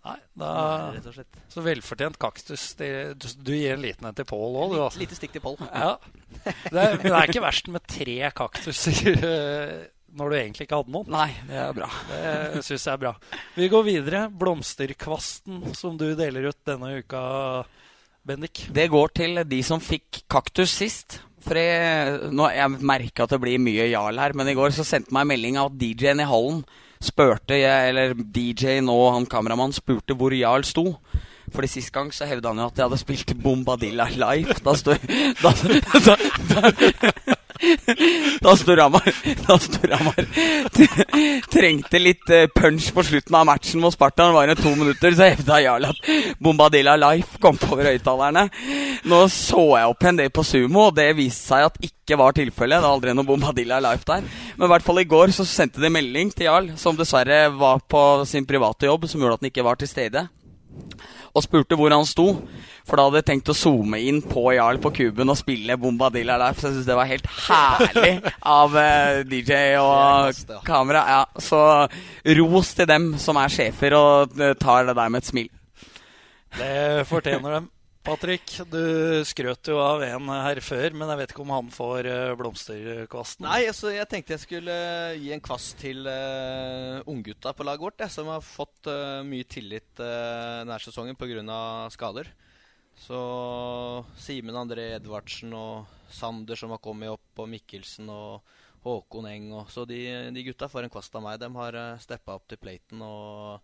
Nei, 0.00 0.16
da, 0.40 0.50
Nei, 0.96 1.24
Så 1.52 1.60
velfortjent 1.60 2.16
kaktus. 2.20 2.70
Det, 2.78 2.88
du, 3.20 3.26
du, 3.44 3.52
gir 3.52 3.74
en 3.74 3.82
liten 3.84 4.08
en 4.08 4.16
til 4.16 4.24
Pål 4.24 4.56
òg, 4.62 4.72
du. 4.72 4.80
Altså. 4.86 5.02
Lite 5.02 5.18
stikk 5.18 5.34
til 5.36 5.44
Pål. 5.44 5.58
Ja. 5.68 5.92
Det, 6.40 6.72
er, 6.72 6.96
det 7.02 7.12
er 7.12 7.28
ikke 7.28 7.44
verst 7.44 7.68
med 7.68 7.84
tre 7.84 8.16
kaktuser. 8.32 9.26
Når 10.16 10.30
du 10.30 10.36
egentlig 10.36 10.66
ikke 10.66 10.80
hadde 10.80 10.94
noen. 10.94 11.10
Nei, 11.12 11.28
det 11.46 11.58
er 11.62 11.74
bra. 11.76 11.88
Det 12.10 12.62
syns 12.66 12.86
jeg 12.86 12.92
er 12.92 13.02
bra. 13.04 13.12
Vi 13.54 13.68
går 13.70 13.84
videre. 13.86 14.24
Blomsterkvasten 14.40 15.74
som 15.78 15.98
du 16.00 16.08
deler 16.18 16.50
ut 16.50 16.58
denne 16.66 16.96
uka, 16.98 17.22
Bendik. 18.26 18.66
Det 18.74 18.88
går 18.92 19.14
til 19.16 19.42
de 19.48 19.60
som 19.64 19.80
fikk 19.80 20.24
kaktus 20.30 20.74
sist. 20.82 21.20
For 21.40 21.56
jeg, 21.56 22.30
nå, 22.36 22.50
jeg 22.52 22.82
merker 22.84 23.24
at 23.24 23.32
det 23.32 23.40
blir 23.40 23.62
mye 23.62 23.86
jarl 23.88 24.18
her, 24.20 24.34
men 24.36 24.50
i 24.50 24.56
går 24.58 24.74
så 24.76 24.84
sendte 24.84 25.14
meg 25.14 25.24
en 25.24 25.32
melding 25.32 25.60
av 25.60 25.70
at 25.70 25.78
DJ-en 25.80 26.20
i 26.20 26.28
hallen 26.28 26.60
spurte, 27.00 27.56
eller 27.56 28.12
DJ-en 28.12 28.90
og 28.92 29.06
han 29.14 29.28
kameramannen 29.30 29.72
spurte 29.72 30.16
hvor 30.18 30.34
Jarl 30.36 30.66
sto. 30.68 30.84
Fordi 31.50 31.70
Sist 31.70 31.90
gang 31.94 32.12
så 32.14 32.28
hevda 32.30 32.52
han 32.52 32.60
jo 32.62 32.68
at 32.68 32.78
jeg 32.78 32.86
hadde 32.86 33.00
spilt 33.00 33.32
Bombadilla 33.42 34.06
live. 34.12 34.54
Da 34.62 34.76
stod, 34.78 35.00
da, 35.40 35.50
da, 36.06 36.16
da, 36.52 37.36
da 38.44 38.54
Storhamar 38.56 40.26
trengte 41.52 42.00
litt 42.00 42.30
eh, 42.32 42.46
punch 42.54 42.90
på 42.94 43.04
slutten 43.04 43.36
av 43.36 43.46
matchen 43.48 43.82
mot 43.82 43.94
Sparta. 43.94 44.26
Det 44.26 44.36
var 44.36 44.50
det 44.50 44.56
to 44.60 44.72
minutter, 44.76 45.14
så 45.16 45.28
hevda 45.28 45.60
Jarl 45.64 45.88
at 45.90 46.10
Bombadilla 46.38 46.96
Life 47.00 47.40
kom 47.42 47.58
på 47.60 47.74
over 47.74 47.90
høyttalerne. 47.92 48.46
Nå 49.10 49.20
så 49.32 49.64
jeg 49.78 49.92
opp 49.92 50.08
en 50.08 50.20
del 50.22 50.32
på 50.34 50.44
Sumo, 50.46 50.88
og 50.88 50.96
det 50.98 51.10
viste 51.18 51.52
seg 51.52 51.68
at 51.68 51.80
ikke 51.84 52.18
var 52.20 52.36
tilfellet. 52.36 52.80
Det 52.80 52.88
er 52.88 52.96
aldri 52.96 53.14
noe 53.16 53.28
Bombadilla 53.28 53.80
Life 53.84 54.08
der. 54.08 54.26
Men 54.56 54.66
i 54.66 54.72
hvert 54.74 54.86
fall 54.86 55.02
i 55.02 55.08
går 55.08 55.36
så 55.36 55.46
sendte 55.48 55.82
de 55.82 55.92
melding 55.92 56.32
til 56.34 56.48
Jarl, 56.48 56.74
som 56.80 56.98
dessverre 56.98 57.46
var 57.54 57.84
på 57.86 58.04
sin 58.28 58.48
private 58.48 58.90
jobb, 58.90 59.08
som 59.10 59.22
gjorde 59.22 59.40
at 59.40 59.44
han 59.44 59.52
ikke 59.52 59.66
var 59.66 59.80
til 59.80 59.90
stede 59.90 60.28
og 61.34 61.44
spurte 61.44 61.78
hvor 61.78 61.92
han 61.94 62.06
sto. 62.08 62.32
For 62.88 62.98
da 62.98 63.06
hadde 63.06 63.20
jeg 63.20 63.28
tenkt 63.28 63.50
å 63.52 63.56
zoome 63.56 64.00
inn 64.02 64.20
på 64.24 64.48
Jarl 64.56 64.80
på 64.82 64.92
kuben 64.96 65.30
og 65.30 65.38
spille 65.38 65.76
Bombadilla 65.78 66.38
der. 66.40 66.56
For 66.56 66.68
jeg 66.68 66.78
syns 66.78 66.88
det 66.88 66.98
var 66.98 67.10
helt 67.10 67.28
herlig 67.46 68.12
av 68.58 68.74
uh, 68.74 68.82
eh, 68.82 69.20
DJ 69.30 69.60
og 69.80 70.62
kamera. 70.66 71.04
Ja, 71.14 71.22
så 71.38 71.62
ros 72.40 72.74
til 72.78 72.90
dem 72.90 73.12
som 73.22 73.38
er 73.40 73.52
sjefer 73.52 73.96
og 73.98 74.38
uh, 74.40 74.52
tar 74.58 74.88
det 74.90 74.96
der 74.98 75.12
med 75.12 75.22
et 75.22 75.30
smil. 75.30 75.50
Det 76.58 77.06
fortjener 77.06 77.60
dem. 77.60 77.70
Patrick, 78.00 78.54
du 78.72 79.20
skrøt 79.28 79.68
jo 79.68 79.76
av 79.82 80.00
en 80.06 80.30
her 80.32 80.58
før, 80.64 80.94
men 80.96 81.10
jeg 81.12 81.20
vet 81.20 81.32
ikke 81.34 81.42
om 81.44 81.52
han 81.52 81.66
får 81.74 82.06
uh, 82.08 82.34
blomsterkvasten? 82.40 83.44
Nei, 83.44 83.66
altså, 83.68 83.90
jeg 83.92 84.08
tenkte 84.08 84.32
jeg 84.34 84.44
skulle 84.46 84.72
uh, 84.72 85.18
gi 85.20 85.34
en 85.36 85.42
kvast 85.44 85.76
til 85.82 86.08
uh, 86.08 87.04
unggutta 87.12 87.52
på 87.56 87.66
laget 87.68 87.84
vårt, 87.84 88.06
som 88.08 88.30
har 88.32 88.40
fått 88.44 88.88
uh, 88.88 89.20
mye 89.26 89.44
tillit 89.44 90.00
uh, 90.00 90.62
denne 90.62 90.80
sesongen 90.80 91.18
pga. 91.20 91.60
skader. 91.92 92.32
Så 93.00 93.20
Simen 94.20 94.56
André 94.56 94.94
Edvardsen 94.96 95.52
og 95.56 95.88
Sander 96.12 96.56
som 96.56 96.72
har 96.74 96.80
kommet 96.80 97.12
opp, 97.12 97.30
og 97.36 97.48
Mikkelsen 97.52 98.08
og 98.12 98.40
Håkon 98.84 99.28
Eng. 99.28 99.52
Og, 99.56 99.68
så 99.72 99.84
de, 99.88 100.00
de, 100.32 100.44
gutta 100.48 100.68
får 100.72 100.88
en 100.88 100.92
kvast 100.92 101.14
av 101.16 101.24
meg. 101.24 101.40
De 101.40 101.52
har 101.52 101.76
uh, 101.76 102.00
steppa 102.00 102.36
opp 102.36 102.48
til 102.48 102.60
platen 102.60 103.04
og 103.04 103.60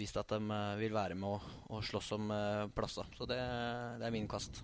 vist 0.00 0.16
at 0.20 0.28
de 0.32 0.40
eh, 0.40 0.78
vil 0.80 0.94
være 0.96 1.14
med 1.18 1.28
og, 1.36 1.40
og 1.70 1.84
slåss 1.86 2.12
om 2.16 2.24
eh, 2.34 2.68
plasser. 2.74 3.06
Så 3.16 3.22
det, 3.28 3.38
det, 4.00 4.06
er 4.06 4.14
min 4.14 4.28
kvast. 4.30 4.54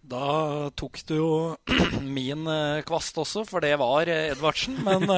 Da 0.00 0.70
tok 0.80 0.96
du 1.10 1.14
jo 1.18 1.56
min 2.16 2.46
eh, 2.48 2.80
kvast 2.88 3.18
også, 3.20 3.40
for 3.48 3.58
det 3.64 3.74
var 3.80 4.08
Edvardsen. 4.08 4.74
Men 4.86 5.00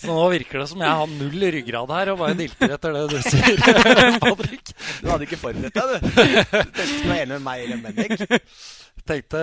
Så 0.00 0.06
nå 0.10 0.24
virker 0.34 0.56
det 0.62 0.68
som 0.72 0.82
jeg 0.82 0.98
har 1.02 1.08
null 1.14 1.40
ryggrad 1.54 1.88
her 1.94 2.06
og 2.14 2.20
bare 2.24 2.38
dilter 2.38 2.70
etter 2.74 2.90
det 2.98 3.04
du 3.12 3.18
sier, 3.30 3.58
Patrick. 4.18 4.66
Du 5.00 5.06
hadde 5.12 5.24
ikke 5.28 5.40
forberedt 5.40 5.76
deg, 5.78 5.86
du. 5.94 5.98
Du 6.10 6.14
tenkte 6.50 6.90
du 6.90 7.06
var 7.06 7.18
enig 7.22 7.34
med 7.36 7.44
meg 7.46 7.58
eller 7.66 7.78
Bendik. 7.86 8.12
Tenkte 9.10 9.40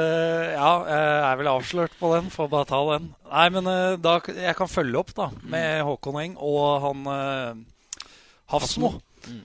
Ja, 0.54 0.72
jeg 0.86 1.24
er 1.28 1.36
vel 1.40 1.50
avslørt 1.50 1.94
på 2.00 2.08
den. 2.14 2.26
Får 2.32 2.48
bare 2.52 2.68
ta 2.70 2.80
den. 2.92 3.06
Nei, 3.32 3.48
men 3.56 3.64
da, 4.04 4.14
jeg 4.28 4.56
kan 4.60 4.70
følge 4.70 5.00
opp 5.02 5.12
da 5.18 5.28
med 5.50 5.82
Håkon 5.88 6.20
Eng 6.22 6.34
og 6.38 6.82
han 6.84 7.00
Hafsmo. 8.52 8.94
Mm. 9.28 9.44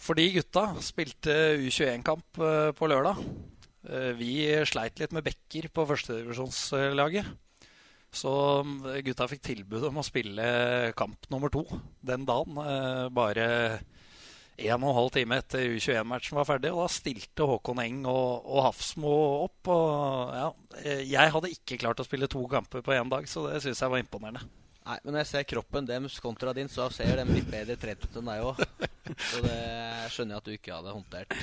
For 0.00 0.16
de 0.16 0.26
gutta 0.34 0.64
spilte 0.82 1.36
U21-kamp 1.60 2.40
eh, 2.40 2.70
på 2.76 2.88
lørdag. 2.90 3.20
Eh, 3.88 4.10
vi 4.18 4.32
sleit 4.68 5.00
litt 5.00 5.14
med 5.16 5.26
bekker 5.26 5.70
på 5.74 5.86
førstedivisjonslaget. 5.88 7.30
Så 8.10 8.32
mm, 8.66 8.82
gutta 9.06 9.28
fikk 9.30 9.42
tilbud 9.46 9.86
om 9.86 10.00
å 10.00 10.06
spille 10.06 10.44
kamp 10.98 11.28
nummer 11.30 11.52
to 11.52 11.62
den 12.02 12.26
dagen. 12.28 12.58
Eh, 12.64 13.06
bare 13.14 13.46
en 14.60 14.82
og 14.84 14.90
en 14.90 14.96
halv 14.98 15.12
time 15.14 15.38
etter 15.40 15.62
U21-matchen 15.76 16.36
var 16.36 16.48
ferdig. 16.48 16.72
Og 16.74 16.82
da 16.84 16.92
stilte 16.92 17.46
Håkon 17.48 17.80
Eng 17.84 18.02
og, 18.10 18.44
og 18.44 18.64
Hafsmo 18.68 19.14
opp. 19.46 19.70
Og 19.72 20.34
ja, 20.36 20.48
eh, 20.82 21.04
jeg 21.08 21.36
hadde 21.36 21.52
ikke 21.54 21.80
klart 21.80 22.02
å 22.02 22.06
spille 22.08 22.28
to 22.30 22.44
kamper 22.50 22.84
på 22.84 22.96
én 22.96 23.12
dag, 23.12 23.28
så 23.30 23.46
det 23.48 23.62
syns 23.64 23.80
jeg 23.80 23.94
var 23.94 24.02
imponerende. 24.02 24.44
Nei, 24.80 24.96
men 25.04 25.12
når 25.12 25.20
jeg 25.20 25.28
ser 25.30 25.44
kroppen 25.50 25.86
deres 25.86 26.14
kontra 26.24 26.54
din, 26.56 26.68
så 26.72 26.86
ser 26.94 27.18
de 27.20 27.24
litt 27.34 27.50
bedre 27.52 27.76
trent 27.78 28.06
ut 28.06 28.16
enn 28.20 28.30
deg 28.30 28.46
òg. 28.48 28.62
Så 29.10 29.40
det 29.42 29.56
skjønner 30.14 30.36
jeg 30.36 30.40
at 30.40 30.46
du 30.46 30.52
ikke 30.54 30.72
hadde 30.76 30.92
håndtert 30.94 31.34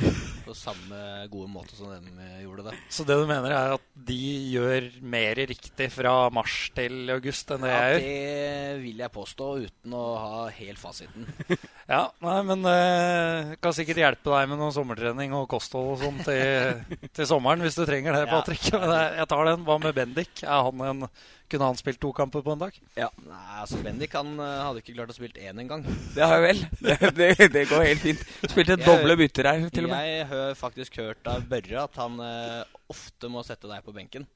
på 0.45 0.53
samme 0.55 0.99
gode 1.31 1.49
måte 1.51 1.75
som 1.75 1.91
de 1.91 2.27
gjorde 2.45 2.65
det. 2.69 2.73
Så 2.93 3.03
det 3.07 3.17
du 3.19 3.25
mener, 3.29 3.51
er 3.53 3.75
at 3.75 3.85
de 4.07 4.17
gjør 4.53 4.88
mer 5.13 5.41
riktig 5.51 5.89
fra 5.93 6.13
mars 6.33 6.55
til 6.77 7.11
august 7.13 7.51
enn 7.55 7.65
det 7.65 7.71
Ja, 7.73 7.81
jeg 7.91 7.97
gjør? 7.97 8.07
det 8.07 8.81
vil 8.85 9.03
jeg 9.03 9.13
påstå, 9.17 9.49
uten 9.67 9.95
å 9.99 10.03
ha 10.23 10.45
helt 10.61 10.81
fasiten. 10.81 11.27
Ja, 11.88 12.01
nei, 12.19 12.39
men 12.43 12.65
eh, 12.67 13.53
kan 13.63 13.71
sikkert 13.71 14.01
hjelpe 14.01 14.33
deg 14.33 14.49
med 14.51 14.57
noe 14.59 14.73
sommertrening 14.75 15.31
og 15.38 15.45
kosthold 15.53 15.93
og 15.93 16.01
sånn 16.01 16.17
til, 16.27 16.81
til 17.15 17.29
sommeren 17.29 17.63
hvis 17.63 17.77
du 17.79 17.85
trenger 17.88 18.11
det, 18.11 18.25
Ja. 18.25 18.31
Patrick. 18.33 18.65
Ja. 18.73 18.81
jeg, 18.91 19.13
jeg 19.21 19.29
tar 19.31 19.47
den. 19.47 19.63
Hva 19.63 19.77
med 19.79 19.95
Bendik? 19.95 20.41
Er 20.43 20.65
han 20.67 20.83
en, 20.83 21.05
kunne 21.51 21.69
han 21.69 21.77
spilt 21.79 21.99
to 22.03 22.11
kamper 22.15 22.43
på 22.43 22.53
en 22.53 22.61
dag? 22.61 22.77
Ja. 22.99 23.07
Nei, 23.23 23.43
altså 23.61 23.79
Bendik 23.83 24.15
han 24.17 24.33
eh, 24.35 24.53
hadde 24.65 24.81
ikke 24.83 24.95
klart 24.97 25.13
å 25.13 25.17
spille 25.17 25.47
én 25.47 25.61
engang. 25.63 25.85
Det 26.15 26.25
har 26.25 26.41
jeg 26.41 26.45
vel. 26.47 26.63
Det, 26.87 27.11
det, 27.17 27.49
det 27.53 27.63
går 27.71 27.85
helt 27.87 28.03
fint. 28.03 28.25
Spilte 28.51 28.79
doble 28.81 29.15
bytter 29.19 29.51
her, 29.51 29.67
til 29.73 29.87
og 29.87 29.93
med. 29.93 30.09
Jeg 30.11 30.27
har 30.31 30.57
faktisk 30.59 30.99
hørt 31.01 31.31
av 31.31 31.47
Børre 31.49 31.85
at 31.85 32.01
han 32.01 32.19
eh, 32.23 32.75
ofte 32.91 33.31
må 33.31 33.43
sette 33.47 33.69
deg 33.71 33.85
på 33.85 33.95
benken 33.95 34.27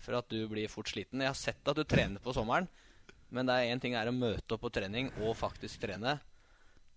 for 0.00 0.16
at 0.20 0.30
du 0.32 0.44
blir 0.48 0.70
fort 0.72 0.88
sliten. 0.92 1.20
Jeg 1.20 1.32
har 1.32 1.38
sett 1.38 1.68
at 1.72 1.76
du 1.76 1.84
trener 1.84 2.22
på 2.24 2.34
sommeren, 2.36 2.68
men 3.30 3.48
det 3.48 3.56
er 3.56 3.74
én 3.74 3.82
ting 3.82 3.96
er 3.98 4.08
å 4.08 4.16
møte 4.16 4.56
opp 4.56 4.64
på 4.64 4.72
trening 4.72 5.12
og 5.20 5.36
faktisk 5.38 5.82
trene, 5.82 6.16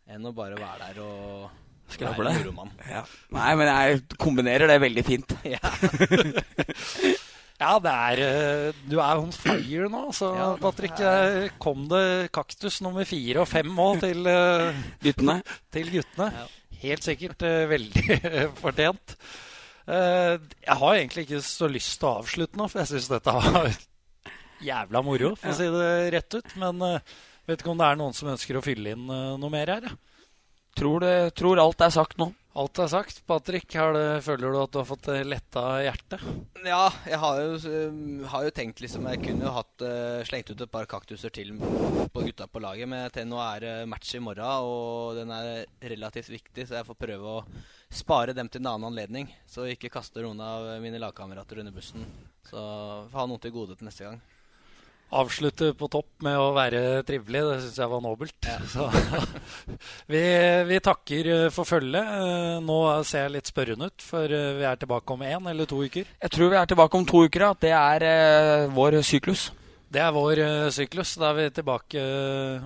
enn 0.07 0.26
å 0.28 0.36
bare 0.36 0.59
være 0.59 0.89
der 0.89 1.03
og 1.03 1.51
Skrable 1.91 2.32
være 2.32 2.51
en. 2.64 2.72
Ja. 2.88 3.01
Nei, 3.36 3.49
men 3.59 3.68
jeg 3.68 4.18
kombinerer 4.22 4.72
det 4.72 4.80
veldig 4.82 5.03
fint. 5.03 5.36
Ja. 5.43 5.59
Ja, 7.62 7.78
det 7.80 7.91
er 7.93 8.20
eh, 8.26 8.80
Du 8.89 8.97
er 8.99 9.20
on 9.22 9.32
fire 9.32 9.88
nå, 9.91 10.08
så 10.16 10.32
Ja, 10.36 10.47
Patrick. 10.60 10.95
det 10.97 11.06
er- 11.08 11.38
eh, 11.45 11.49
Kom 11.62 11.88
det 11.88 12.32
kaktus 12.34 12.82
nummer 12.82 13.06
fire 13.06 13.41
og 13.43 13.47
fem 13.47 13.70
òg 13.80 13.99
til, 14.01 14.26
eh, 14.28 14.74
Guttene. 15.04 15.41
til 15.72 15.89
guttene? 15.93 16.32
Ja. 16.34 16.47
Helt 16.84 17.04
sikkert 17.06 17.39
veldig 17.70 18.18
fortjent. 18.64 19.16
Eh, 19.88 20.38
jeg 20.66 20.78
har 20.82 20.95
egentlig 20.97 21.26
ikke 21.28 21.41
så 21.45 21.70
lyst 21.72 21.99
til 21.99 22.10
å 22.10 22.18
avslutte 22.24 22.58
nå, 22.60 22.68
for 22.70 22.80
jeg 22.84 22.88
syns 22.91 23.08
dette 23.12 23.32
var 23.32 23.70
jævla 24.64 25.04
moro, 25.04 25.36
for 25.36 25.49
å 25.54 25.56
si 25.56 25.70
det 25.72 26.12
rett 26.18 26.36
ut. 26.39 26.56
Men 26.60 26.80
vet 27.47 27.60
ikke 27.64 27.72
om 27.72 27.78
det 27.80 27.88
er 27.88 27.95
noen 28.01 28.14
som 28.18 28.30
ønsker 28.34 28.60
å 28.60 28.64
fylle 28.66 28.91
inn 28.97 29.08
noe 29.08 29.49
mer 29.51 29.68
her. 29.78 29.88
Tror, 30.76 30.99
det, 31.06 31.16
tror 31.36 31.60
alt 31.62 31.82
er 31.86 31.91
sagt 31.93 32.18
nå. 32.18 32.34
Alt 32.54 32.78
er 32.78 32.89
sagt. 32.91 33.24
Patrick, 33.26 33.66
det, 33.74 34.01
føler 34.22 34.54
du 34.54 34.58
at 34.62 34.74
du 34.74 34.78
har 34.78 34.86
fått 34.86 35.08
eh, 35.10 35.24
letta 35.26 35.64
hjertet? 35.82 36.22
Ja, 36.62 36.84
jeg 37.10 37.18
har 37.18 37.39
jo, 37.41 37.56
um, 37.89 38.20
har 38.30 38.45
jo 38.45 38.51
tenkt 38.54 38.84
liksom 38.84 39.08
Jeg 39.10 39.24
kunne 39.24 39.47
jo 39.47 39.54
hatt 39.56 39.82
uh, 39.82 40.22
slengt 40.28 40.51
ut 40.54 40.62
et 40.62 40.72
par 40.72 40.86
kaktuser 40.89 41.34
til 41.34 41.56
på 41.58 42.26
gutta 42.28 42.45
på 42.45 42.62
laget, 42.62 42.86
men 42.91 43.10
til 43.16 43.26
nå 43.32 43.39
er 43.41 43.66
det 43.66 43.74
match 43.89 44.14
i 44.14 44.22
morgen, 44.22 44.70
og 44.70 45.18
den 45.18 45.34
er 45.34 45.66
relativt 45.95 46.30
viktig, 46.30 46.68
så 46.70 46.78
jeg 46.78 46.88
får 46.91 46.99
prøve 47.01 47.34
å 47.39 47.41
spare 47.89 48.38
dem 48.38 48.51
til 48.54 48.62
en 48.62 48.70
annen 48.76 48.91
anledning. 48.91 49.34
Så 49.49 49.66
ikke 49.74 49.91
kaste 49.97 50.22
noen 50.22 50.45
av 50.45 50.70
mine 50.84 51.01
lagkamerater 51.01 51.64
under 51.64 51.74
bussen. 51.74 52.06
Så 52.45 52.62
får 53.10 53.18
ha 53.18 53.28
noen 53.34 53.41
til 53.41 53.56
gode 53.58 53.80
til 53.80 53.89
neste 53.89 54.06
gang. 54.06 54.22
Avslutte 55.14 55.72
på 55.78 55.88
topp 55.93 56.24
med 56.26 56.38
å 56.39 56.51
være 56.55 57.03
trivelig, 57.07 57.41
det 57.45 57.57
syns 57.64 57.80
jeg 57.82 57.91
var 57.91 58.01
nobelt. 58.03 58.47
Så, 58.74 58.88
vi, 60.09 60.22
vi 60.70 60.80
takker 60.84 61.30
eh, 61.36 61.49
for 61.53 61.70
følget. 61.70 62.14
Eh, 62.18 62.57
Nå 62.66 62.78
ser 63.07 63.28
jeg 63.28 63.36
litt 63.36 63.51
spørrende 63.51 63.89
ut, 63.91 64.05
for 64.05 64.34
eh, 64.34 64.53
vi 64.57 64.66
er 64.70 64.80
tilbake 64.82 65.16
om 65.16 65.26
én 65.28 65.49
eller 65.51 65.70
to 65.70 65.82
uker. 65.84 66.09
Jeg 66.26 66.34
tror 66.34 66.53
vi 66.53 66.59
er 66.59 66.72
tilbake 66.72 66.99
om 66.99 67.07
to 67.09 67.24
uker. 67.28 67.45
Ja. 67.47 67.51
Det 67.66 67.74
er 67.78 68.07
eh, 68.09 68.66
vår 68.74 68.99
syklus. 69.05 69.47
Det 69.93 70.01
er 70.01 70.14
vår 70.16 70.41
syklus. 70.74 71.14
Da 71.22 71.30
er 71.30 71.38
vi 71.38 71.47
tilbake 71.53 72.03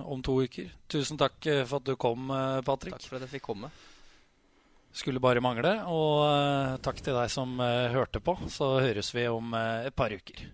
om 0.08 0.24
to 0.24 0.38
uker. 0.46 0.70
Tusen 0.88 1.20
takk 1.20 1.36
for 1.68 1.76
at 1.82 1.90
du 1.90 1.92
kom, 2.00 2.30
Patrick. 2.64 2.96
Takk 2.96 3.10
for 3.10 3.18
at 3.18 3.26
jeg 3.26 3.34
fikk 3.36 3.44
komme. 3.50 3.68
Skulle 4.96 5.20
bare 5.20 5.42
mangle. 5.44 5.74
Og 5.92 6.80
takk 6.80 7.02
til 7.04 7.18
deg 7.18 7.28
som 7.28 7.60
hørte 7.60 8.24
på. 8.24 8.38
Så 8.48 8.78
høres 8.80 9.12
vi 9.12 9.28
om 9.28 9.52
et 9.60 9.92
par 9.92 10.16
uker. 10.16 10.46